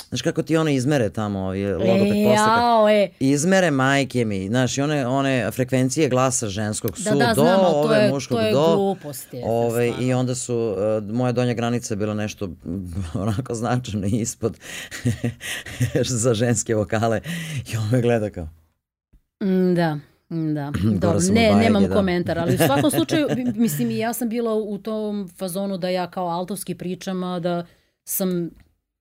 [0.08, 2.92] Znaš kako ti one izmere tamo, ovi logoped e, postaka.
[2.92, 3.08] E.
[3.20, 7.68] Izmere majke mi, znaš, i one, one frekvencije glasa ženskog su da, da, do, znamo,
[7.68, 8.76] ove je, muškog to je do.
[8.76, 12.48] Glupost, je, ove, I onda su, uh, moja donja granica je bila nešto
[13.14, 14.58] onako značajno ispod
[16.22, 17.20] za ženske vokale.
[17.72, 18.48] I on me gleda kao...
[19.42, 19.98] Mm, da.
[20.54, 20.72] Da,
[21.02, 21.94] dobro, ne, bajege, nemam da.
[21.94, 26.10] komentar, ali u svakom slučaju, mislim, i ja sam bila u tom fazonu da ja
[26.10, 27.66] kao altovski pričam, a da
[28.04, 28.50] sam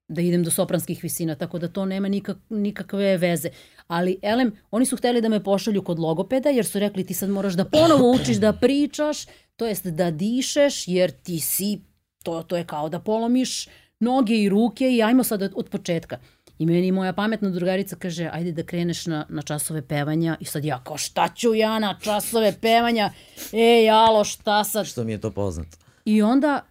[0.07, 3.49] da idem do sopranskih visina, tako da to nema nikak, nikakve veze.
[3.87, 7.29] Ali, elem, oni su hteli da me pošalju kod logopeda, jer su rekli ti sad
[7.29, 9.25] moraš da ponovo učiš da pričaš,
[9.55, 11.81] to jest da dišeš, jer ti si,
[12.23, 13.67] to, to je kao da polomiš
[13.99, 16.17] noge i ruke i ajmo sad od, od početka.
[16.59, 20.37] I meni moja pametna drugarica kaže, ajde da kreneš na, na časove pevanja.
[20.39, 23.11] I sad ja kao, šta ću ja na časove pevanja?
[23.53, 24.85] Ej, alo, šta sad?
[24.85, 25.77] Što mi je to poznato.
[26.05, 26.65] I onda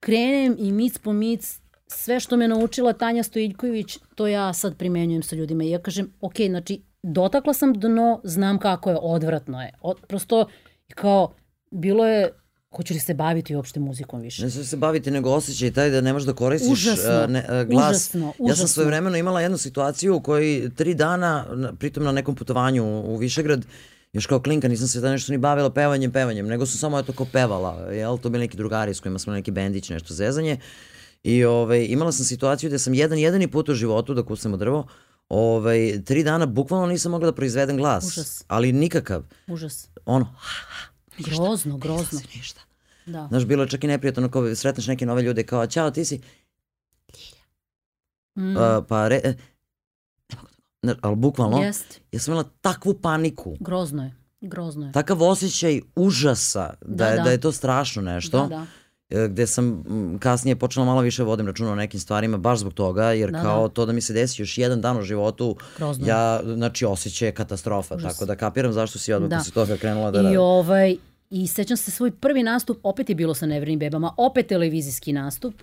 [0.00, 5.22] krenem i mic po mic sve što me naučila Tanja Stojiljković, to ja sad primenjujem
[5.22, 5.64] sa ljudima.
[5.64, 9.72] I ja kažem, ok, znači, dotakla sam dno, znam kako je, odvratno je.
[9.80, 10.46] Od, prosto,
[10.94, 11.34] kao,
[11.70, 12.32] bilo je
[12.76, 14.42] Hoće li se baviti uopšte muzikom više?
[14.44, 17.90] Ne se baviti, nego osjećaj taj da ne možeš da koristiš užasno, ne, glas.
[17.90, 18.48] Užasno, užasno.
[18.48, 21.44] Ja sam svoje vremeno imala jednu situaciju u kojoj tri dana,
[21.78, 23.66] pritom na nekom putovanju u Višegrad,
[24.12, 27.12] još kao klinka nisam se da nešto ni bavila pevanjem, pevanjem, nego sam samo eto
[27.12, 28.18] ko pevala, jel?
[28.18, 30.58] To bili neki drugari s kojima smo neki bendić, nešto zezanje.
[31.22, 34.56] I ovaj, imala sam situaciju da sam jedan jedini put u životu da kucam u
[34.56, 34.86] drvo,
[35.28, 38.04] ovaj, tri dana bukvalno nisam mogla da proizvedem glas.
[38.06, 38.44] Užas.
[38.48, 39.22] Ali nikakav.
[39.46, 39.88] Užas.
[40.04, 40.34] Ono,
[41.18, 42.18] ništa, grozno, grozno.
[42.18, 42.60] Ništa, ništa.
[43.06, 43.26] Da.
[43.28, 46.20] Znaš, bilo je čak i neprijatno kao sretneš neke nove ljude kao, ćao, ti si
[47.14, 47.42] Ljilja.
[48.34, 48.56] Mm.
[48.56, 50.48] Uh, pa re, ne mogu
[50.82, 52.00] da, ali bukvalno, Jest.
[52.12, 53.56] ja sam imala takvu paniku.
[53.60, 54.92] Grozno je, grozno je.
[54.92, 57.22] Takav osjećaj užasa da, da, je, da.
[57.22, 58.40] da je to strašno nešto.
[58.40, 59.84] Da, da E, gde sam
[60.20, 63.68] kasnije počela malo više vodim računa o nekim stvarima baš zbog toga, jer da, kao
[63.68, 63.74] da.
[63.74, 66.06] to da mi se desi još jedan dan u životu, Grozno.
[66.06, 68.12] ja, znači, osjećaj katastrofa, Užas.
[68.12, 69.36] tako da kapiram zašto si odmah da.
[69.36, 70.36] posle toga krenula da I radi.
[70.36, 70.96] ovaj,
[71.30, 75.54] I sećam se svoj prvi nastup, opet je bilo sa Nevernim bebama, opet televizijski nastup.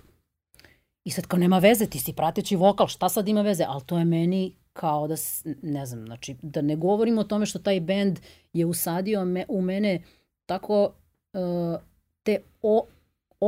[1.04, 3.64] I sad kao nema veze, ti si prateći vokal, šta sad ima veze?
[3.68, 5.14] Ali to je meni kao da,
[5.62, 8.18] ne znam, znači da ne govorimo o tome što taj bend
[8.52, 10.02] je usadio me, u mene
[10.46, 10.84] tako
[11.32, 11.80] uh,
[12.22, 12.86] te o,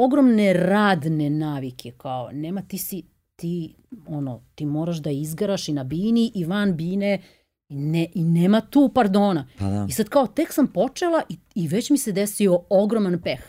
[0.05, 3.03] ogromne radne navike, kao nema ti si,
[3.37, 3.75] ti,
[4.07, 7.23] ono, ti moraš da izgaraš i na bini i van bine
[7.69, 9.49] i, ne, i nema tu pardona.
[9.59, 9.87] Pa da.
[9.89, 13.41] I sad kao tek sam počela i, i već mi se desio ogroman peh.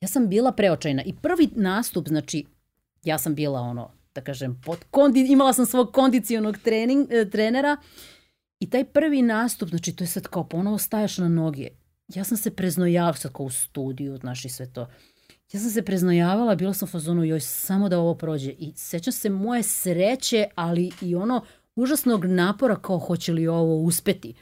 [0.00, 2.44] Ja sam bila preočajna i prvi nastup, znači,
[3.04, 7.76] ja sam bila ono, da kažem, pod kondi, imala sam svog kondicionog trening, e, trenera
[8.60, 11.68] i taj prvi nastup, znači to je sad kao ponovo staješ na noge.
[12.14, 14.86] Ja sam se preznojala sad kao u studiju, znaš i sve to.
[15.52, 18.50] Ja sam se preznojavala, bila sam u fazonu, joj, samo da ovo prođe.
[18.50, 21.44] I sećam se moje sreće, ali i ono
[21.76, 24.34] užasnog napora kao hoće li ovo uspeti.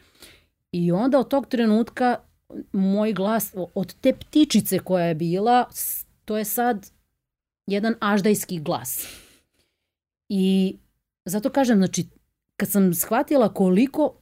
[0.72, 2.16] I onda od tog trenutka
[2.72, 5.68] moj glas, od te ptičice koja je bila,
[6.24, 6.90] to je sad
[7.66, 9.06] jedan aždajski glas.
[10.28, 10.76] I
[11.24, 12.06] zato kažem, znači,
[12.56, 14.14] kad sam shvatila koliko,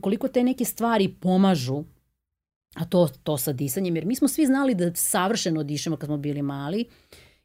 [0.00, 1.84] koliko te neke stvari pomažu
[2.78, 6.16] a to, to sa disanjem, jer mi smo svi znali da savršeno dišemo kad smo
[6.16, 6.84] bili mali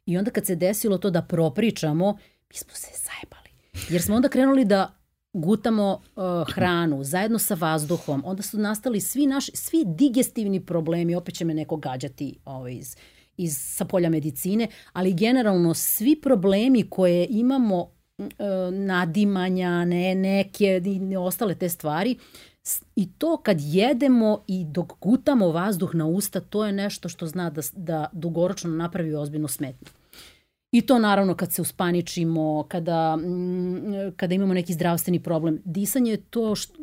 [0.06, 2.18] i onda kad se desilo to da propričamo,
[2.50, 3.48] mi smo se zajebali.
[3.88, 4.94] Jer smo onda krenuli da
[5.32, 6.24] gutamo uh,
[6.54, 11.54] hranu zajedno sa vazduhom, onda su nastali svi naši, svi digestivni problemi, opet će me
[11.54, 12.96] neko gađati ovaj, iz,
[13.36, 17.94] iz, sa polja medicine, ali generalno svi problemi koje imamo
[18.72, 22.16] nadimanja, ne, neke i ostale te stvari.
[22.96, 27.50] I to kad jedemo i dok gutamo vazduh na usta, to je nešto što zna
[27.50, 29.88] da, da dugoročno napravi ozbiljnu smetnju.
[30.72, 35.60] I to naravno kad se uspaničimo, kada, mm, kada imamo neki zdravstveni problem.
[35.64, 36.74] Disanje je to što,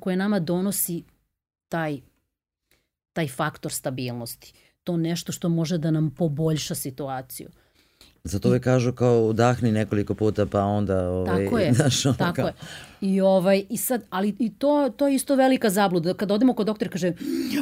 [0.00, 1.02] koje nama donosi
[1.68, 2.00] taj,
[3.12, 4.52] taj faktor stabilnosti.
[4.84, 7.48] To nešto što može da nam poboljša situaciju.
[8.24, 12.34] Zato uvek kažu kao udahni nekoliko puta pa onda ovaj tako je, znaš, ono tako
[12.34, 12.46] kao...
[12.46, 12.54] je.
[13.00, 16.66] I ovaj i sad ali i to to je isto velika zabluda kad odemo kod
[16.66, 17.12] doktora kaže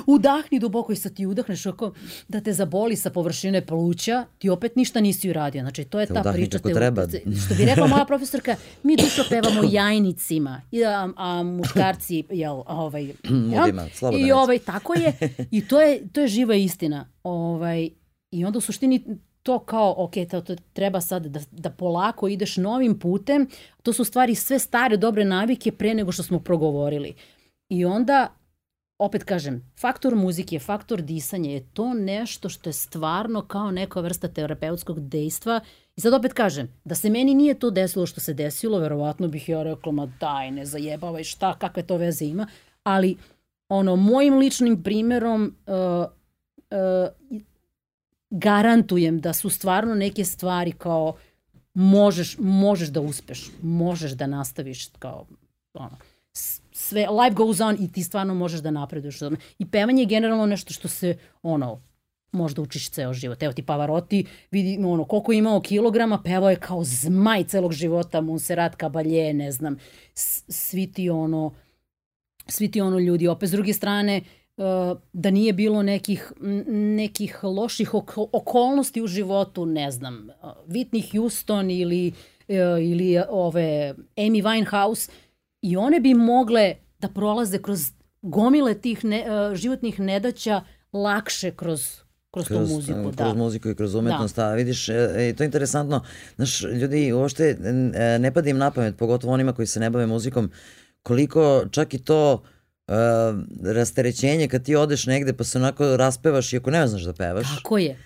[0.07, 1.93] udahni duboko i sad ti udahneš oko
[2.29, 5.63] da te zaboli sa površine pluća, ti opet ništa nisi uradio.
[5.63, 7.07] Znači to je te ta priča te treba.
[7.47, 13.03] što bi rekla moja profesorka, mi dušo pevamo jajnicima, i a, a muškarci jel ovaj
[13.31, 13.87] Mudima,
[14.19, 15.13] I ovaj tako je
[15.51, 17.09] i to je to je živa istina.
[17.23, 17.89] Ovaj
[18.31, 19.05] i onda u suštini
[19.43, 23.49] to kao, ok, to, to treba sad da, da polako ideš novim putem,
[23.83, 27.15] to su stvari sve stare dobre navike pre nego što smo progovorili.
[27.69, 28.29] I onda,
[28.99, 34.29] opet kažem, faktor muzike, faktor disanja je to nešto što je stvarno kao neka vrsta
[34.29, 35.61] terapeutskog dejstva.
[35.97, 39.49] I sad opet kažem, da se meni nije to desilo što se desilo, verovatno bih
[39.49, 42.47] ja rekla, ma daj, ne zajebavaj, šta, kakve to veze ima.
[42.83, 43.17] Ali,
[43.69, 46.07] ono, mojim ličnim primerom, uh,
[47.31, 47.41] uh,
[48.31, 51.17] garantujem da su stvarno neke stvari kao
[51.75, 55.27] možeš, možeš da uspeš, možeš da nastaviš kao
[55.75, 55.97] ono,
[56.73, 59.19] sve, life goes on i ti stvarno možeš da napreduješ.
[59.59, 61.83] I pevanje je generalno nešto što se, ono,
[62.33, 63.43] možda učiš ceo život.
[63.43, 68.21] Evo ti Pavarotti, vidi ono, koliko je imao kilograma, pevao je kao zmaj celog života,
[68.21, 69.77] Monserrat Caballé, ne znam,
[70.15, 71.55] svi ti ono,
[72.47, 73.29] svi ti ono ljudi.
[73.29, 74.21] Opet s druge strane,
[75.13, 76.33] da nije bilo nekih,
[76.69, 80.29] nekih loših okolnosti u životu, ne znam,
[80.67, 82.13] Whitney Houston ili,
[82.49, 85.11] e, ili ove Amy Winehouse
[85.63, 87.81] i one bi mogle da prolaze kroz
[88.23, 90.63] gomile tih ne, e, životnih nedaća
[90.93, 92.01] lakše kroz
[92.31, 93.25] kroz, kroz tu muziku, kroz da.
[93.25, 94.47] Kroz muziku i kroz umetnost, da.
[94.47, 96.05] a vidiš, e, to je interesantno,
[96.37, 97.57] znaš, ljudi uopšte
[98.21, 100.51] ne pada im na pamet, pogotovo onima koji se ne bave muzikom,
[101.03, 102.41] koliko čak i to uh,
[102.91, 107.47] uh, rasterećenje kad ti odeš negde pa se onako raspevaš iako ne znaš da pevaš.
[107.57, 107.97] Tako je.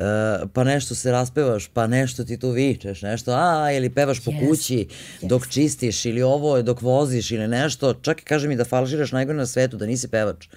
[0.00, 4.30] Uh, pa nešto se raspevaš, pa nešto ti tu vičeš, nešto, a, ili pevaš po
[4.30, 4.48] yes.
[4.48, 5.28] kući yes.
[5.28, 9.38] dok čistiš, ili ovo dok voziš, ili nešto, čak i kaže mi da falširaš najgore
[9.38, 10.48] na svetu, da nisi pevač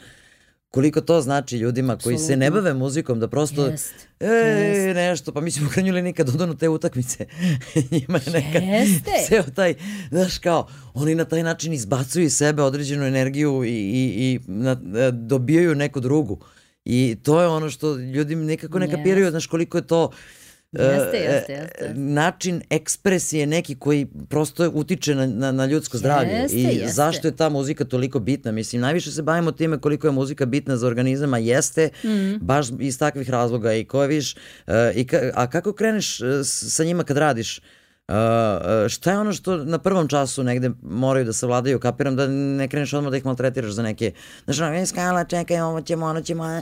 [0.74, 2.28] koliko to znači ljudima koji Absolutno.
[2.28, 3.94] se ne bave muzikom, da prosto, Jest.
[4.20, 4.96] e, Jest.
[4.96, 7.26] nešto, pa mi ćemo krenjuli nikad odano te utakmice.
[7.92, 9.12] Njima je nekad Jeste.
[9.28, 9.76] ceo taj,
[10.10, 14.72] znaš kao, oni na taj način izbacuju iz sebe određenu energiju i, i, i na,
[14.72, 16.40] e, dobijaju neku drugu.
[16.86, 20.12] I to je ono što ljudi nekako ne kapiraju, znaš koliko je to
[20.74, 21.94] Jeste, jeste, jeste.
[21.96, 26.94] način ekspresije neki koji prosto utiče na, na, na ljudsko zdravlje jeste, i jeste.
[26.94, 28.52] zašto je ta muzika toliko bitna.
[28.52, 32.38] Mislim, najviše se bavimo time koliko je muzika bitna za organizam, a jeste mm.
[32.42, 34.36] baš iz takvih razloga i koje viš,
[34.68, 37.62] uh, i ka, a kako kreneš sa njima kad radiš?
[38.08, 42.28] Uh, šta je ono što na prvom času negde moraju da se vladaju, kapiram da
[42.28, 44.12] ne kreneš odmah da ih maltretiraš za neke,
[44.44, 46.62] znaš, ono, skala, čekaj, ovo ćemo, ono ćemo,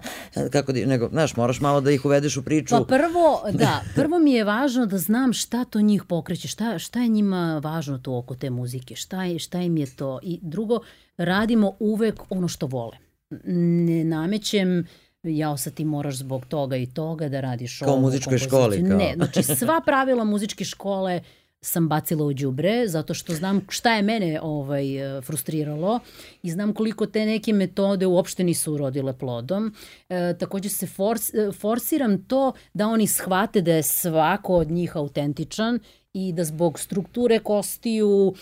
[0.51, 2.75] kako, nego, znaš, moraš malo da ih uvedeš u priču.
[2.75, 6.99] Pa prvo, da, prvo mi je važno da znam šta to njih pokreće, šta, šta
[6.99, 10.19] je njima važno to oko te muzike, šta, je, šta im je to.
[10.23, 10.79] I drugo,
[11.17, 12.97] radimo uvek ono što vole.
[13.45, 14.85] Ne namećem
[15.23, 18.87] jao sad ti moraš zbog toga i toga da radiš kao u muzičkoj školi.
[18.87, 18.97] Kao.
[18.97, 21.21] Ne, znači sva pravila muzičke škole
[21.63, 24.85] sam bacila u đubre zato što znam šta je mene ovaj
[25.21, 25.99] frustriralo
[26.43, 29.75] i znam koliko te neke metode uopšte nisu urodile plodom.
[30.09, 35.79] E, takođe se fors, forsiram to da oni shvate da je svako od njih autentičan
[36.13, 38.33] i da zbog strukture kostiju,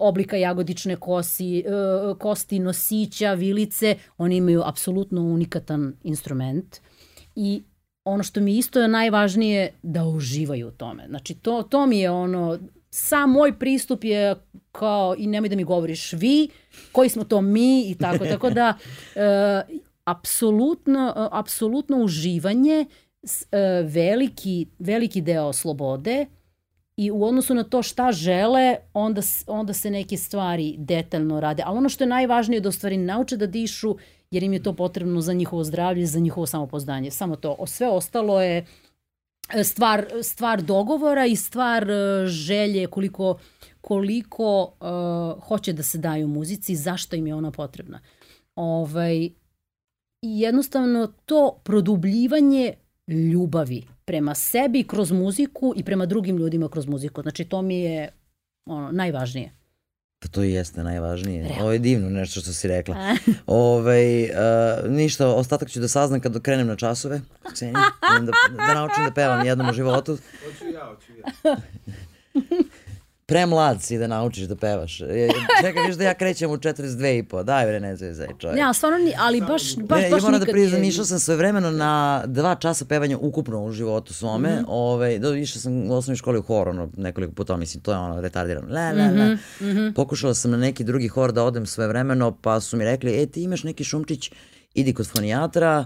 [0.00, 1.62] oblika jagodične kosi, e,
[2.18, 6.80] kosti, nosića, vilice, oni imaju apsolutno unikatan instrument
[7.36, 7.62] i
[8.04, 11.06] ono što mi isto je najvažnije da uživaju u tome.
[11.08, 12.58] Znači to, to mi je ono,
[12.90, 14.34] sam moj pristup je
[14.72, 16.48] kao i nemoj da mi govoriš vi,
[16.92, 18.74] koji smo to mi i tako, tako da
[19.14, 19.62] e,
[20.04, 22.86] apsolutno, apsolutno uživanje,
[23.52, 26.26] e, veliki, veliki deo slobode,
[27.00, 31.62] i u odnosu na to šta žele, onda, onda se neke stvari detaljno rade.
[31.66, 33.96] Ali ono što je najvažnije je da u stvari nauče da dišu,
[34.30, 37.10] jer im je to potrebno za njihovo zdravlje, za njihovo samopoznanje.
[37.10, 37.56] Samo to.
[37.58, 38.66] O sve ostalo je
[39.54, 43.38] e, stvar, stvar dogovora i stvar e, želje koliko,
[43.80, 48.00] koliko uh, hoće da se daju muzici, zašto im je ona potrebna.
[48.56, 49.30] Ovaj,
[50.22, 52.74] jednostavno to produbljivanje
[53.08, 57.22] ljubavi prema sebi kroz muziku i prema drugim ljudima kroz muziku.
[57.22, 58.08] Znači to mi je
[58.66, 59.50] ono, najvažnije.
[60.18, 61.42] Pa to i jeste najvažnije.
[61.42, 61.62] Realno.
[61.62, 62.96] Ovo je divno nešto što si rekla.
[63.46, 64.30] Ovaj, uh,
[64.88, 67.20] ništa, ostatak ću da saznam kad krenem na časove.
[67.54, 67.72] Ceni,
[68.02, 68.32] da,
[68.66, 70.18] da naučim da pevam jednom u životu.
[70.44, 71.56] Hoću ja, hoću ja.
[73.30, 74.98] Premlad si da naučiš da pevaš.
[75.60, 76.80] Čekaj, viš da ja krećem u 42
[77.18, 77.42] i po.
[77.42, 78.56] Daj bre, ne zvezaj čovjek.
[78.56, 80.88] Ne, ali stvarno, ni, ali baš, baš, ne, baš ja moram da nikad priznam, nije-
[80.88, 81.92] išao sam sve vremeno na
[82.26, 84.48] dva časa pevanja ukupno u životu svome.
[84.50, 84.64] Mhm.
[84.68, 87.98] ovaj, do, išao sam u osnovnoj školi u hor, ono, nekoliko puta, mislim, to je
[87.98, 88.66] ono retardirano.
[88.68, 89.36] La, la, la.
[89.62, 93.22] Mhm, Pokušala sam na neki drugi hor da odem sve vremeno, pa su mi rekli,
[93.22, 94.30] e, ti imaš neki šumčić,
[94.74, 95.84] idi kod fonijatra,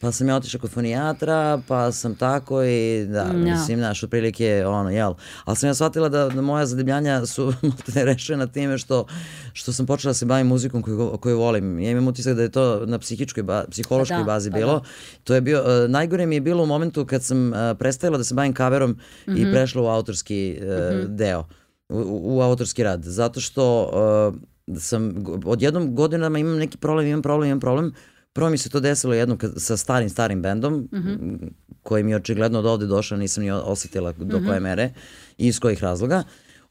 [0.00, 3.32] Pa sam ja otišla kod fonijatra, pa sam tako i da, Ja.
[3.32, 5.14] mislim, znaš, otprilike, ono, jel.
[5.44, 7.52] Ali sam ja shvatila da, da moja zadebljanja su
[7.94, 9.06] ne rešena time što,
[9.52, 11.80] što sam počela da se bavim muzikom koju, koju volim.
[11.80, 14.72] Ja imam utisak da je to na psihičkoj, ba, psihološkoj Pa da, bazi pa bilo.
[14.74, 14.84] da.
[15.24, 18.24] To je bio, uh, najgore mi je bilo u momentu kad sam uh, prestajala da
[18.24, 19.36] se bavim kaverom Mhm.
[19.38, 20.66] i prešla u autorski uh,
[21.08, 21.44] deo,
[21.88, 21.98] u,
[22.36, 23.02] u, autorski rad.
[23.02, 23.90] Zato što
[24.68, 25.14] uh, sam
[25.44, 27.92] odjednom godinama imam neki problem, imam problem, imam problem.
[28.36, 30.88] Prvo mi se to desilo jednom kad, sa starim, starim bendom,
[31.82, 34.92] koji mi je očigledno od ovde došao, nisam ni osetila do koje mere
[35.38, 36.22] i iz kojih razloga.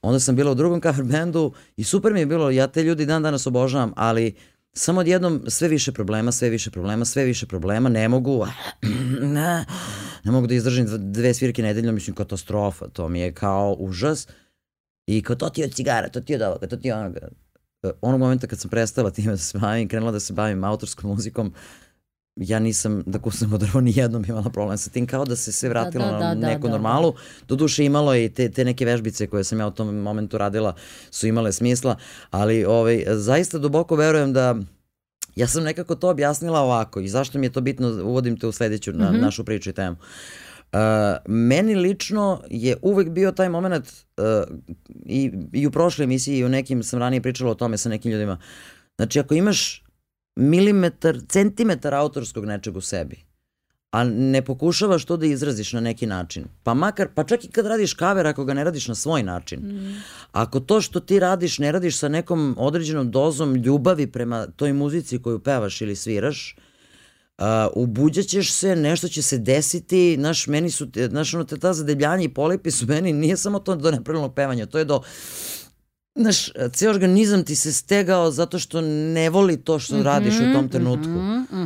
[0.01, 3.05] Onda sam bila u drugom cover bendu i super mi je bilo, ja te ljudi
[3.05, 4.35] dan danas obožavam, ali
[4.73, 8.47] samo odjednom sve više problema, sve više problema, sve više problema, ne mogu,
[9.37, 9.65] ne,
[10.23, 14.27] ne mogu da izdržim dv- dve svirke nedeljno, mislim katastrofa, to mi je kao užas.
[15.07, 16.95] I kao to ti je od cigara, to ti je od ovoga, to ti je
[16.95, 17.27] onoga.
[17.85, 21.09] E, Onog momenta kad sam prestala time da se bavim, krenula da se bavim autorskom
[21.09, 21.53] muzikom,
[22.35, 25.51] ja nisam da kusnem od drvo ni jednom imala problem sa tim, kao da se
[25.51, 27.13] sve vratilo da, da, na da, neku da, normalu.
[27.47, 30.75] Doduše imalo je i te, te neke vežbice koje sam ja u tom momentu radila
[31.11, 31.95] su imale smisla,
[32.31, 34.55] ali ovaj, zaista duboko verujem da
[35.35, 38.51] ja sam nekako to objasnila ovako i zašto mi je to bitno, uvodim te u
[38.51, 39.95] sledeću na, našu priču i temu.
[39.95, 40.44] Uh,
[41.25, 43.85] meni lično je uvek bio taj moment
[44.17, 44.23] uh,
[45.05, 48.11] i, i u prošloj emisiji i u nekim sam ranije pričala o tome sa nekim
[48.11, 48.37] ljudima.
[48.95, 49.83] Znači ako imaš
[50.35, 53.15] milimetar, centimetar autorskog nečeg u sebi,
[53.91, 57.65] a ne pokušavaš to da izraziš na neki način, pa makar, pa čak i kad
[57.65, 59.61] radiš kaver ako ga ne radiš na svoj način,
[60.31, 65.21] ako to što ti radiš ne radiš sa nekom određenom dozom ljubavi prema toj muzici
[65.21, 66.74] koju pevaš ili sviraš, Uh,
[67.75, 72.71] ubuđaćeš se, nešto će se desiti, znaš, meni su, znaš, ono, ta zadebljanja i polipi
[72.71, 75.01] su meni, nije samo to do nepravilnog pevanja, to je do,
[76.15, 76.35] znaš,
[76.71, 81.09] cijel organizam ti se stegao zato što ne voli to što radiš u tom trenutku.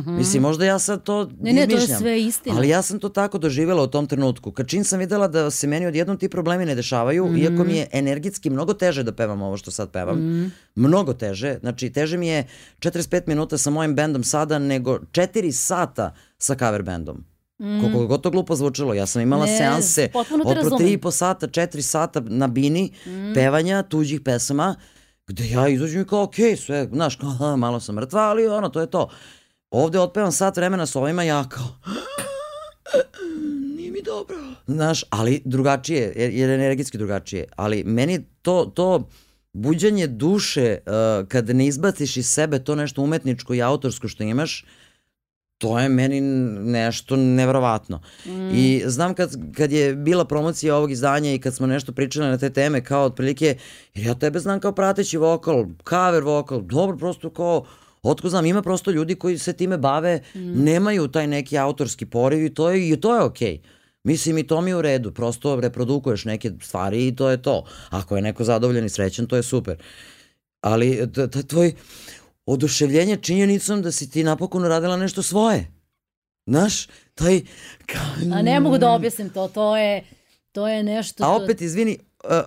[0.08, 2.56] Mislim, možda ja sad to Mhm, Ne, ne, to je sve istina.
[2.56, 4.52] Ali ja sam to tako doživjela u tom trenutku.
[4.52, 7.36] Kad čim sam videla da se meni odjednom ti problemi ne dešavaju, Mhm.
[7.36, 10.46] iako mi je energetski mnogo teže da pevam ovo što sad pevam, Mhm.
[10.76, 12.46] mnogo teže, znači teže mi je
[12.78, 17.24] 45 minuta sa mojim bendom sada nego 4 sata sa cover bendom.
[17.80, 19.46] Koliko god to glupo zvučalo, ja sam imala.
[19.46, 20.78] Ne, seanse od po razumem.
[20.80, 23.32] 3,5 sata, 4 sata na bini, Mhm.
[23.34, 24.74] pevanja tuđih pesama,
[25.26, 28.68] gde ja izađem i kao, okej, sve, znaš, kao, aha, malo sam mrtva, ali ono,
[28.68, 29.08] to je to.
[29.70, 31.66] Ovde otpevam sat vremena s ovima, ja kao,
[33.76, 34.36] nije mi dobro.
[34.66, 37.44] Znaš, ali drugačije, jer, jer je energetski drugačije.
[37.56, 39.08] Ali meni to, to
[39.52, 44.64] buđanje duše, uh, kad ne izbaciš iz sebe to nešto umetničko i autorsko što imaš,
[45.60, 46.20] to je meni
[46.70, 48.00] nešto neverovatno.
[48.26, 48.50] Mm.
[48.54, 52.38] I znam kad, kad je bila promocija ovog izdanja i kad smo nešto pričali na
[52.38, 53.56] te teme, kao otprilike,
[53.94, 57.64] jer ja tebe znam kao prateći vokal, cover vokal, dobro, prosto kao,
[58.02, 60.64] otko znam, ima prosto ljudi koji se time bave, mm.
[60.64, 63.58] nemaju taj neki autorski poriv i to je, i to je okej.
[63.58, 63.60] Okay.
[64.04, 67.64] Mislim i to mi je u redu, prosto reprodukuješ neke stvari i to je to.
[67.90, 69.76] Ako je neko zadovoljan i srećan, to je super.
[70.60, 71.08] Ali
[71.48, 71.74] tvoj
[72.52, 75.66] oduševljenje činjenicom da si ti napokon uradila nešto svoje.
[76.46, 77.40] Znaš, taj...
[77.86, 77.98] Ka...
[78.34, 80.04] A ne mogu da objasnim to, to je,
[80.52, 81.24] to je nešto...
[81.24, 81.98] A opet, izvini,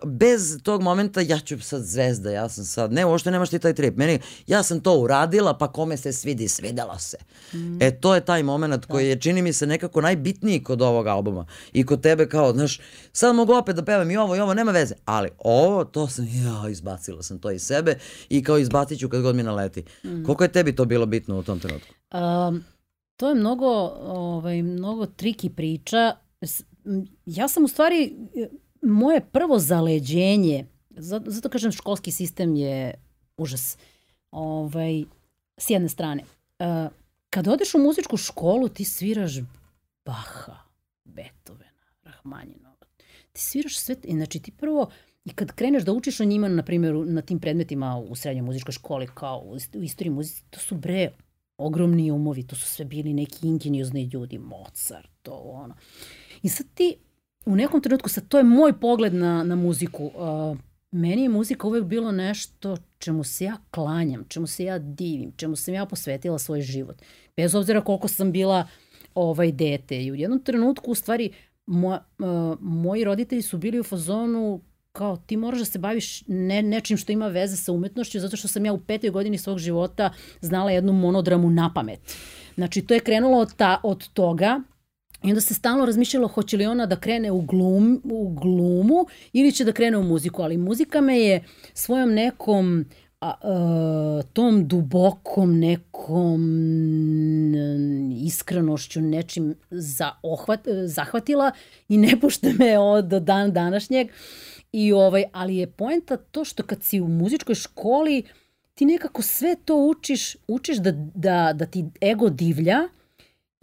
[0.05, 3.73] bez tog momenta ja ću sad zvezda, ja sam sad, ne, uopšte nemaš ti taj
[3.73, 3.97] trip.
[3.97, 7.17] Meni, ja sam to uradila, pa kome se svidi, svidelo se.
[7.53, 7.81] Mm.
[7.81, 11.45] E, to je taj moment koji je, čini mi se, nekako najbitniji kod ovog albuma.
[11.73, 12.79] I kod tebe kao, znaš,
[13.13, 14.95] sad mogu opet da pevam i ovo i ovo, nema veze.
[15.05, 17.97] Ali ovo, to sam, ja, izbacila sam to iz sebe
[18.29, 19.83] i kao izbacit ću kad god mi naleti.
[20.03, 20.23] Mm.
[20.23, 21.93] Koliko je tebi to bilo bitno u tom trenutku?
[22.13, 22.63] Um,
[23.17, 23.67] to je mnogo,
[24.01, 26.15] ovaj, mnogo triki priča.
[27.25, 28.47] Ja sam u stvari, e,
[28.83, 32.93] moje prvo zaleđenje, zato, kažem školski sistem je
[33.37, 33.77] užas.
[34.31, 35.03] Ovaj,
[35.57, 36.23] s jedne strane.
[36.59, 36.91] Uh,
[37.29, 39.33] kad odeš u muzičku školu, ti sviraš
[40.05, 40.57] Baha,
[41.03, 42.85] Beethovena, Rahmanjinova.
[43.31, 44.89] Ti sviraš sve, znači ti prvo,
[45.25, 48.71] i kad kreneš da učiš o njima, na primjer, na tim predmetima u srednjoj muzičkoj
[48.71, 49.39] školi, kao
[49.73, 51.11] u istoriji muzici, to su bre,
[51.57, 55.75] ogromni umovi, to su sve bili neki ingeniozni ljudi, Mozart, to ono.
[56.41, 56.95] I sad ti
[57.45, 60.57] u nekom trenutku, sad to je moj pogled na, na muziku, uh,
[60.91, 65.55] meni je muzika uvek bilo nešto čemu se ja klanjam, čemu se ja divim, čemu
[65.55, 67.01] sam ja posvetila svoj život.
[67.37, 68.67] Bez obzira koliko sam bila
[69.15, 70.03] ovaj dete.
[70.03, 71.31] I u jednom trenutku, u stvari,
[71.65, 74.61] mo, uh, moji roditelji su bili u fazonu
[74.91, 78.47] kao ti moraš da se baviš ne, nečim što ima veze sa umetnošću, zato što
[78.47, 81.99] sam ja u petoj godini svog života znala jednu monodramu na pamet.
[82.55, 84.61] Znači, to je krenulo od, ta, od toga
[85.23, 89.51] I onda se stalno razmišljalo hoće li ona da krene u, glum, u glumu ili
[89.51, 91.43] će da krene u muziku, ali muzika me je
[91.73, 92.85] svojom nekom
[93.21, 96.41] a, a, tom dubokom nekom
[98.25, 101.51] iskrenošću nečim za ohvat, zahvatila
[101.89, 104.07] i ne pušta me od dan današnjeg.
[104.71, 108.23] I ovaj, ali je poenta to što kad si u muzičkoj školi
[108.73, 112.79] ti nekako sve to učiš, učiš da, da, da ti ego divlja,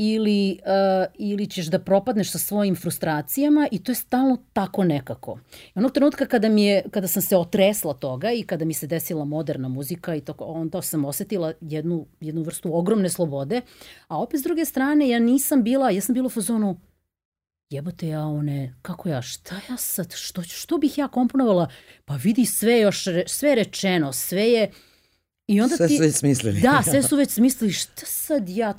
[0.02, 5.38] ili, uh, ili ćeš da propadneš sa svojim frustracijama i to je stalno tako nekako.
[5.74, 8.86] I onog trenutka kada, mi je, kada sam se otresla toga i kada mi se
[8.86, 13.60] desila moderna muzika i to, onda sam osetila jednu, jednu vrstu ogromne slobode,
[14.08, 16.76] a opet s druge strane ja nisam bila, ja sam bila u fazonu
[17.70, 21.70] jebote ja one, kako ja, šta ja sad, što, što bih ja komponovala?
[22.04, 24.70] Pa vidi sve još, sve rečeno, sve je...
[25.46, 26.60] I onda sve ti, su već smislili.
[26.60, 28.74] Da, sve su već smislili, šta sad ja,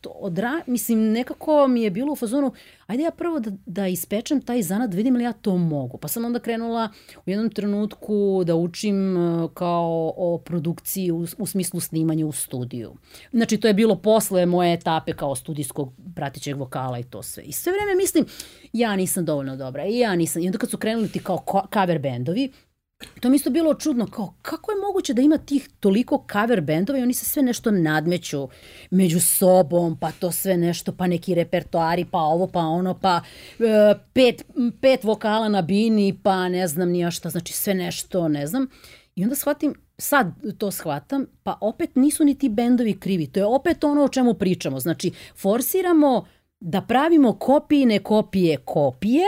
[0.00, 2.52] to odra, mislim, nekako mi je bilo u fazonu,
[2.86, 5.98] ajde ja prvo da, da ispečem taj zanat, vidim li ja to mogu.
[5.98, 6.88] Pa sam onda krenula
[7.26, 12.94] u jednom trenutku da učim e, kao o produkciji u, u smislu snimanja u studiju.
[13.32, 17.42] Znači, to je bilo posle moje etape kao studijskog pratićeg vokala i to sve.
[17.42, 18.26] I sve vreme mislim,
[18.72, 20.42] ja nisam dovoljno dobra i ja nisam.
[20.42, 21.44] I onda kad su krenuli ti kao
[21.74, 22.52] cover bendovi,
[23.20, 26.98] To mi isto bilo čudno, kao kako je moguće da ima tih toliko cover bendova
[26.98, 28.48] i oni se sve nešto nadmeću
[28.90, 33.20] među sobom, pa to sve nešto, pa neki repertoari, pa ovo, pa ono, pa
[33.58, 34.44] e, pet,
[34.80, 38.66] pet vokala na bini, pa ne znam nija šta, znači sve nešto, ne znam.
[39.14, 43.26] I onda shvatim, sad to shvatam, pa opet nisu ni ti bendovi krivi.
[43.26, 44.80] To je opet ono o čemu pričamo.
[44.80, 46.26] Znači, forsiramo
[46.60, 49.24] da pravimo kopijine kopije kopije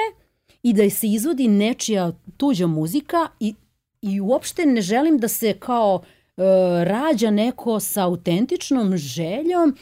[0.62, 3.54] i da se izvodi nečija tuđa muzika i
[4.02, 6.42] i uopšte ne želim da se kao e,
[6.84, 9.76] rađa neko sa autentičnom željom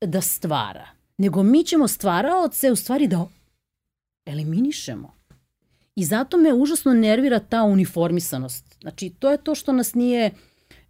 [0.00, 0.88] da stvara.
[1.18, 3.26] Nego mi ćemo stvaraoce u stvari da
[4.26, 5.14] eliminišemo.
[5.96, 8.76] I zato me užasno nervira ta uniformisanost.
[8.80, 10.30] Znači, to je to što nas nije...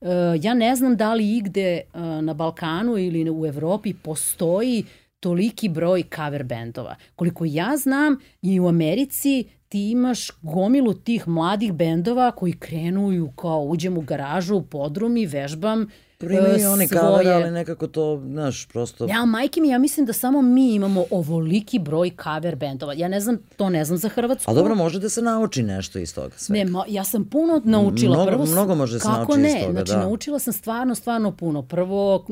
[0.01, 0.09] Uh,
[0.41, 4.85] ja ne znam da li igde uh, na Balkanu ili u Evropi postoji
[5.21, 6.97] toliki broj cover bendova.
[7.17, 13.61] Koliko ja znam, i u Americi ti imaš gomilu tih mladih bendova koji krenuju kao
[13.61, 15.87] uđem u garažu, u podrum i vežbam
[16.19, 19.07] Prime i oni cover, ali nekako to, znaš, prosto...
[19.07, 22.93] Ja, majke mi, ja mislim da samo mi imamo ovoliki broj cover bendova.
[22.93, 24.51] Ja ne znam, to ne znam za Hrvatsku.
[24.51, 26.65] A dobro, može da se nauči nešto iz toga svega.
[26.65, 28.17] Ne, ma, ja sam puno naučila.
[28.17, 29.49] Mnogo, Prvo, mnogo može da se nauči ne?
[29.49, 29.99] iz toga, znači, da.
[29.99, 31.63] naučila sam stvarno, stvarno puno.
[31.63, 32.27] Prvo,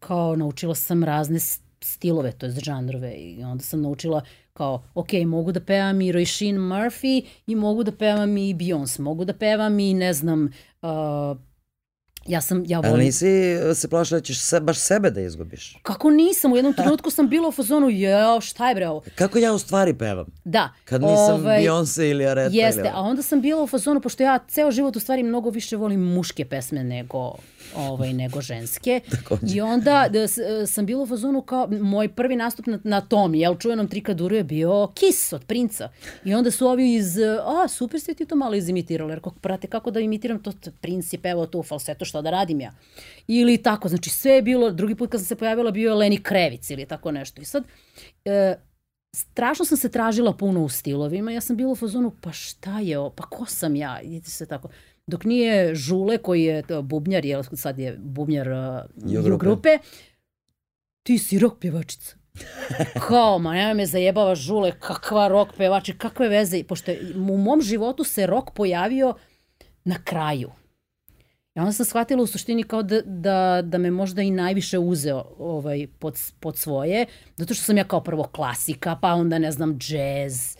[0.00, 1.38] kao naučila sam razne
[1.80, 4.22] stilove, to je žanrove i onda sam naučila
[4.56, 9.24] kao, ok, mogu da pevam i Roisin Murphy i mogu da pevam i Beyoncé, mogu
[9.24, 10.52] da pevam i ne znam,
[10.82, 11.36] uh,
[12.28, 12.94] Ja sam, ja volim...
[12.94, 13.26] Ali nisi
[13.74, 15.78] se plašila da ćeš se, baš sebe da izgubiš?
[15.82, 16.52] Kako nisam?
[16.52, 19.02] U jednom trenutku sam bila u fazonu, jao, šta je bre ovo?
[19.14, 20.26] Kako ja u stvari pevam?
[20.44, 20.68] Da.
[20.84, 22.88] Kad nisam ovaj, Beyoncé ili Areta Jeste, ili...
[22.92, 26.00] a onda sam bila u fazonu, pošto ja ceo život u stvari mnogo više volim
[26.00, 27.36] muške pesme nego
[27.76, 29.00] ovaj, nego ženske.
[29.54, 30.28] I onda da,
[30.66, 34.44] sam bila u fazonu kao, moj prvi nastup na, na tom, jel, čuvenom trikaduru je
[34.44, 35.88] bio Kiss od Princa.
[36.24, 39.66] I onda su ovi iz, a, super ste ti to malo izimitirali, jer kako, prate,
[39.66, 42.72] kako da imitiram to, Princ je pevao tu falseto, šta da radim ja.
[43.28, 46.22] Ili tako, znači sve je bilo, drugi put kad sam se pojavila bio je Leni
[46.22, 47.42] Krevic ili tako nešto.
[47.42, 47.64] I sad,
[48.24, 48.56] e,
[49.16, 52.98] strašno sam se tražila puno u stilovima, ja sam bila u fazonu, pa šta je
[52.98, 54.68] ovo, pa ko sam ja, idite se tako.
[55.06, 59.38] Dok nije Žule koji je bubnjar, jel sad je bubnjar uh, grupe.
[59.38, 59.78] grupe,
[61.02, 62.16] ti si rok pjevačica.
[63.08, 66.64] Kao, ma nema me zajebava Žule, kakva rok pevači, kakve veze.
[66.64, 69.14] Pošto je, u mom životu se rok pojavio
[69.84, 70.50] na kraju.
[71.54, 75.24] I onda sam shvatila u suštini kao da, da, da me možda i najviše uzeo
[75.38, 77.06] ovaj, pod, pod svoje,
[77.36, 80.56] zato što sam ja kao prvo klasika, pa onda ne znam, džez,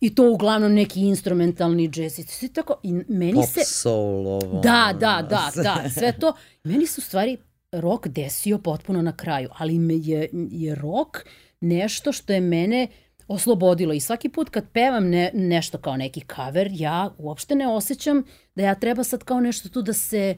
[0.00, 2.80] I to uglavnom neki instrumentalni džez i sve tako.
[2.82, 3.60] I meni Pop se...
[3.64, 4.60] soul ovo.
[4.60, 6.32] Da, da, da, da, sve to.
[6.64, 7.36] Meni se u stvari
[7.72, 11.24] rok desio potpuno na kraju, ali me je, je rok
[11.60, 12.86] nešto što je mene
[13.28, 18.22] oslobodilo i svaki put kad pevam ne, nešto kao neki cover, ja uopšte ne osjećam
[18.54, 20.36] da ja treba sad kao nešto tu da se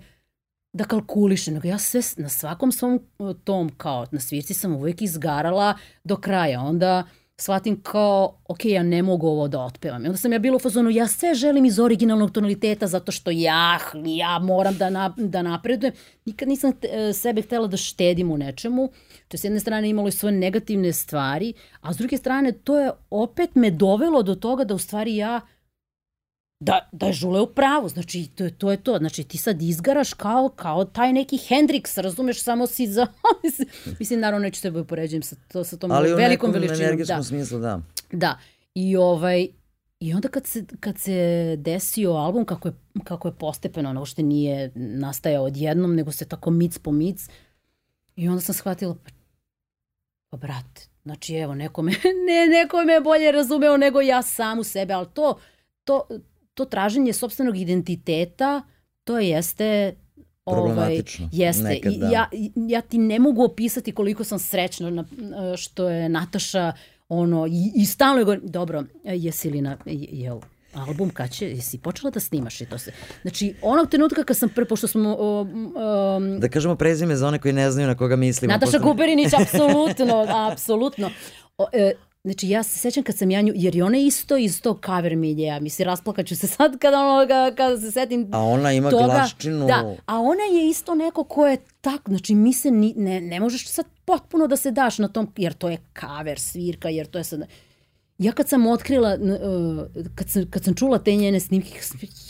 [0.72, 3.00] da kalkulišem, nego ja sve na svakom svom
[3.44, 5.74] tom kao na svirci sam uvijek izgarala
[6.04, 6.60] do kraja.
[6.60, 7.04] Onda
[7.40, 10.04] shvatim kao, ok, ja ne mogu ovo da otpevam.
[10.04, 13.30] I onda sam ja bila u fazonu, ja sve želim iz originalnog tonaliteta zato što
[13.30, 15.94] ja, ja moram da, na, da napredujem.
[16.24, 18.88] Nikad nisam te, sebe htela da štedim u nečemu.
[19.28, 22.78] To je s jedne strane imalo i svoje negativne stvari, a s druge strane to
[22.78, 25.40] je opet me dovelo do toga da u stvari ja
[26.60, 29.62] da, da je Žule u pravu, znači to je, to je to, znači ti sad
[29.62, 33.06] izgaraš kao, kao taj neki Hendrix, razumeš, samo si za,
[34.00, 36.80] mislim, naravno neću tebe upoređujem sa, to, sa tom Ali velikom veličinom.
[36.80, 37.22] Ali u nekom da.
[37.22, 37.80] smislu, da.
[38.12, 38.38] Da,
[38.74, 39.48] i ovaj,
[40.00, 42.74] I onda kad se, kad se desio album, kako je,
[43.04, 47.28] kako je postepeno, ono što nije nastajao odjednom, nego se tako mic po mic,
[48.16, 49.10] i onda sam shvatila, pa,
[50.30, 51.92] pa brate, znači evo, neko me,
[52.28, 55.38] ne, neko me je bolje razumeo nego ja sam u sebe, ali to,
[55.84, 56.08] to,
[56.60, 58.62] to traženje sobstvenog identiteta,
[59.04, 59.94] to jeste
[60.44, 61.62] ovaj, jeste.
[61.62, 62.08] Nekad, da.
[62.08, 65.04] ja, ja ti ne mogu opisati koliko sam srećna na,
[65.56, 66.72] što je Nataša
[67.08, 70.40] ono, i, i stalno je govorim, dobro, jesi li na, jel,
[70.74, 72.92] album kad će, jesi počela da snimaš i to se.
[73.22, 75.16] Znači, onog trenutka kad sam prvo, pošto smo...
[75.16, 78.52] Um, da kažemo prezime za one koji ne znaju na koga mislimo.
[78.52, 78.90] Nataša posto...
[78.90, 81.10] Kuperinić, apsolutno, apsolutno.
[81.58, 81.92] O, e,
[82.24, 85.16] Znači, ja se sećam kad sam ja nju, jer je ona isto iz tog cover
[85.16, 87.26] miljeja, mislim, rasplakaću se sad kada, ono,
[87.56, 89.66] kada se setim A ona ima toga, glaščinu.
[89.66, 93.40] Da, a ona je isto neko ko je tak, znači, mi se ni, ne, ne
[93.40, 97.18] možeš sad potpuno da se daš na tom, jer to je cover, svirka, jer to
[97.18, 97.40] je sad...
[98.18, 101.80] Ja kad sam otkrila, uh, kad sam, kad sam čula te njene snimke,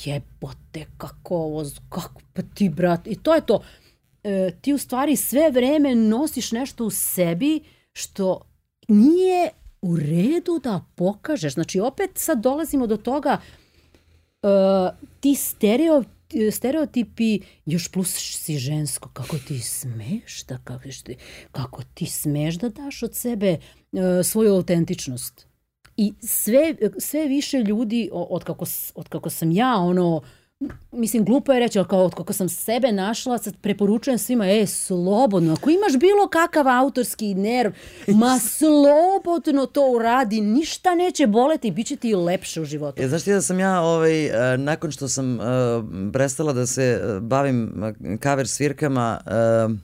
[0.05, 3.55] jebote, kako ovo, kako, pa ti, brat, i to je to.
[3.55, 7.61] Uh, ti u stvari sve vreme nosiš nešto u sebi
[7.93, 8.41] što
[8.89, 9.51] nije
[9.83, 11.55] u redu da pokažeš.
[11.55, 13.39] Znači, opet sad dolazimo do toga
[14.43, 14.51] uh,
[15.21, 16.05] ti stereo,
[16.53, 21.17] stereotipi, još plus si žensko, kako ti smeš da, kako, ti,
[21.53, 23.59] kako ti smeš da daš od sebe
[23.93, 25.47] uh, svoju autentičnost.
[25.97, 30.23] I sve, sve više ljudi, od kako, od kako sam ja, ono,
[30.93, 35.53] mislim, glupo je reći, ali kao kako sam sebe našla, sad preporučujem svima, e, slobodno,
[35.53, 37.73] ako imaš bilo kakav autorski nerv,
[38.09, 43.03] ma slobodno to uradi, ništa neće boleti, bit će ti lepše u životu.
[43.03, 45.45] E, znaš ti da sam ja, ovaj, e, nakon što sam uh,
[46.13, 47.73] prestala da se e, bavim
[48.23, 49.77] cover svirkama, uh,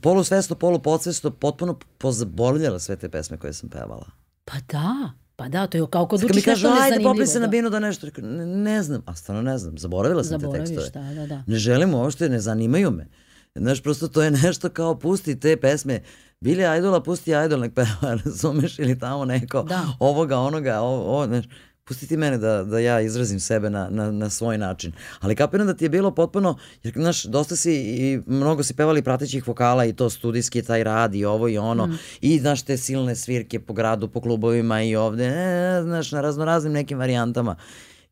[0.00, 4.10] polusvesno, polupodsvesno, potpuno pozaboravljala sve te pesme koje sam pevala.
[4.44, 5.10] Pa da.
[5.40, 6.82] Pa da, to je kao kod učiš nešto nezanimljivo.
[6.82, 7.46] Ajde, popli se da.
[7.46, 8.06] na binu da nešto.
[8.16, 9.78] Ne, ne znam, a stvarno ne znam.
[9.78, 11.04] Zaboravila sam Zaboraviš, te tekstove.
[11.04, 11.42] Da, da, da.
[11.46, 13.06] Ne želim uopšte, ne zanimaju me.
[13.54, 16.00] Znaš, prosto to je nešto kao pusti te pesme.
[16.40, 19.86] Bili Idola, pusti Idol, nek peva, razumeš, ili tamo neko da.
[19.98, 21.44] ovoga, onoga, ovo, ovo, znaš
[21.90, 24.92] pusti ti mene da, da ja izrazim sebe na, na, na svoj način.
[25.20, 29.02] Ali kapiram da ti je bilo potpuno, jer znaš, dosta si i mnogo si pevali
[29.02, 31.98] pratećih vokala i to studijski taj rad i ovo i ono mm.
[32.20, 36.72] i znaš te silne svirke po gradu, po klubovima i ovde, e, znaš, na raznoraznim
[36.72, 37.56] nekim varijantama.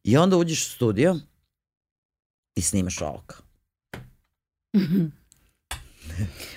[0.04, 1.16] I onda uđeš u studio
[2.56, 3.42] i snimaš ovog.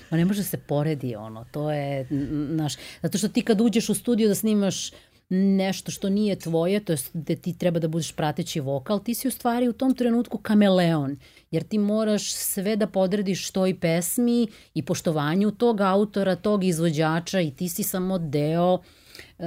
[0.10, 2.08] Ma ne može se poredi ono, to je,
[2.50, 4.92] naš, zato što ti kad uđeš u studio da snimaš
[5.34, 9.28] nešto što nije tvoje, to je da ti treba da budeš prateći vokal, ti si
[9.28, 11.18] u stvari u tom trenutku kameleon,
[11.52, 17.52] jer ti moraš sve da podrediš toj pesmi i poštovanju tog autora, tog izvođača i
[17.52, 19.46] ti si samo deo uh,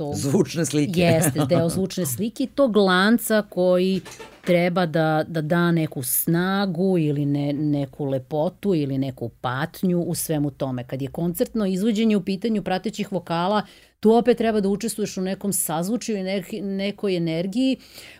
[0.00, 0.14] tog...
[0.14, 1.00] Zvučne slike.
[1.00, 4.00] Jeste, deo zvučne slike i tog lanca koji
[4.44, 10.50] treba da, da da neku snagu ili ne, neku lepotu ili neku patnju u svemu
[10.50, 10.84] tome.
[10.84, 13.62] Kad je koncertno izvođenje u pitanju pratećih vokala,
[14.00, 17.76] tu opet treba da učestvuješ u nekom sazvučju i nek, nekoj energiji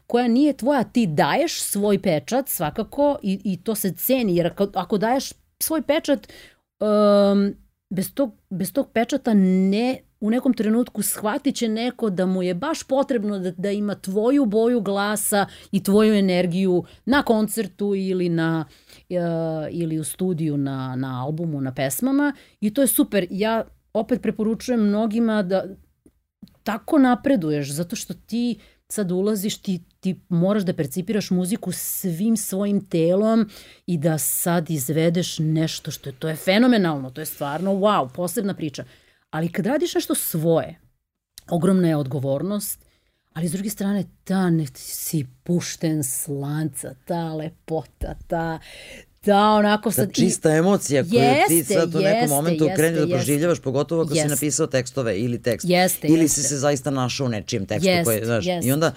[0.06, 0.84] koja nije tvoja.
[0.84, 5.82] Ti daješ svoj pečat svakako i, i to se ceni, jer ako, ako daješ svoj
[5.82, 6.28] pečat,
[6.80, 7.54] um,
[7.90, 12.54] bez, tog, bez tog pečata ne u nekom trenutku shvatit će neko da mu je
[12.54, 18.64] baš potrebno da, da ima tvoju boju glasa i tvoju energiju na koncertu ili na
[19.10, 19.16] uh,
[19.70, 23.26] ili u studiju na, na albumu, na pesmama i to je super.
[23.30, 25.64] Ja opet preporučujem mnogima da
[26.62, 28.58] tako napreduješ, zato što ti
[28.92, 33.48] sad ulaziš, ti, ti moraš da percipiraš muziku svim svojim telom
[33.86, 38.54] i da sad izvedeš nešto što je, to je fenomenalno, to je stvarno wow, posebna
[38.54, 38.84] priča.
[39.30, 40.80] Ali kad radiš nešto svoje,
[41.50, 42.84] ogromna je odgovornost,
[43.32, 48.58] ali s druge strane ta ne si pušten slanca, ta lepota, ta,
[49.24, 50.06] Da, onako sad...
[50.06, 54.02] Ta čista emocija koju jeste, ti sad u nekom momentu jeste, kreneš da proživljavaš, pogotovo
[54.02, 54.28] ako jeste.
[54.28, 55.66] si napisao tekstove ili tekst.
[55.68, 56.42] Jeste, ili jeste.
[56.42, 57.88] si se zaista našao u nečijem tekstu.
[57.88, 58.68] Jeste, koji, znaš, jeste.
[58.68, 58.92] I onda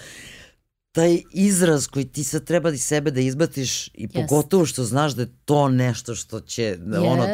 [0.91, 4.13] taj izraz koji ti sad treba da sebe da izbatiš i yes.
[4.13, 7.11] pogotovo što znaš da je to nešto što će yes.
[7.11, 7.25] ono,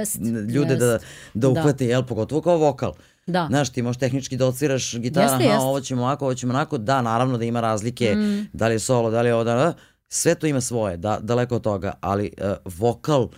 [0.54, 0.80] ljude yes.
[0.80, 1.00] da,
[1.34, 1.92] da uhvate, da.
[1.92, 2.94] jel, pogotovo kao vokal.
[3.28, 3.46] Da.
[3.50, 5.66] Znaš, ti možeš tehnički dociraš gitara, Jeste, aha, jeste.
[5.66, 6.78] ovo ćemo ovako, ovo ćemo onako.
[6.78, 8.48] Da, naravno da ima razlike, Mm.
[8.54, 9.74] da li je solo, da li je ovo, da, da,
[10.10, 13.30] sve to ima svoje, da, daleko od toga, ali uh, vokal,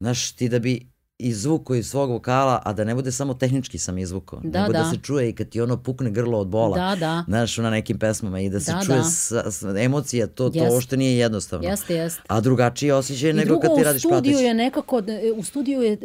[0.00, 0.86] znaš, ti da bi
[1.18, 4.78] izvuko iz svog vokala, a da ne bude samo tehnički sam izvukao, Da, nego da.
[4.78, 4.90] da.
[4.90, 7.24] se čuje i kad ti ono pukne grlo od bola, Da, da.
[7.28, 9.04] znaš, na nekim pesmama i da se Da, čuje da.
[9.04, 10.72] sa, sa, emocija, to, to Jest.
[10.72, 11.68] uopšte nije jednostavno.
[11.68, 12.22] Jeste, jeste.
[12.28, 14.44] A drugačiji osjećaj I nego drugo, kad ti u radiš studiju prateći.
[14.44, 15.02] je nekako,
[15.36, 15.98] u studiju je e,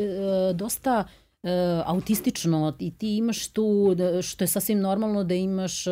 [0.53, 1.03] dosta
[1.43, 1.49] e,
[1.85, 5.91] autistično i ti imaš tu, da- što je sasvim normalno da imaš e,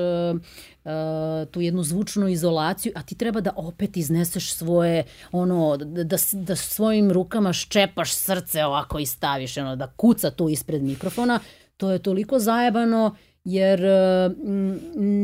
[1.51, 6.55] tu jednu zvučnu izolaciju, a ti treba da opet izneseš svoje, ono, da, da, da
[6.55, 11.39] svojim rukama ščepaš srce ovako i staviš, ono, da kuca tu ispred mikrofona.
[11.77, 14.79] To je toliko zajebano jer m,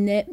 [0.06, 0.26] ne,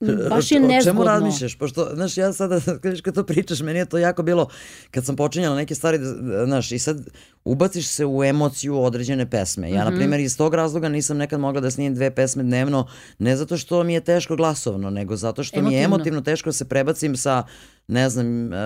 [0.30, 1.04] baš je O čemu nezgodno.
[1.04, 1.56] razmišljaš?
[1.56, 4.48] Pošto, znaš, ja sada, kad viš kad to pričaš, meni je to jako bilo,
[4.90, 5.98] kad sam počinjala neke stvari,
[6.44, 7.08] znaš, i sad
[7.44, 9.70] ubaciš se u emociju određene pesme.
[9.70, 9.92] Ja, Mhm.
[9.92, 12.86] na primjer, iz tog razloga nisam nekad mogla da snimim dve pesme dnevno,
[13.18, 15.96] ne zato što mi je teško glasovno, nego zato što mi je Emotivno.
[15.96, 17.42] emotivno teško da se prebacim sa,
[17.88, 18.56] ne znam, e,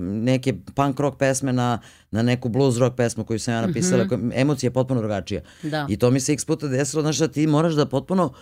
[0.00, 1.78] neke punk rock pesme na,
[2.10, 5.40] na neku blues rock pesmu koju sam ja napisala, koja- emocija je potpuno drugačija.
[5.62, 5.86] Da.
[5.88, 8.32] I to mi se x puta desilo, znaš da ti moraš da potpuno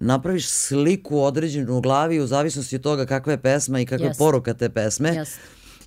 [0.00, 4.10] napraviš sliku određenu u glavi u zavisnosti od toga kakva je pesma i kakva je
[4.10, 4.18] Jeste.
[4.18, 5.08] poruka te pesme.
[5.08, 5.38] Jeste.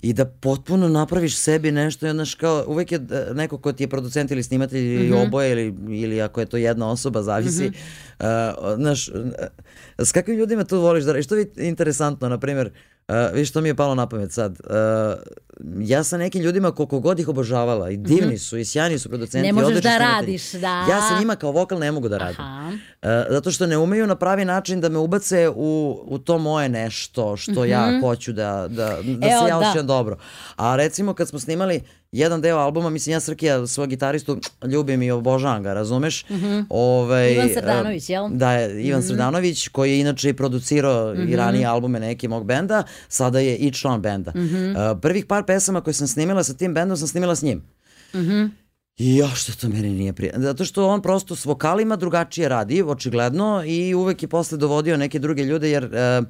[0.01, 3.83] I da potpuno napraviš sebi nešto, i znaš kao, uvek je e, neko ko ti
[3.83, 5.17] je producent ili snimatelj ili Mhm.
[5.17, 5.65] oboje ili,
[6.01, 7.67] ili ako je to jedna osoba, zavisi.
[8.19, 8.25] Uh,
[8.75, 9.15] znaš, uh,
[9.97, 11.25] s kakvim ljudima tu voliš da radiš?
[11.25, 12.73] Što je interesantno, na primjer, uh,
[13.33, 14.51] viš što mi je palo na pamet sad.
[14.59, 14.75] Uh,
[15.79, 19.37] ja sa nekim ljudima koliko god ih obožavala i divni su i sjajni su producenti.
[19.39, 19.45] Mhm.
[19.47, 20.67] Ne možeš da radiš, da.
[20.81, 22.35] Ja sa njima kao vokal ne mogu da radim.
[22.39, 22.71] Aha.
[23.01, 26.69] E, zato što ne umeju na pravi način da me ubace u, u to moje
[26.69, 29.23] nešto što ja hoću da, da, da Mhm.
[29.23, 29.57] Evo, se ja da.
[29.59, 30.17] osjećam dobro.
[30.55, 31.81] A recimo kad smo snimali
[32.11, 36.25] jedan deo albuma, mislim ja Srkija svog gitaristu ljubim i obožavam ga, razumeš?
[36.69, 37.35] Ovaj, Mhm.
[37.35, 38.27] Ivan e, Srdanović, jel?
[38.27, 38.37] Mhm.
[38.37, 42.83] Da, je Ivan Srdanović koji je inače i producirao i ranije albume neke mog benda,
[43.07, 44.31] sada je i član benda.
[44.35, 44.55] Mhm.
[44.55, 47.63] E, prvih par pesama koje sam snimila sa tim bendom sam snimila s njim.
[48.15, 48.45] Mhm.
[48.97, 50.41] I još što to meni nije prijatno.
[50.41, 55.19] Zato što on prosto s vokalima drugačije radi, očigledno, i uvek je posle dovodio neke
[55.19, 56.21] druge ljude, jer e,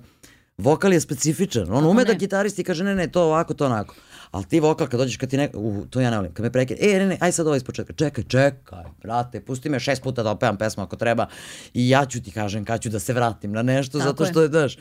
[0.58, 1.66] vokal je specifičan.
[1.70, 2.18] On ume da ne?
[2.20, 3.96] gitaristi kaže ne, ne, to ovako, to onako.
[4.32, 5.50] Ali ti vokal, kad dođeš, kad ti ne...
[5.54, 6.34] Uh, to ja ne volim.
[6.34, 7.94] Kad me prekine, e, ne, ne, aj sad ovo iz početka.
[7.94, 11.28] Čekaj, čekaj, brate, pusti me šest puta da opevam pesmu ako treba
[11.74, 14.30] i ja ću ti kažem kad ću da se vratim na nešto, Tako zato je.
[14.30, 14.78] što je, daš.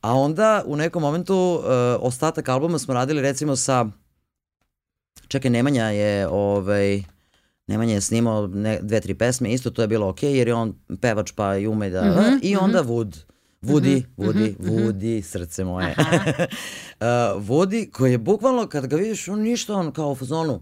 [0.00, 1.68] A onda u nekom momentu e,
[2.00, 3.86] ostatak albuma smo radili recimo sa
[5.28, 7.02] Čekaj, Nemanja je ovaj
[7.66, 10.74] Nemanja je snimao ne, dve, tri pesme, isto to je bilo okej, jer je on
[11.00, 12.04] pevač pa i ume da...
[12.04, 13.31] Mhm, I onda Wood.
[13.62, 15.94] Woody, Woody, Woody, srce moje.
[15.96, 17.06] uh,
[17.48, 20.60] Woody, koji je bukvalno, kad ga vidiš, on ništa, on kao u fazonu.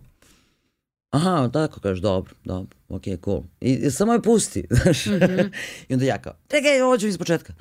[1.10, 3.43] Aha, tako kažeš, dobro, dobro, okej, cool.
[3.60, 5.06] I, i samo je pusti, znaš.
[5.89, 7.52] I onda ja kao, čekaj, ovo ću iz početka.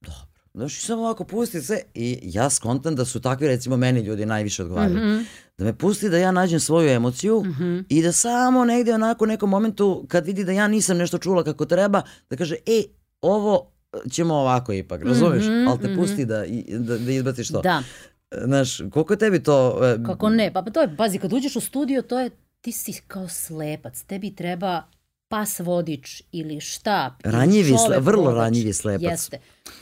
[0.00, 0.34] Dobro.
[0.54, 4.26] Znaš, i samo ovako pusti se i ja skontam da su takvi, recimo, meni ljudi
[4.26, 5.24] najviše odgovaraju.
[5.58, 7.44] Da me pusti da ja nađem svoju emociju
[7.88, 11.44] i da samo negde onako u nekom momentu kad vidi da ja nisam nešto čula
[11.44, 12.82] kako treba, da kaže, e,
[13.20, 13.73] ovo
[14.10, 15.44] ćemo ovako ipak, razumeš?
[15.68, 17.60] Ali te pusti da, i- da, da izbaciš to.
[17.60, 17.82] Da,
[18.38, 19.80] Znaš, koliko je tebi to...
[19.84, 20.52] e, kako ne.
[20.52, 22.30] Pa, pa to je, pazi, kad uđeš u studio, to je,
[22.60, 24.02] ti si kao slepac.
[24.02, 24.82] Tebi treba
[25.28, 27.12] pas vodič ili štap.
[27.24, 28.38] ili Ranjivi sle- čovek vrlo vodač.
[28.38, 29.02] ranjivi slepac.
[29.02, 29.38] Jeste.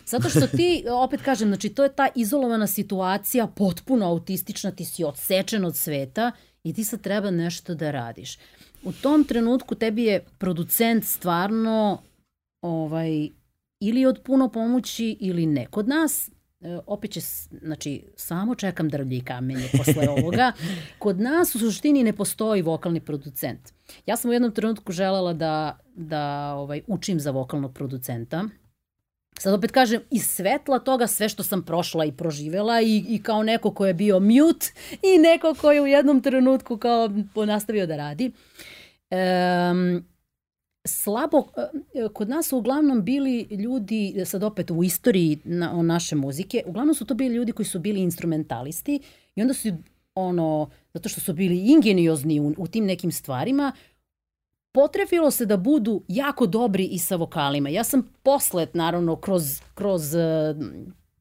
[0.07, 5.05] Zato što ti, opet kažem, znači to je ta izolovana situacija, potpuno autistična, ti si
[5.05, 6.33] odsečen od sveta
[6.65, 8.39] i ti sad treba nešto da radiš.
[8.85, 11.99] U tom trenutku tebi je producent stvarno
[12.63, 13.29] ovaj,
[13.83, 15.67] ili od puno pomoći ili ne.
[15.67, 16.31] Kod nas,
[16.61, 17.21] e, opet će,
[17.63, 20.53] znači, samo čekam drvlje i kamenje posle ovoga,
[20.99, 23.73] kod nas u suštini ne postoji vokalni producent.
[24.07, 28.45] Ja sam u jednom trenutku želela da, da ovaj, učim za vokalnog producenta.
[29.39, 33.43] Sad opet kažem, iz svetla toga sve što sam prošla i proživela i, i kao
[33.43, 34.73] neko ko je bio mute
[35.03, 37.11] i neko ko je u jednom trenutku kao
[37.47, 38.33] nastavio da radi.
[39.11, 40.12] Em,
[40.85, 41.45] slabo,
[41.95, 46.95] e, kod nas su uglavnom bili ljudi, sad opet u istoriji na, naše muzike, uglavnom
[46.95, 49.01] su to bili ljudi koji su bili instrumentalisti
[49.37, 49.69] i onda su
[50.15, 53.73] ono, zato što su bili ingeniozni u, u tim nekim stvarima,
[54.73, 57.69] potrefilo se da budu jako dobri i sa vokalima.
[57.69, 60.03] Ja sam posle, naravno, kroz, kroz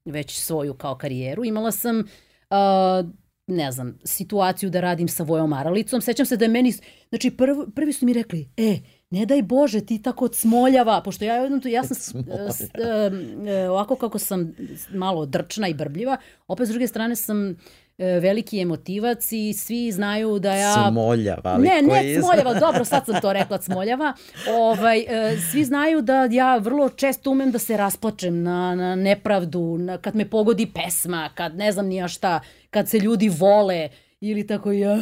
[0.05, 3.09] već svoju kao karijeru, imala sam uh,
[3.47, 6.01] ne znam, situaciju da radim sa Vojom Aralicom.
[6.01, 6.73] Sećam se da je meni,
[7.09, 8.79] znači prv, prvi su mi rekli, e,
[9.11, 12.13] ne daj Bože, ti tako cmoljava, pošto ja jednom tu, ja sam s-
[13.47, 14.53] e, ovako kako sam
[14.89, 16.17] malo drčna i brbljiva,
[16.47, 17.55] opet s druge strane sam e,
[17.97, 20.87] veliki emotivac i svi znaju da ja...
[20.89, 24.13] Smoljava, ali Ne, ne Smoljava, dobro, sad sam to rekla Smoljava.
[24.51, 25.05] Ovaj, e,
[25.41, 30.15] svi znaju da ja vrlo često umem da se rasplačem na, na nepravdu, na, kad
[30.15, 32.39] me pogodi pesma, kad ne znam ni ja šta,
[32.69, 33.89] kad se ljudi vole
[34.21, 34.97] ili tako ja,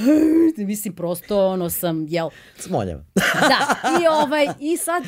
[0.57, 3.03] mislim prosto ono sam, jel, Smoljava.
[3.49, 5.03] da, i ovaj, i sad,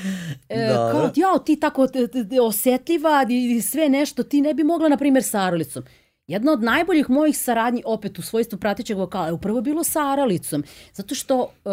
[0.49, 4.63] e, kao, jao, ti tako t- t- t- osetljiva i sve nešto, ti ne bi
[4.63, 5.83] mogla, na primjer, sa Aralicom.
[6.27, 10.63] Jedna od najboljih mojih saradnji, opet u svojstvu pratećeg vokala, je upravo bilo sa Aralicom.
[10.93, 11.69] Zato što e,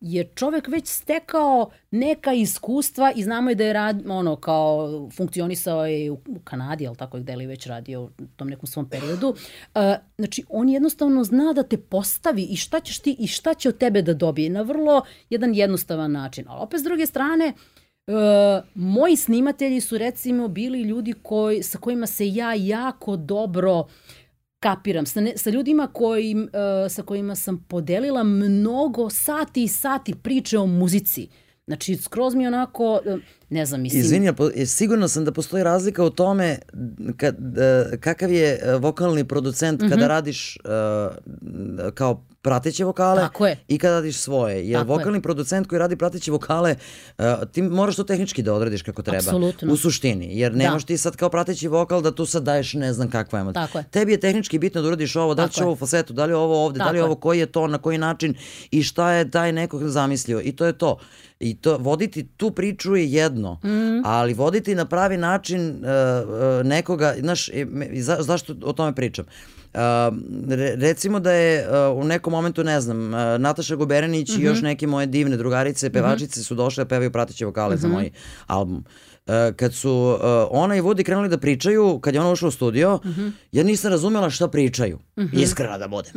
[0.00, 5.86] je čovek već stekao neka iskustva i znamo je da je rad, ono, kao funkcionisao
[5.86, 9.34] je u, Kanadi, ali tako gde li već radio u tom nekom svom periodu.
[9.74, 13.68] E, znači, on jednostavno zna da te postavi i šta ćeš ti i šta će
[13.68, 16.44] od tebe da dobije na vrlo jedan jednostavan način.
[16.48, 17.52] Ali opet s druge strane,
[18.08, 18.12] E,
[18.74, 23.86] moji snimatelji su recimo bili ljudi koji, sa kojima se ja jako dobro
[24.60, 25.06] kapiram.
[25.06, 30.58] Sa, ne, sa ljudima koji, e, sa kojima sam podelila mnogo sati i sati priče
[30.58, 31.28] o muzici.
[31.66, 33.16] Znači, skroz mi onako, e,
[33.50, 34.02] ne znam, mislim...
[34.02, 36.58] Izvini, e, sigurno sam da postoji razlika u tome
[37.16, 39.90] kad, e, kakav je e, vokalni producent Mhm.
[39.90, 40.60] kada radiš e,
[41.90, 43.56] kao prateće vokale Tako je.
[43.68, 44.68] i kada radiš svoje.
[44.68, 44.96] Jer Tako je.
[44.96, 46.76] vokalni producent koji radi prateće vokale,
[47.18, 47.22] e,
[47.52, 49.18] ti moraš to tehnički da odradiš kako treba.
[49.18, 49.72] Apsolutno.
[49.72, 50.38] U suštini.
[50.38, 53.66] Jer nemaš ti sad kao prateći vokal da tu sad daješ ne znam kakva emocija.
[53.66, 53.84] Tako je.
[53.84, 55.64] Tebi je tehnički bitno da uradiš ovo, da li će je.
[55.64, 57.04] ovo u falsetu, da li je ovo ovde, da Tako li je je.
[57.04, 58.34] ovo koji je to, na koji način
[58.70, 60.40] i šta je taj nekog zamislio.
[60.40, 60.98] I to je to.
[61.40, 64.00] I to voditi tu priču je jedno, Mhm.
[64.04, 69.24] ali voditi na pravi način uh, uh, nekoga, znaš, e, za, zašto o tome pričam?
[69.74, 69.80] Uh,
[70.48, 74.60] re, recimo da je uh, u nekom momentu, ne znam, uh, Nataša Guberenić i još
[74.60, 78.10] neke moje divne drugarice, pevačice su došle da pevaju prateće vokale za moj
[78.46, 78.84] album.
[79.26, 82.50] Uh, kad su uh, ona i Vudi krenuli da pričaju, kad je ona ušla u
[82.50, 82.98] studio,
[83.52, 84.98] ja nisam razumela šta pričaju.
[85.32, 86.12] Iskrena da budem.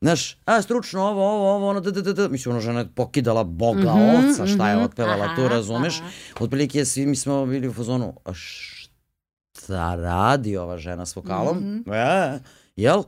[0.00, 2.28] Znaš, a stručno ovo, ovo, ovo, ono, da, da, da, da.
[2.28, 6.00] Mislim, ono žena je pokidala Boga, oca, šta je otpevala Aha, tu, razumeš?
[6.00, 6.08] aha.
[6.40, 11.84] Otprilike svi mi smo bili u fazonu, a šta radi ova žena s vokalom?
[11.92, 12.38] E,
[12.76, 13.02] jel?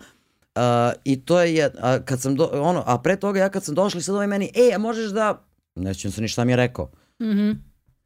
[0.55, 3.75] A, I to je, a, kad sam, do, ono, a pre toga ja kad sam
[3.75, 5.45] došla i sad ovaj meni, e, a možeš da,
[5.75, 6.91] nećem se ni šta mi je rekao.
[7.23, 7.51] Mhm.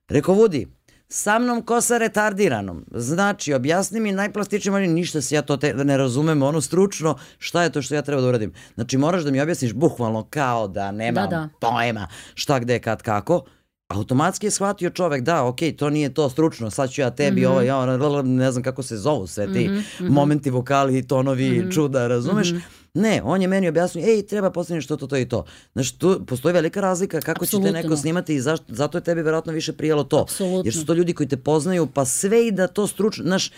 [0.08, 0.66] Rekao, Vudi,
[1.08, 2.84] sa mnom ko sa retardiranom.
[2.90, 7.62] Znači, objasni mi najplastičnije, možda ništa se ja to te, ne razumem ono stručno, šta
[7.62, 8.52] je to što ja treba da uradim.
[8.74, 11.48] Znači, moraš da mi objasniš bukvalno kao da nemam Da, da.
[11.60, 13.44] pojma šta, gde, kad, kako.
[13.88, 17.50] Automatski je shvatio čovek, da, ok, to nije to stručno, sad ću ja tebi Mhm.
[17.50, 21.70] ovo, ja, ono, ne znam kako se zovu sve ti momenti, vokali, tonovi, Mhm.
[21.70, 22.48] čuda, razumeš?
[22.94, 25.44] Ne, on je meni objasnio, ej, treba postaviti što to, to i to.
[25.72, 29.22] Znači, tu postoji velika razlika kako će te neko snimati i zašto, zato je tebi
[29.22, 30.20] verovatno više prijelo to.
[30.20, 30.62] Apsolutno.
[30.64, 33.50] Jer su to ljudi koji te poznaju, pa sve i da to stručno, znaš,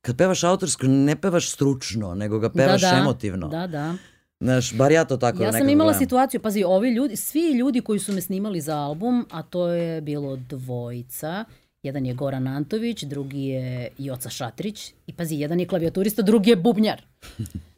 [0.00, 2.96] kad pevaš autorsko, ne pevaš stručno, nego ga pevaš da, da.
[2.96, 3.48] emotivno.
[3.48, 3.94] Da, da.
[4.42, 6.06] Znaš, bar ja to tako Ja sam imala gledam.
[6.06, 10.00] situaciju, pazi, ovi ljudi, svi ljudi koji su me snimali za album, a to je
[10.00, 11.44] bilo dvojica,
[11.82, 16.56] jedan je Goran Antović, drugi je Joca Šatrić i pazi, jedan je klavijaturista, drugi je
[16.56, 17.02] bubnjar.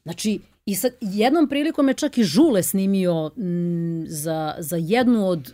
[0.05, 5.53] Znači, i sad jednom prilikom je čak i Žule snimio mm, za, za jednu, od,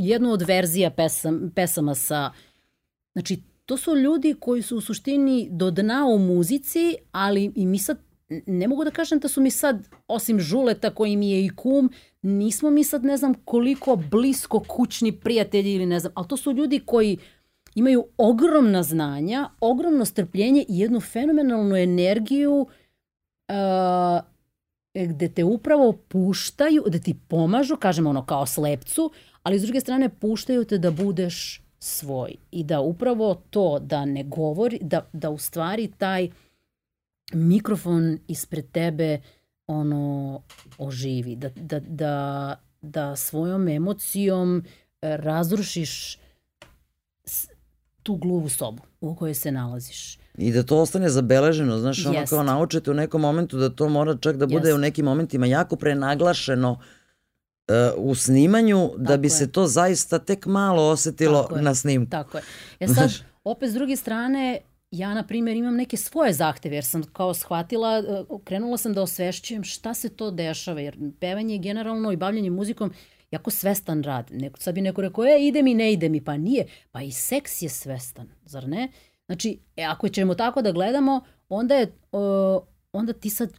[0.00, 2.30] jednu od verzija pesam, pesama sa...
[3.12, 7.78] Znači, to su ljudi koji su u suštini do dna u muzici, ali i mi
[7.78, 7.98] sad
[8.46, 11.90] ne mogu da kažem da su mi sad, osim Žuleta koji mi je i kum,
[12.22, 16.52] nismo mi sad ne znam koliko blisko kućni prijatelji ili ne znam, ali to su
[16.52, 17.18] ljudi koji
[17.74, 22.66] imaju ogromna znanja, ogromno strpljenje i jednu fenomenalnu energiju
[23.48, 24.22] uh,
[24.94, 29.10] gde te upravo puštaju, da ti pomažu, kažemo ono kao slepcu,
[29.42, 34.24] ali s druge strane puštaju te da budeš svoj i da upravo to da ne
[34.24, 36.28] govori, da, da u stvari taj
[37.32, 39.20] mikrofon ispred tebe
[39.66, 40.42] ono
[40.78, 44.64] oživi, da, da, da, da svojom emocijom
[45.02, 46.18] e, razrušiš
[48.02, 50.18] tu gluvu sobu u kojoj se nalaziš.
[50.38, 52.30] I da to ostane zabeleženo, znaš, ono Jest.
[52.30, 54.76] kao naučite u nekom momentu da to mora čak da bude Jest.
[54.76, 56.80] u nekim momentima jako prenaglašeno
[57.68, 59.30] e, u snimanju, da Tako bi je.
[59.30, 62.10] se to zaista tek malo osetilo Tako na snimku.
[62.10, 62.42] Tako je.
[62.80, 63.10] E sad,
[63.44, 64.58] opet s druge strane,
[64.92, 69.02] ja, na primjer, imam neke svoje zahteve, jer sam kao shvatila, e, krenula sam da
[69.02, 72.92] osvešćujem šta se to dešava, jer pevanje je generalno i bavljanje muzikom
[73.30, 74.28] jako svestan rad.
[74.30, 76.66] Neko, sad bi neko rekao, e, ide mi, ne ide mi, pa nije.
[76.90, 78.88] Pa i seks je svestan, zar ne?
[79.26, 83.52] Znači, e, ako ćemo tako da gledamo, onda je, o, onda ti sad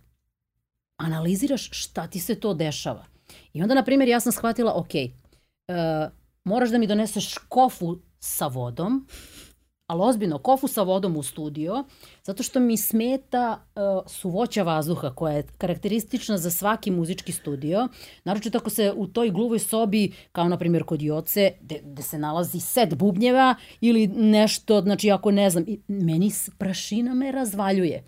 [0.98, 3.06] analiziraš šta ti se to dešava.
[3.54, 5.12] I onda, na primjer, ja sam shvatila, ok, e,
[6.44, 9.08] moraš da mi doneseš kofu sa vodom,
[9.94, 11.84] ali ozbiljno, kofu sa vodom u studio,
[12.24, 17.88] zato što mi smeta uh, suvoća vazduha koja je karakteristična za svaki muzički studio,
[18.24, 22.60] naročito ako se u toj gluvoj sobi, kao na primjer kod Joce, gde, se nalazi
[22.60, 28.04] set bubnjeva ili nešto, znači ako ne znam, meni prašina me razvaljuje.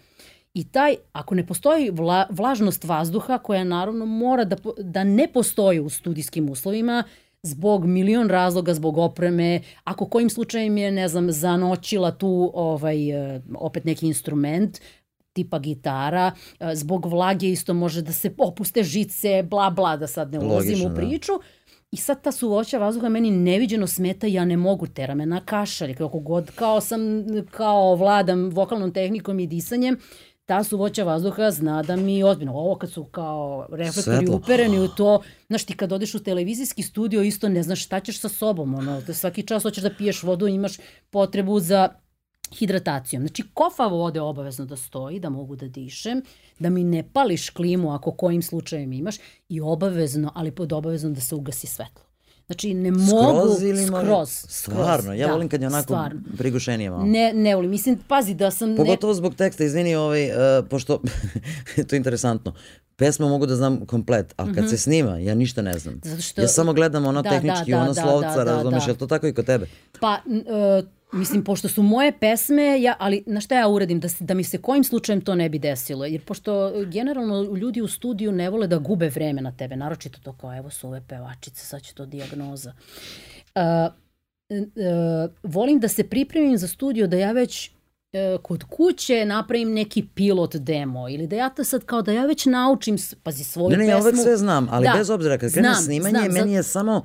[0.53, 5.79] I taj, ako ne postoji vla, vlažnost vazduha, koja naravno mora da, da ne postoji
[5.79, 7.03] u studijskim uslovima,
[7.45, 13.41] zbog milion razloga, zbog opreme, ako kojim slučajem je, ne znam, zanoćila tu ovaj, e,
[13.55, 14.79] opet neki instrument,
[15.33, 20.31] tipa gitara, e, zbog vlage isto može da se opuste žice, bla bla, da sad
[20.31, 20.95] ne ulazim u da.
[20.95, 21.31] priču.
[21.31, 21.65] Da.
[21.91, 25.95] I sad ta suvoća vazduha meni neviđeno smeta, ja ne mogu tera me na kašalj,
[25.95, 27.01] kako god, kao sam,
[27.51, 29.97] kao vladam vokalnom tehnikom i disanjem,
[30.45, 34.35] ta suvoća vazduha zna da mi ozbiljno, ovo kad su kao reflektori Svetlo.
[34.35, 38.19] upereni u to, znaš ti kad odeš u televizijski studio isto ne znaš šta ćeš
[38.19, 40.77] sa sobom, ono, da svaki čas hoćeš da piješ vodu, imaš
[41.09, 41.89] potrebu za
[42.53, 43.21] hidratacijom.
[43.21, 46.21] Znači, kofa vode obavezno da stoji, da mogu da dišem,
[46.59, 49.15] da mi ne pališ klimu ako kojim slučajem imaš
[49.49, 52.04] i obavezno, ali pod obavezno da se ugasi svetlo.
[52.45, 54.29] Znači, ne mogu skroz, ili skroz, skroz.
[54.29, 56.21] Stvarno, ja da, volim kad je onako stvarno.
[56.37, 57.05] prigušenije malo.
[57.05, 57.71] Ne, ne volim.
[57.71, 58.75] Mislim, pazi da sam...
[58.75, 59.17] Pogotovo ne...
[59.17, 61.01] zbog teksta, izvini, ovaj, uh, pošto,
[61.87, 62.53] to je interesantno,
[62.95, 64.69] pesmu mogu da znam komplet, a kad mm -hmm.
[64.69, 65.99] se snima, ja ništa ne znam.
[66.03, 66.41] Zato što...
[66.41, 68.91] Ja samo gledam ono da, tehnički, da, da, ono da, slovca, da, da, razumeš, da.
[68.91, 69.67] je to tako i kod tebe?
[69.99, 73.99] Pa, uh, Mislim, pošto su moje pesme, ja, ali na šta ja uradim?
[73.99, 76.05] Da, da mi se kojim slučajem to ne bi desilo.
[76.05, 79.75] Jer pošto generalno ljudi u studiju ne vole da gube vreme na tebe.
[79.75, 82.73] Naročito to kao, evo su ove pevačice, sad će to diagnoza.
[83.55, 83.93] Uh,
[84.49, 90.07] uh, volim da se pripremim za studio, da ja već uh, kod kuće napravim neki
[90.15, 93.81] pilot demo ili da ja to sad kao da ja već naučim, pazi, svoju pesmu.
[93.81, 96.53] Ne, ne, ja uvek sve znam, ali da, bez obzira kad krene snimanje, znam, meni
[96.53, 97.03] je samo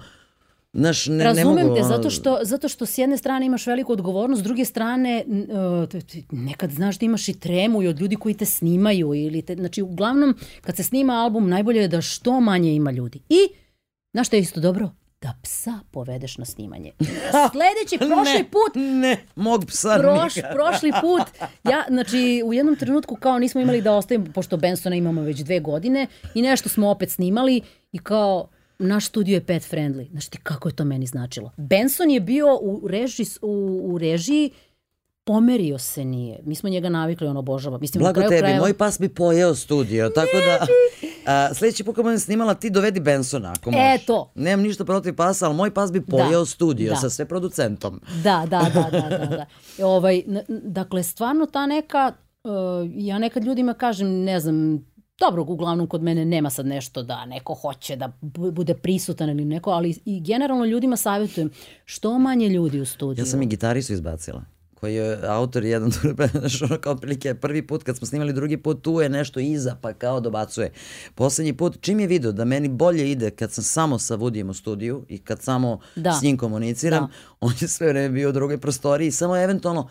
[0.72, 3.92] Znaš, ne, Razumem ne mogu, te, zato što, zato što s jedne strane imaš veliku
[3.92, 8.34] odgovornost, s druge strane uh, nekad znaš da imaš i tremu i od ljudi koji
[8.34, 9.14] te snimaju.
[9.14, 13.20] Ili te, znači, uglavnom, kad se snima album, najbolje je da što manje ima ljudi.
[13.28, 13.38] I,
[14.12, 14.90] znaš što je isto dobro?
[15.22, 16.92] da psa povedeš na snimanje.
[17.52, 18.72] Sledeći, prošli ne, put...
[18.74, 23.92] Ne, mog psa proš, Prošli put, ja, znači, u jednom trenutku kao nismo imali da
[23.92, 27.60] ostavimo, pošto Bensona imamo već dve godine i nešto smo opet snimali
[27.92, 28.48] i kao
[28.80, 30.10] naš studio je pet friendly.
[30.10, 31.50] Znaš ti kako je to meni značilo?
[31.56, 34.50] Benson je bio u, reži, u, u režiji
[35.24, 36.40] pomerio se nije.
[36.44, 37.78] Mi smo njega navikli, on obožava.
[37.78, 38.60] Mislim, Blago tebi, krajeva...
[38.60, 40.66] moj pas bi pojeo studio, tako da...
[41.26, 44.02] A, sledeći put kad budem snimala, ti dovedi Bensona, ako možeš.
[44.02, 44.32] E, to.
[44.34, 46.96] Nemam ništa protiv pasa, ali moj pas bi pojeo da, studio da.
[46.96, 48.00] sa sve producentom.
[48.24, 49.26] Da, da, da, da, da.
[49.36, 49.46] da.
[49.86, 52.12] Ovaj, dakle, stvarno ta neka,
[52.44, 52.52] uh,
[52.94, 54.86] ja nekad ljudima kažem, ne znam,
[55.20, 58.12] Dobro, uglavnom kod mene nema sad nešto da neko hoće da
[58.52, 61.50] bude prisutan ili neko, ali i generalno ljudima savjetujem
[61.84, 63.22] što manje ljudi u studiju.
[63.22, 64.44] Ja sam i gitaristu izbacila
[64.80, 65.90] koji je autor jedan
[66.32, 69.76] znaš, ono kao prilike prvi put kad smo snimali drugi put tu je nešto iza
[69.80, 70.72] pa kao dobacuje.
[71.14, 74.54] Poslednji put čim je video da meni bolje ide kad sam samo sa Vudijem u
[74.54, 76.12] studiju i kad samo da.
[76.12, 77.12] s njim komuniciram, da.
[77.40, 79.88] on je sve vreme bio u drugoj prostoriji samo eventualno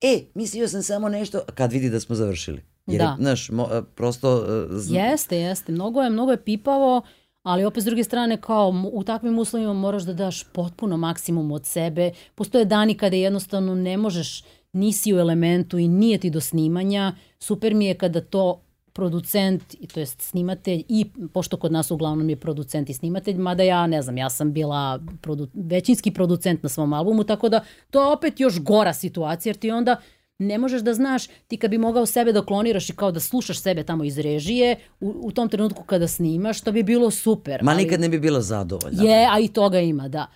[0.00, 2.71] e, mislio sam samo nešto kad vidi da smo završili.
[2.86, 3.16] Jer, da.
[3.20, 4.36] znaš, mo, e, prosto...
[4.36, 5.72] Uh, jeste, jeste.
[5.72, 7.02] Mnogo je, mnogo je pipavo,
[7.42, 11.66] ali opet s druge strane kao u takvim uslovima moraš da daš potpuno maksimum od
[11.66, 12.10] sebe.
[12.34, 17.12] Postoje dani kada jednostavno ne možeš, nisi u elementu i nije ti do snimanja.
[17.38, 19.62] Super mi je kada to producent,
[19.94, 24.02] to jest snimatelj i pošto kod nas uglavnom je producent i snimatelj, mada ja ne
[24.02, 28.40] znam, ja sam bila produ, većinski producent na svom albumu, tako da to je opet
[28.40, 29.96] još gora situacija jer ti onda
[30.38, 33.60] ne možeš da znaš, ti kad bi mogao sebe da kloniraš i kao da slušaš
[33.60, 37.62] sebe tamo iz režije, u, u tom trenutku kada snimaš, to bi bilo super.
[37.62, 37.84] Ma ali...
[37.84, 39.02] nikad ne bi bila zadovoljna.
[39.02, 40.26] Je, a i toga ima, da.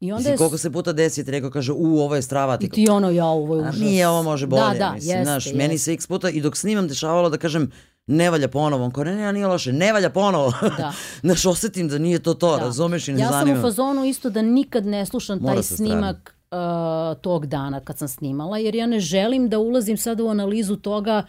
[0.00, 2.56] I onda Mislim, koliko se puta desi ti neko kaže, u, ovo je strava.
[2.56, 3.76] Ti, I ti ono, ja, ovo je užas.
[3.76, 4.62] A nije, ovo može bolje.
[4.62, 5.58] Da, da, Mislim, jeste, znaš, jeste.
[5.58, 7.70] meni se x puta, i dok snimam dešavalo da kažem,
[8.06, 8.84] ne valja ponovo.
[8.84, 10.52] On kao, ne, ne, nije loše, ne valja ponovo.
[10.62, 10.92] Da.
[11.26, 12.62] znaš, osetim da nije to to, da.
[12.62, 13.50] razumeš i ne ja zanima.
[13.50, 17.80] Ja sam u fazonu isto da nikad ne slušam Mora taj snimak uh, tog dana
[17.80, 21.22] kad sam snimala, jer ja ne želim da ulazim sada u analizu toga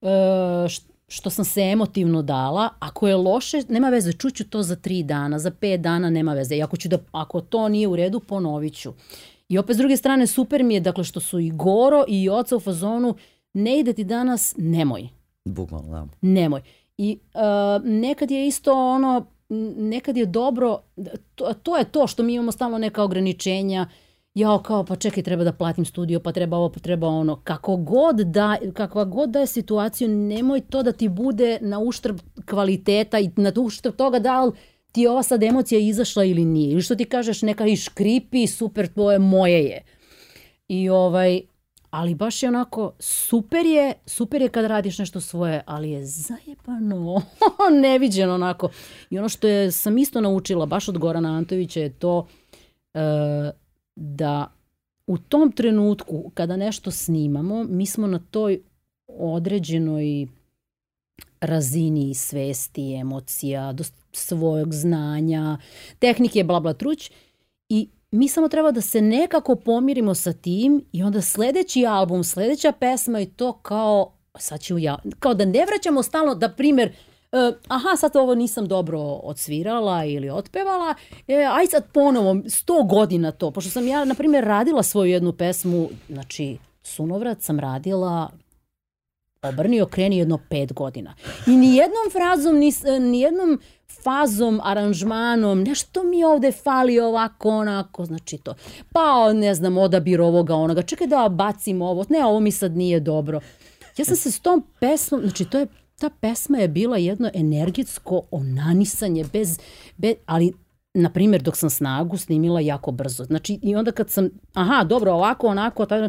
[0.00, 0.08] uh,
[1.08, 2.68] što sam se emotivno dala.
[2.78, 6.56] Ako je loše, nema veze, čuću to za tri dana, za pet dana nema veze.
[6.56, 8.92] I ako, ću da, ako to nije u redu, ponovit ću.
[9.48, 12.56] I opet s druge strane, super mi je, dakle, što su i Goro i Oca
[12.56, 13.14] u fazonu,
[13.52, 15.08] ne ide ti danas, nemoj.
[15.44, 16.06] Bukvalno, da.
[16.20, 16.62] Nemoj.
[16.98, 19.26] I uh, nekad je isto ono,
[19.76, 20.78] nekad je dobro,
[21.34, 24.03] to, to je to što mi imamo stalno neka ograničenja, uh,
[24.34, 27.36] jao kao pa čekaj treba da platim studio pa treba ovo pa treba ono.
[27.44, 32.18] Kako god da kakva god da je situaciju nemoj to da ti bude na uštrb
[32.46, 34.52] kvaliteta i na uštrb toga da li
[34.92, 36.72] ti je ova sad emocija izašla ili nije.
[36.72, 39.82] Ili što ti kažeš neka i škripi super tvoje moje je.
[40.68, 41.40] I ovaj
[41.90, 47.22] ali baš je onako, super je, super je kad radiš nešto svoje, ali je zajebano,
[47.82, 48.68] neviđeno onako.
[49.10, 52.26] I ono što je, sam isto naučila baš od Gorana Antovića je to
[52.94, 53.00] e,
[53.96, 54.52] da
[55.06, 58.60] u tom trenutku kada nešto snimamo, mi smo na toj
[59.06, 60.26] određenoj
[61.40, 63.74] razini svesti, emocija,
[64.12, 65.58] svojeg znanja,
[65.98, 67.10] tehnike, bla bla truć.
[67.68, 72.72] I mi samo treba da se nekako pomirimo sa tim i onda sledeći album, sledeća
[72.72, 76.92] pesma i to kao, sad ću ja, kao da ne vraćamo stalno, da primer,
[77.68, 80.94] aha, sad ovo nisam dobro odsvirala ili otpevala,
[81.28, 85.32] e, aj sad ponovo, sto godina to, pošto sam ja, na primjer, radila svoju jednu
[85.32, 88.30] pesmu, znači, Sunovrat sam radila
[89.42, 91.14] obrni okreni jedno pet godina.
[91.46, 93.60] I ni jednom frazom, ni, ni jednom
[94.02, 98.54] fazom, aranžmanom, nešto mi ovde fali ovako, onako, znači to.
[98.92, 103.00] Pa, ne znam, odabir ovoga, onoga, čekaj da bacim ovo, ne, ovo mi sad nije
[103.00, 103.40] dobro.
[103.96, 105.66] Ja sam se s tom pesmom, znači to je,
[105.98, 109.58] ta pesma je bila jedno energetsko onanisanje, bez,
[109.96, 110.52] bez ali
[110.94, 113.24] na primjer, dok sam snagu snimila jako brzo.
[113.24, 116.08] Znači, i onda kad sam, aha, dobro, ovako, onako, tada,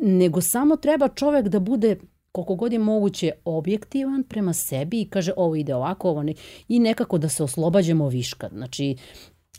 [0.00, 1.96] nego samo treba čovek da bude
[2.32, 6.34] koliko god je moguće objektivan prema sebi i kaže ovo ide ovako, ovo ne,
[6.68, 8.48] i nekako da se oslobađamo viška.
[8.52, 8.96] Znači,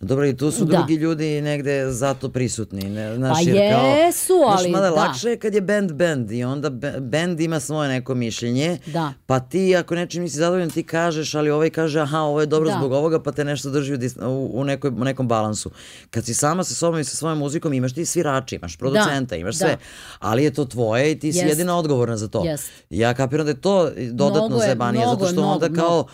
[0.02, 0.78] Dobro, i tu su da.
[0.78, 2.90] drugi ljudi negde zato prisutni.
[2.90, 4.90] Ne, znaš, pa jer kao, jesu, ali znaš, da.
[4.90, 6.70] lakše je kad je band band i onda
[7.00, 9.14] band ima svoje neko mišljenje, da.
[9.26, 12.70] pa ti ako nečim nisi zadovoljan ti kažeš, ali ovaj kaže aha, ovo je dobro
[12.70, 12.78] da.
[12.78, 13.94] zbog ovoga, pa te nešto drži
[14.26, 15.72] u, u, nekoj, u nekom balansu.
[16.10, 19.36] Kad si sama sa sobom i sa svojom muzikom imaš ti svirači, imaš producenta, da.
[19.36, 19.66] imaš da.
[19.66, 19.78] sve,
[20.20, 21.50] ali je to tvoje i ti si yes.
[21.50, 22.40] jedina odgovorna za to.
[22.40, 22.68] Yes.
[22.90, 26.08] Ja kapiram da je to dodatno mnogo zajebanije, zato što mnogo, onda kao mnogo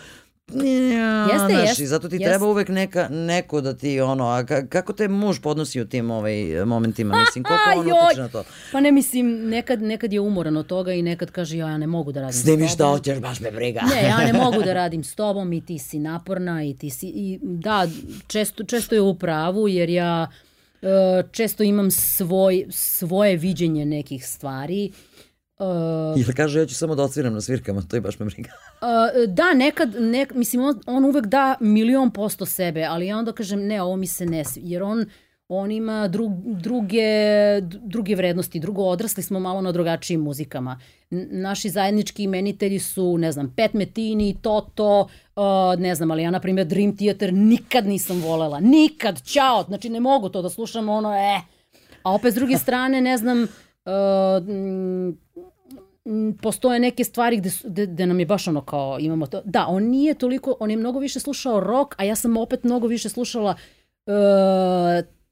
[0.52, 1.82] Ja, jeste, znaš, jeste.
[1.82, 2.28] I zato ti jeste.
[2.28, 6.64] treba uvek neka, neko da ti ono, a kako te muž podnosi u tim ovaj,
[6.64, 8.44] momentima, mislim, koliko on utiče na to?
[8.72, 11.86] Pa ne mislim, nekad, nekad je umoran od toga i nekad kaže ja, ja ne
[11.86, 12.98] mogu da radim Snimi s tobom.
[12.98, 13.80] šta hoćeš, baš me briga.
[13.94, 17.06] Ne, ja ne mogu da radim s tobom i ti si naporna i ti si,
[17.06, 17.88] i da,
[18.26, 20.26] često, često je u pravu jer ja
[20.82, 20.88] uh,
[21.30, 24.92] često imam svoj, svoje viđenje nekih stvari
[25.58, 28.50] Uh, Ili kaže ja ću samo da odsviram na svirkama, to je baš me briga.
[28.82, 33.32] uh, da, nekad, nek, mislim, on, on uvek da milion posto sebe, ali ja onda
[33.32, 35.06] kažem ne, ovo mi se ne svi, jer on,
[35.48, 37.02] on ima dru, druge,
[37.82, 40.80] druge vrednosti, drugo odrasli smo malo na drugačijim muzikama.
[41.30, 45.42] Naši zajednički imenitelji su, ne znam, Pet Metini, Toto, uh,
[45.80, 48.60] ne znam, ali ja, na primjer, Dream Theater nikad nisam volela.
[48.60, 51.40] Nikad, čao, znači ne mogu to da slušam, ono, eh.
[52.02, 53.46] A opet s druge strane, ne znam,
[56.42, 59.42] postoje neke stvari gde, gde, gde nam je baš ono kao imamo to.
[59.44, 62.86] Da, on nije toliko, on je mnogo više slušao rock, a ja sam opet mnogo
[62.86, 63.54] više slušala
[64.06, 64.14] uh,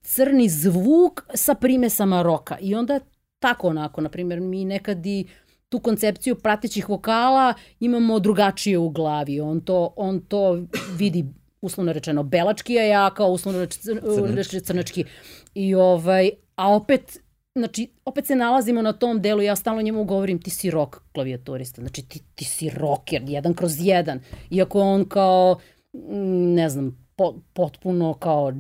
[0.01, 2.59] crni zvuk sa primesama roka.
[2.61, 3.01] I onda
[3.39, 5.27] tako onako, na primjer, mi nekad i
[5.69, 9.41] tu koncepciju pratećih vokala imamo drugačije u glavi.
[9.41, 10.63] On to, on to
[10.97, 11.25] vidi
[11.61, 15.05] uslovno rečeno belački, a ja kao uslovno rečeno crnački.
[15.55, 17.21] I ovaj, a opet
[17.55, 21.81] znači, opet se nalazimo na tom delu, ja stalno njemu govorim, ti si rock klavijaturista,
[21.81, 24.21] znači ti, ti si rocker, jedan kroz jedan,
[24.51, 25.59] iako on kao,
[25.93, 28.53] mm, ne znam, po, potpuno kao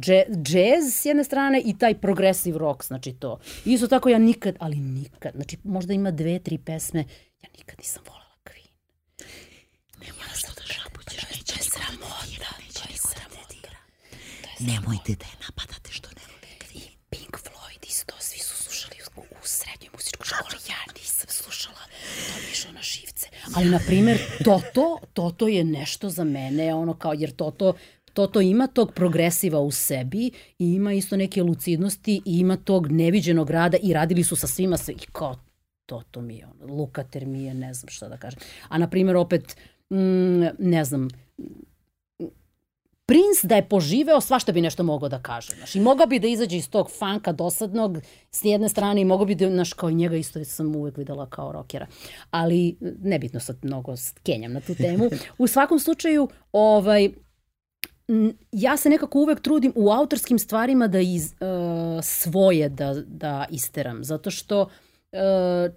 [0.42, 3.38] džez s jedne strane i taj progressive rock, znači to.
[3.64, 7.04] Isto tako ja nikad, ali nikad, znači možda ima dve, tri pesme,
[7.42, 8.70] ja nikad nisam volela Queen.
[10.00, 13.70] Nemoj nas to da šapućeš, to je sramota, to je sramota.
[14.60, 16.90] Nemojte da je napadate što ne vole Queen.
[17.10, 18.62] Pink Floyd isto, svi su
[19.92, 21.78] u školi ja nisam slušala,
[22.34, 23.26] to mi išlo na živce.
[23.54, 27.74] Ali, na primer, Toto, Toto je nešto za mene, ono kao, jer Toto
[28.12, 33.50] Toto ima tog progresiva u sebi i ima isto neke lucidnosti i ima tog neviđenog
[33.50, 35.36] rada i radili su sa svima sve i kao
[35.86, 38.40] Toto mi je ono, Lukater mi je, ne znam šta da kažem.
[38.68, 39.56] A na primjer opet,
[39.90, 41.08] mm, ne znam,
[43.12, 45.54] Prince da je poživeo, svašta bi nešto mogao da kaže.
[45.56, 47.98] Znaš, I mogao bi da izađe iz tog fanka dosadnog
[48.30, 51.26] s jedne strane i mogao bi da, znaš, kao i njega isto sam uvek videla
[51.26, 51.86] kao rokera.
[52.30, 55.10] Ali nebitno sad mnogo kenjam na tu temu.
[55.38, 57.10] U svakom slučaju, ovaj,
[58.52, 64.04] ja se nekako uvek trudim u autorskim stvarima da iz, uh, svoje da, da isteram,
[64.04, 64.68] zato što uh,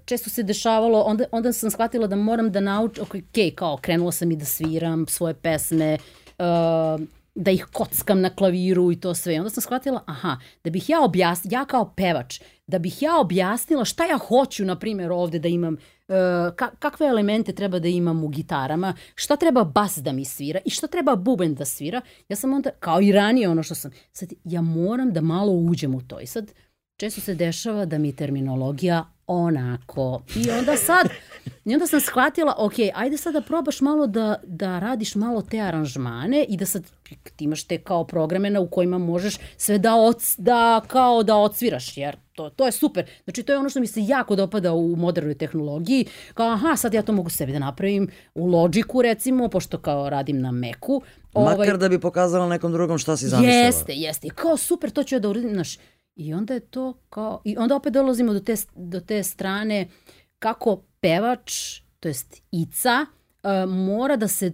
[0.06, 4.32] često se dešavalo, onda, onda sam shvatila da moram da naučim, ok, kao krenula sam
[4.32, 5.98] i da sviram svoje pesme,
[6.40, 7.06] uh,
[7.36, 9.36] da ih kockam na klaviru i to sve.
[9.36, 13.20] I onda sam shvatila, aha, da bih ja objasnila, ja kao pevač, da bih ja
[13.20, 16.16] objasnila šta ja hoću, na primjer, ovde da imam, uh,
[16.56, 20.70] ka kakve elemente treba da imam u gitarama, šta treba bas da mi svira i
[20.70, 24.30] šta treba buben da svira, ja sam onda, kao i ranije ono što sam, sad
[24.44, 26.20] ja moram da malo uđem u to.
[26.20, 26.52] I sad
[26.98, 30.22] često se dešava da mi terminologija onako.
[30.36, 31.10] I onda sad,
[31.66, 35.60] i onda sam shvatila, ok, ajde sad da probaš malo da, da radiš malo te
[35.60, 36.84] aranžmane i da sad
[37.36, 41.36] ti imaš te kao programe na u kojima možeš sve da, oc, da kao da
[41.36, 43.06] odsviraš, jer to, to je super.
[43.24, 46.06] Znači, to je ono što mi se jako dopada u modernoj tehnologiji.
[46.34, 50.42] Kao, aha, sad ja to mogu sebi da napravim u Logicu, recimo, pošto kao radim
[50.42, 50.52] na.
[50.52, 51.02] Makar
[51.34, 53.66] ovaj, da bi pokazala nekom drugom šta si zamislila.
[53.66, 54.30] Jeste, jeste.
[54.30, 55.78] Kao, super, to ću ja da uradim, znaš,
[56.16, 59.88] I onda je to kao, i onda opet dolazimo do te, do te strane
[60.40, 64.54] kako pevač, to jest Ica, uh, mora da se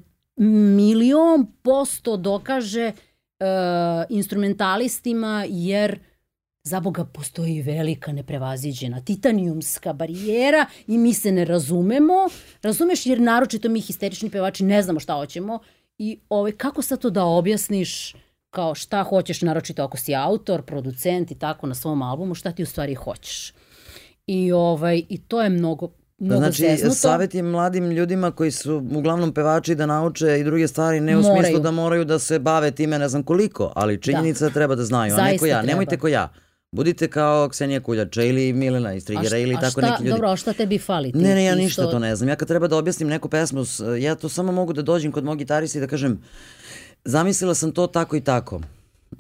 [0.76, 6.00] milion posto dokaže uh, instrumentalistima, jer
[6.64, 12.28] za Boga postoji velika neprevaziđena titanijumska barijera i mi se ne razumemo.
[12.62, 15.60] Razumeš jer naročito mi histerični pevači ne znamo šta hoćemo
[15.98, 18.16] i ovaj, kako sad to da objasniš
[18.50, 22.64] kao šta hoćeš, naročito ako si autor, producent i tako na svom albumu, šta ti
[22.64, 23.54] u stvari hoćeš.
[24.28, 25.88] I, ovaj, i to je mnogo,
[26.22, 26.96] mnogo znači, zeznuto.
[26.96, 31.22] savjet je mladim ljudima koji su uglavnom pevači da nauče i druge stvari, ne u
[31.22, 31.44] moraju.
[31.44, 34.54] smislu da moraju da se bave time ne znam koliko, ali činjenica da.
[34.54, 35.58] treba da znaju, a ne ko ja.
[35.58, 35.68] Treba.
[35.68, 36.30] Nemojte ko ja.
[36.72, 40.12] Budite kao Ksenija Kuljača ili Milena iz Trigera ili tako šta, neki ljudi.
[40.12, 41.12] Dobro, a šta tebi fali?
[41.12, 42.30] Ti, ne, ne, ja ništa to ne znam.
[42.30, 43.64] Ja kad treba da objasnim neku pesmu,
[44.00, 46.22] ja to samo mogu da dođem kod mog gitarista i da kažem
[47.06, 48.62] zamislila sam to tako i tako.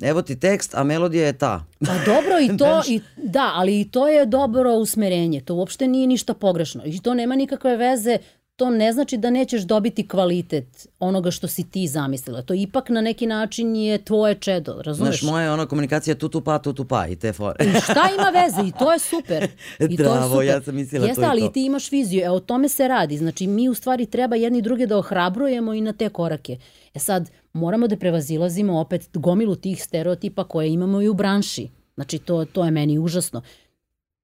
[0.01, 1.65] Evo ti tekst, a melodija je ta.
[1.79, 5.41] Pa dobro i to, i, da, ali i to je dobro usmerenje.
[5.41, 6.81] To uopšte nije ništa pogrešno.
[6.85, 8.17] I to nema nikakve veze
[8.61, 12.41] to ne znači da nećeš dobiti kvalitet onoga što si ti zamislila.
[12.41, 15.19] To ipak na neki način je tvoje čedo, razumeš?
[15.19, 17.65] Znaš, moja je ona komunikacija tu pa, tu pa i te fore.
[17.65, 18.67] I šta ima veze?
[18.67, 19.47] I to je super.
[19.89, 20.45] I Bravo, to je super.
[20.45, 21.47] ja sam mislila Jeste, to ali to.
[21.47, 22.23] ti imaš viziju.
[22.23, 23.17] E, o tome se radi.
[23.17, 26.57] Znači, mi u stvari treba jedni druge da ohrabrujemo i na te korake.
[26.93, 31.69] E sad, moramo da prevazilazimo opet gomilu tih stereotipa koje imamo i u branši.
[31.95, 33.41] Znači, to, to je meni užasno.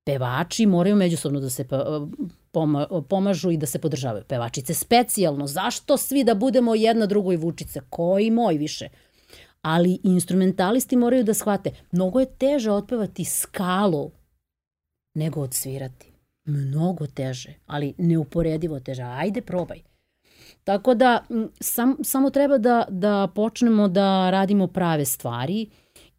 [0.04, 1.66] Pevači moraju međusobno da se
[3.10, 4.24] pomažu i da se podržavaju.
[4.24, 5.48] Pevačice specijalno.
[5.48, 7.82] Zašto svi da budemo jedna drugoj vučice?
[7.90, 8.90] Koji moj više?
[9.62, 11.72] Ali instrumentalisti moraju da shvate.
[11.92, 14.12] Mnogo je teže otpevati skalu
[15.14, 16.12] nego odsvirati.
[16.46, 19.04] Mnogo teže, ali neuporedivo teže.
[19.04, 19.82] Ajde, probaj.
[20.68, 21.24] Tako da,
[21.60, 25.70] sam, samo treba da, da počnemo da radimo prave stvari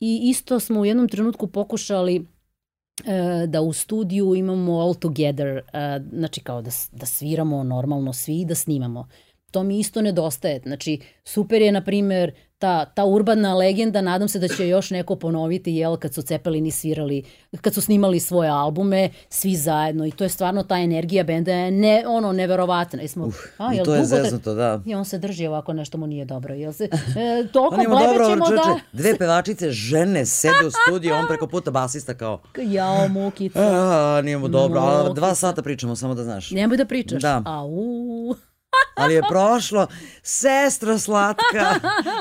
[0.00, 2.26] i isto smo u jednom trenutku pokušali
[3.06, 5.62] E, da u studiju imamo all together, e,
[6.12, 9.08] znači kao da, da sviramo normalno svi i da snimamo.
[9.50, 10.60] To mi isto nedostaje.
[10.64, 15.16] Znači, super je, na primer, ta, ta urbana legenda, nadam se da će još neko
[15.16, 17.22] ponoviti, jel, kad su Cepelini svirali,
[17.60, 21.70] kad su snimali svoje albume, svi zajedno i to je stvarno ta energija benda je
[21.70, 23.02] ne, ono, neverovatna.
[23.02, 24.80] I, smo, Uf, a, jel, i to je zeznuto, da.
[24.86, 26.54] I on se drži ovako, nešto mu nije dobro.
[26.54, 28.78] Jel se, e, toliko blebećemo da...
[28.92, 32.40] Dve pevačice, žene, sede u studiju, on preko puta basista kao...
[32.56, 33.60] Jao, mukica.
[33.60, 36.50] A, nije mu dobro, a dva sata pričamo, samo da znaš.
[36.50, 37.22] Nemoj da pričaš.
[37.22, 37.42] Da.
[37.46, 38.47] Au
[38.98, 39.86] ali je prošlo.
[40.22, 41.74] Sestra slatka.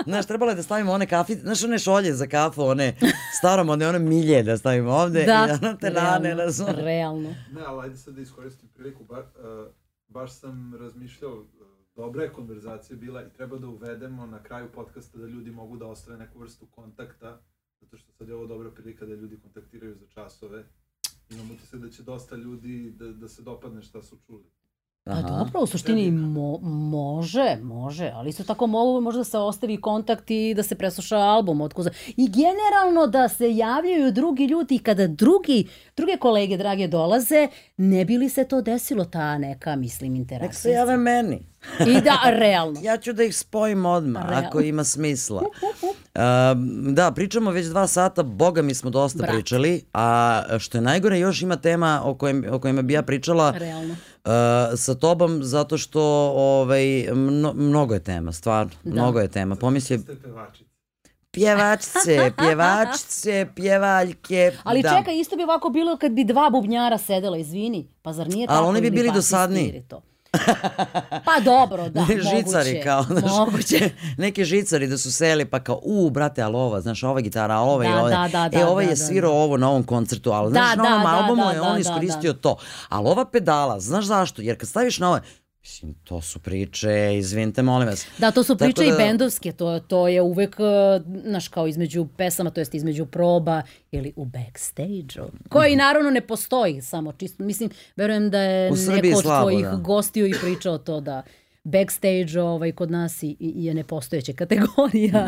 [0.06, 2.98] Znaš, trebalo je da stavimo one kafice, znaš, one šolje za kafu, one
[3.38, 6.76] staromodne, one milje da stavimo ovde da, i ono te rane, razumije.
[6.76, 7.30] Realno.
[7.30, 9.74] Ne, ali ajde sad da iskoristim priliku, ba, uh,
[10.08, 11.48] baš sam razmišljao, uh,
[11.96, 15.86] dobra je konverzacija bila i treba da uvedemo na kraju podcasta da ljudi mogu da
[15.86, 17.42] ostave neku vrstu kontakta,
[17.82, 20.64] zato što sad je ovo dobra prilika da ljudi kontaktiraju za časove.
[21.30, 24.44] Imam utisak da će dosta ljudi da, da se dopadne šta su čuli.
[25.10, 30.32] Pa dobro, u suštini mo, može, može, ali isto tako mogu možda se ostavi kontakt
[30.32, 31.90] i da se presluša album od kuza.
[32.08, 35.68] I generalno da se javljaju drugi ljudi i kada drugi,
[35.98, 37.48] druge kolege drage dolaze,
[37.78, 40.48] ne bi li se to desilo ta neka, mislim, interakcija.
[40.48, 41.46] Nek se jave meni.
[41.88, 42.80] I da, realno.
[42.88, 44.48] ja ću da ih spojim odmah, realno.
[44.48, 45.42] ako ima smisla.
[45.42, 46.22] Uh,
[46.94, 49.32] da, pričamo već dva sata, boga mi smo dosta Brat.
[49.32, 53.52] pričali, a što je najgore, još ima tema o, kojem, o kojima bi ja pričala.
[53.52, 53.96] Realno.
[54.28, 54.34] Uh,
[54.78, 56.02] sa tobom zato što
[56.36, 58.92] ovaj, mno, mnogo je tema, stvarno, da.
[58.92, 59.56] mnogo je tema.
[59.56, 60.00] Pomisli...
[61.32, 64.52] Pjevačice, pjevačice, pjevaljke.
[64.64, 64.98] Ali da.
[64.98, 67.88] čekaj, isto bi ovako bilo kad bi dva bubnjara sedela, izvini.
[68.02, 68.60] Pa zar nije tako?
[68.60, 69.84] Ali oni bi bili dosadniji.
[69.88, 70.02] To.
[71.26, 72.82] Pa dobro, da, žicari moguće.
[72.84, 73.90] kao, znaš, moguće.
[74.18, 77.62] neki žicari da su seli pa kao, u, brate, ali ova, znaš, ova gitara, a
[77.62, 78.10] ova da, i ova.
[78.10, 79.38] Da, da, e, da, ovaj da, je da, svirao da.
[79.38, 82.34] ovo na ovom koncertu, ali znaš, na ovom albumu da, je da, on da, iskoristio
[82.34, 82.40] da.
[82.40, 82.58] to.
[82.90, 84.42] Ali ova pedala, znaš zašto?
[84.42, 85.22] Jer kad staviš na ove,
[85.68, 88.08] Mislim, to su priče, izvinite, molim vas.
[88.18, 92.08] Da, to su priče da, i bendovske, to, to je uvek, eh, znaš, kao između
[92.18, 93.62] pesama, to jest između proba
[93.92, 97.44] ili u backstage-u, koji naravno ne postoji samo čisto.
[97.44, 99.76] Mislim, verujem da je neko od tvojih da.
[99.76, 101.24] gostiju i pričao to da
[101.68, 105.28] backstage ovaj, kod nas i, i je nepostojeća kategorija.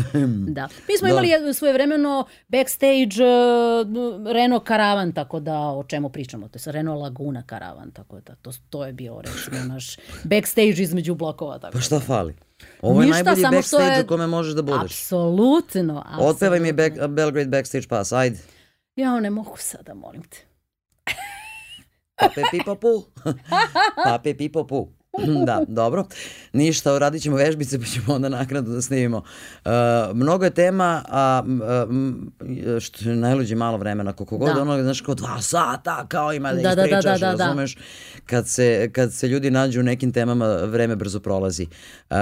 [0.56, 0.68] da.
[0.88, 1.52] Mi smo imali da.
[1.52, 7.42] svoje vremeno backstage uh, Renault Karavan, tako da o čemu pričamo, to je Renault Laguna
[7.46, 11.58] Karavan, tako da to, to je bio recimo naš backstage između blokova.
[11.58, 12.00] Tako pa šta da.
[12.00, 12.34] fali?
[12.82, 14.04] Ovo je Ništa, najbolji backstage je...
[14.04, 14.92] u kome možeš da budeš.
[14.92, 16.04] Apsolutno.
[16.18, 18.38] Otpevaj mi back, Belgrade Backstage Pass, ajde.
[18.96, 20.36] Ja ne mogu sada, molim te.
[22.20, 23.04] Pape pipo pu.
[24.04, 24.99] Pape pipo pu.
[25.46, 26.04] da, dobro.
[26.52, 29.22] Ništa, radit ćemo vežbice pa ćemo onda naknadno da snimimo.
[29.64, 29.70] Uh,
[30.14, 34.62] mnogo je tema, a uh, što je najluđe malo vremena, koliko god da.
[34.62, 37.76] ono, znaš, kao dva sata, kao ima da, da ispričaš, da, da, da, da, razumeš?
[38.26, 41.66] Kad se, kad se ljudi nađu u nekim temama, vreme brzo prolazi.
[42.10, 42.16] Uh,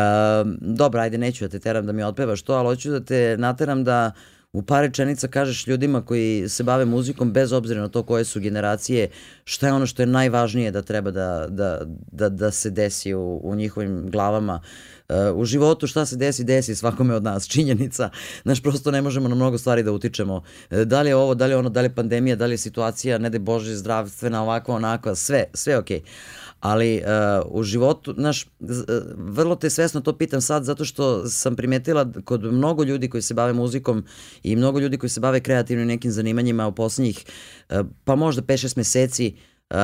[0.60, 3.84] dobro, ajde, neću da te teram da mi otpevaš to, ali hoću da te nateram
[3.84, 8.02] da uh, u par rečenica kažeš ljudima koji se bave muzikom bez obzira na to
[8.02, 9.08] koje su generacije,
[9.44, 11.80] šta je ono što je najvažnije da treba da, da,
[12.12, 14.60] da, da se desi u, u njihovim glavama.
[15.08, 18.10] Uh, u životu šta se desi, desi svakome od nas, činjenica.
[18.42, 20.36] Znaš, prosto ne možemo na mnogo stvari da utičemo.
[20.36, 22.54] Uh, da li je ovo, da li je ono, da li je pandemija, da li
[22.54, 26.00] je situacija, ne de Bože, zdravstvena, ovakva, onakva, sve, sve okej.
[26.00, 28.68] Okay ali uh, u životu, znaš, uh,
[29.16, 33.34] vrlo te svesno to pitam sad zato što sam primetila kod mnogo ljudi koji se
[33.34, 34.04] bave muzikom
[34.42, 37.24] i mnogo ljudi koji se bave kreativnim nekim zanimanjima u poslednjih,
[37.70, 39.36] uh, pa možda 5-6 meseci,
[39.70, 39.76] uh,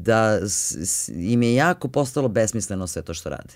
[0.00, 0.38] da
[1.16, 3.54] im je jako postalo besmisleno sve to što rade.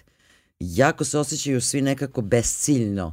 [0.61, 3.07] Jako se osjećaju svi nekako besciljno.
[3.07, 3.13] Uh,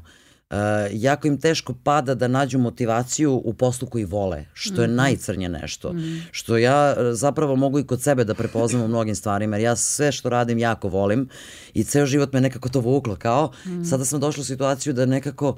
[0.51, 0.57] uh,
[0.91, 4.95] jako im teško pada da nađu motivaciju u poslu koji vole, što je mm -hmm.
[4.95, 5.93] najcrnje nešto.
[5.93, 6.21] Mm -hmm.
[6.31, 9.75] Što ja eh, zapravo mogu i kod sebe da prepoznam u mnogim stvarima, jer ja
[9.75, 11.29] sve što radim jako volim
[11.73, 13.51] i ceo život me nekako to vuklo kao.
[13.65, 13.89] Mm -hmm.
[13.89, 15.57] Sada sam došla u situaciju da nekako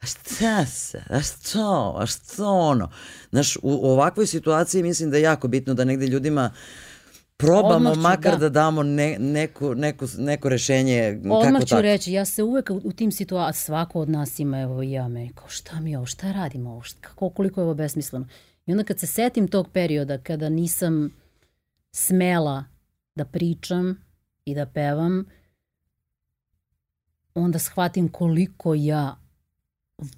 [0.00, 2.90] a šta se, a što, a što ono.
[3.30, 6.93] Znaš, u, u ovakvoj situaciji mislim da je jako bitno da negde ljudima uh,
[7.36, 11.70] probamo Odmah ću, makar da, da damo ne, neko, neko, neko rešenje Odmah kako ću
[11.70, 11.82] tako.
[11.82, 15.08] reći, ja se uvek u, u tim situacijama, svako od nas ima, evo i ja
[15.08, 18.26] me, kao šta mi ovo, šta radimo ovo, šta, kako, koliko je ovo besmisleno.
[18.66, 21.10] I onda kad se setim tog perioda kada nisam
[21.92, 22.64] smela
[23.14, 24.04] da pričam
[24.44, 25.24] i da pevam,
[27.34, 29.16] onda shvatim koliko ja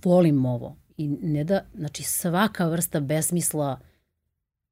[0.04, 0.76] volim ovo.
[0.96, 3.80] I ne da, znači svaka vrsta besmisla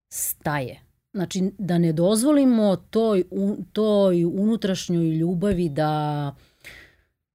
[0.09, 0.81] staje
[1.15, 3.25] Znači, da ne dozvolimo toj,
[3.73, 6.35] toj unutrašnjoj ljubavi da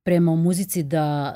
[0.03, 1.35] prema muzici da,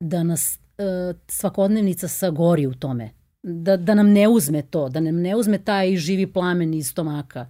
[0.00, 3.10] da nas e, svakodnevnica sagori u tome.
[3.42, 7.46] Da, da nam ne uzme to, da nam ne uzme taj živi plamen iz stomaka.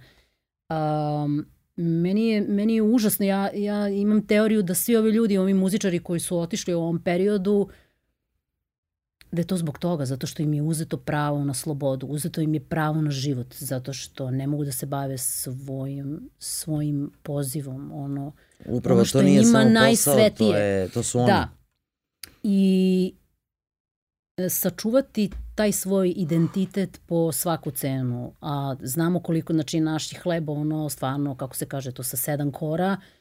[0.69, 1.45] Um,
[1.75, 5.99] meni, je, meni je užasno, ja, ja imam teoriju da svi ovi ljudi, ovi muzičari
[5.99, 7.86] koji su otišli u ovom periodu, uh,
[9.31, 12.53] da je to zbog toga, zato što im je uzeto pravo na slobodu, uzeto im
[12.53, 18.31] je pravo na život, zato što ne mogu da se bave svojim, svojim pozivom, ono,
[18.65, 20.31] Upravo ono što to nije njima samo najsvetije.
[20.31, 21.27] posao, to, je, to su oni.
[21.27, 21.49] Da.
[22.43, 23.13] I
[24.37, 30.89] e, sačuvati taj svoj identitet po svaku cenu, a znamo koliko, znači, naši hleba, ono,
[30.89, 33.16] stvarno, kako se kaže, to sa sedam kora, uh,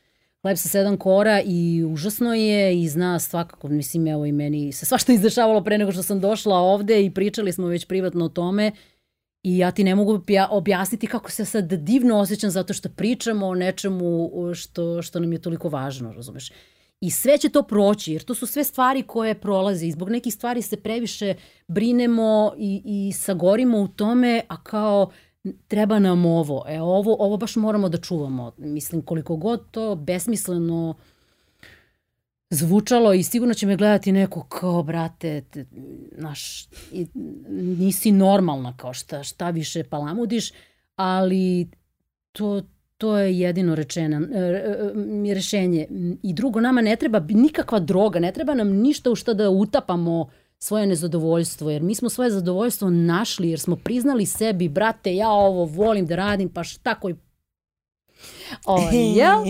[0.47, 4.86] hleb sa sedam kora i užasno je i zna svakako, mislim, evo i meni se
[4.86, 8.73] svašta izdešavalo pre nego što sam došla ovde i pričali smo već privatno o tome
[9.43, 10.20] i ja ti ne mogu
[10.51, 15.43] objasniti kako se sad divno osjećam zato što pričamo o nečemu što, što nam je
[15.43, 16.52] toliko važno, razumeš?
[17.01, 20.35] I sve će to proći, jer to su sve stvari koje prolaze i zbog nekih
[20.35, 21.35] stvari se previše
[21.68, 25.10] brinemo i, i sagorimo u tome, a kao
[25.68, 28.52] treba nam ovo, e ovo, ovo baš moramo da čuvamo.
[28.56, 30.94] Mislim, koliko god to besmisleno
[32.51, 35.64] zvučalo i sigurno će me gledati neko kao, brate, te,
[36.12, 36.68] naš,
[37.51, 40.52] nisi normalna, kao šta, šta više palamudiš,
[40.97, 41.68] ali
[42.32, 42.62] to,
[42.98, 45.86] to je jedino rečena, e, e, rešenje.
[46.23, 50.20] I drugo, nama ne treba nikakva droga, ne treba nam ništa u šta da utapamo
[50.20, 55.30] uh, svoje nezadovoljstvo, jer mi smo svoje zadovoljstvo našli, jer smo priznali sebi, brate, ja
[55.30, 57.14] ovo volim da radim, pa šta koji...
[58.64, 59.46] Ovaj, jel?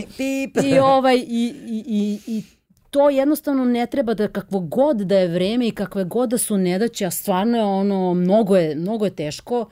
[0.64, 2.42] I, ovaj, i, i, i, i
[2.90, 6.58] to jednostavno ne treba da kakvo god da je vreme i kakve god da su
[6.58, 9.66] nedaće, a stvarno je ono, mnogo je, mnogo je teško,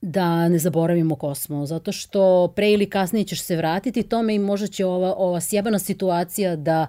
[0.00, 4.38] da ne zaboravimo ko smo, zato što pre ili kasnije ćeš se vratiti tome i
[4.38, 6.86] možda će ova, ova sjebana situacija da,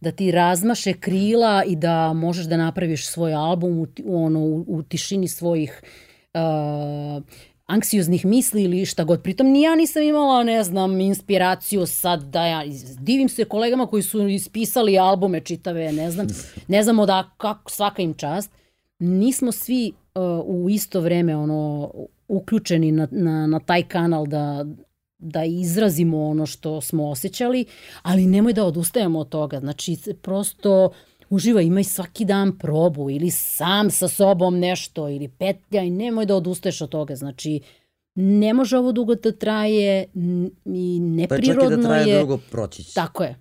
[0.00, 4.82] da ti razmaše krila i da možeš da napraviš svoj album u, ono, u, u
[4.82, 5.82] tišini svojih
[6.34, 7.22] uh,
[7.66, 9.22] anksioznih misli ili šta god.
[9.22, 12.62] Pritom ni ja nisam imala, ne znam, inspiraciju sad da ja
[12.98, 16.26] divim se kolegama koji su ispisali albume čitave, ne znam,
[16.68, 18.50] ne znam da kako svaka im čast.
[18.98, 19.92] Nismo svi
[20.44, 21.90] u isto vreme ono
[22.28, 24.64] uključeni na, na, na taj kanal da,
[25.18, 27.64] da izrazimo ono što smo osjećali,
[28.02, 29.60] ali nemoj da odustajemo od toga.
[29.60, 30.90] Znači, prosto
[31.30, 36.36] uživa, imaj svaki dan probu ili sam sa sobom nešto ili petlja i nemoj da
[36.36, 37.16] odustaješ od toga.
[37.16, 37.60] Znači,
[38.14, 40.06] ne može ovo dugo da traje
[40.64, 41.68] i neprirodno je...
[41.68, 42.94] Pa čak i da traje je, dugo, proći će.
[42.94, 43.36] Tako je.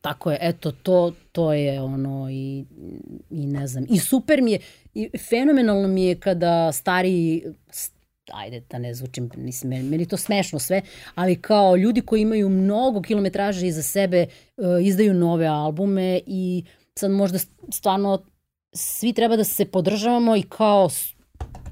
[0.00, 2.64] Tako je, eto, to, to je ono i,
[3.30, 3.86] i ne znam.
[3.88, 4.58] I super mi je,
[4.94, 7.42] i fenomenalno mi je kada stari,
[8.32, 10.82] ajde da ne zvučim, mislim, meni, meni to smešno sve,
[11.14, 16.64] ali kao ljudi koji imaju mnogo kilometraže iza sebe, uh, izdaju nove albume i
[16.94, 17.38] sad možda
[17.72, 18.22] stvarno
[18.72, 20.88] svi treba da se podržavamo i kao,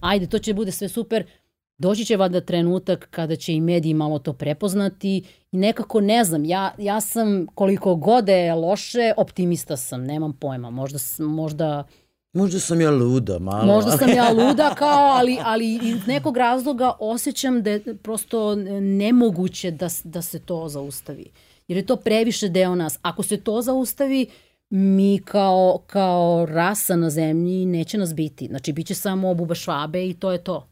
[0.00, 1.24] ajde, to će bude sve super,
[1.78, 5.22] doći će vada trenutak kada će i mediji malo to prepoznati
[5.52, 10.70] i nekako ne znam, ja, ja sam koliko god je loše, optimista sam, nemam pojma,
[10.70, 11.84] možda, možda
[12.32, 13.66] Možda sam ja luda, malo.
[13.66, 19.70] Možda sam ja luda, kao, ali, ali iz nekog razloga osjećam da je prosto nemoguće
[19.70, 21.30] da, da se to zaustavi.
[21.68, 22.98] Jer je to previše deo nas.
[23.02, 24.26] Ako se to zaustavi,
[24.70, 28.46] mi kao, kao rasa na zemlji neće nas biti.
[28.46, 30.68] Znači, bit će samo buba švabe i to je to.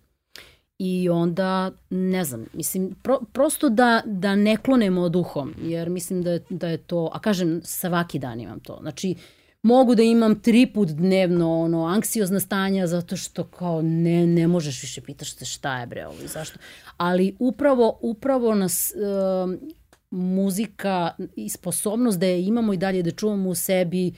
[0.78, 6.31] I onda, ne znam, mislim, pro, prosto da, da ne klonemo duhom, jer mislim da
[6.31, 8.78] je, da je to, a kažem, svaki dan imam to.
[8.81, 9.15] Znači,
[9.62, 14.82] mogu da imam tri put dnevno ono, anksiozna stanja zato što kao ne, ne možeš
[14.82, 16.59] više pitaš se šta je bre ovo i zašto.
[16.97, 19.70] Ali upravo, upravo nas uh,
[20.11, 24.12] muzika i sposobnost da je imamo i dalje da čuvamo u sebi,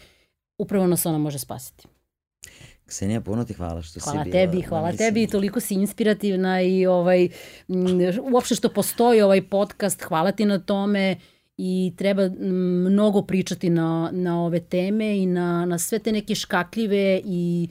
[0.58, 1.88] upravo nas ona može spasiti.
[2.88, 4.40] Ksenija, puno ti hvala što hvala si bila.
[4.40, 5.08] Tebi, hvala mislim...
[5.08, 7.28] tebi, toliko si inspirativna i ovaj,
[8.32, 11.16] uopšte što postoji ovaj podcast, hvala ti na tome
[11.56, 12.28] i treba
[12.90, 17.68] mnogo pričati na, na ove teme i na, na sve te neke škakljive i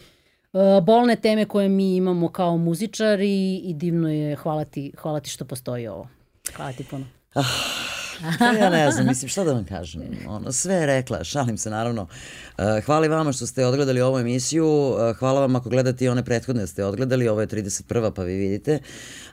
[0.54, 5.30] uh, bolne teme koje mi imamo kao muzičari i divno je, hvala ti, hvala ti
[5.30, 6.08] što postoji ovo.
[6.56, 7.06] Hvala ti puno.
[7.34, 8.07] Ah
[8.40, 10.02] Pa ja ne znam, mislim, šta da vam kažem?
[10.28, 12.02] Ono, sve je rekla, šalim se naravno.
[12.02, 16.26] Uh, hvala vama što ste odgledali ovu emisiju, uh, hvala vam ako gledate i one
[16.26, 18.12] prethodne ste odgledali, ovo je 31.
[18.12, 18.80] pa vi vidite.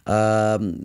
[0.07, 0.13] Uh,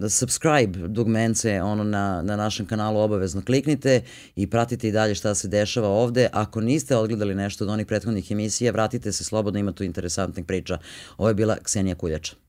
[0.09, 4.01] subscribe dugmence ono na, na našem kanalu obavezno kliknite
[4.35, 6.29] i pratite i dalje šta se dešava ovde.
[6.33, 10.77] Ako niste odgledali nešto od onih prethodnih emisija, vratite se slobodno, ima tu interesantnih priča.
[11.17, 12.48] Ovo je bila Ksenija Kuljača.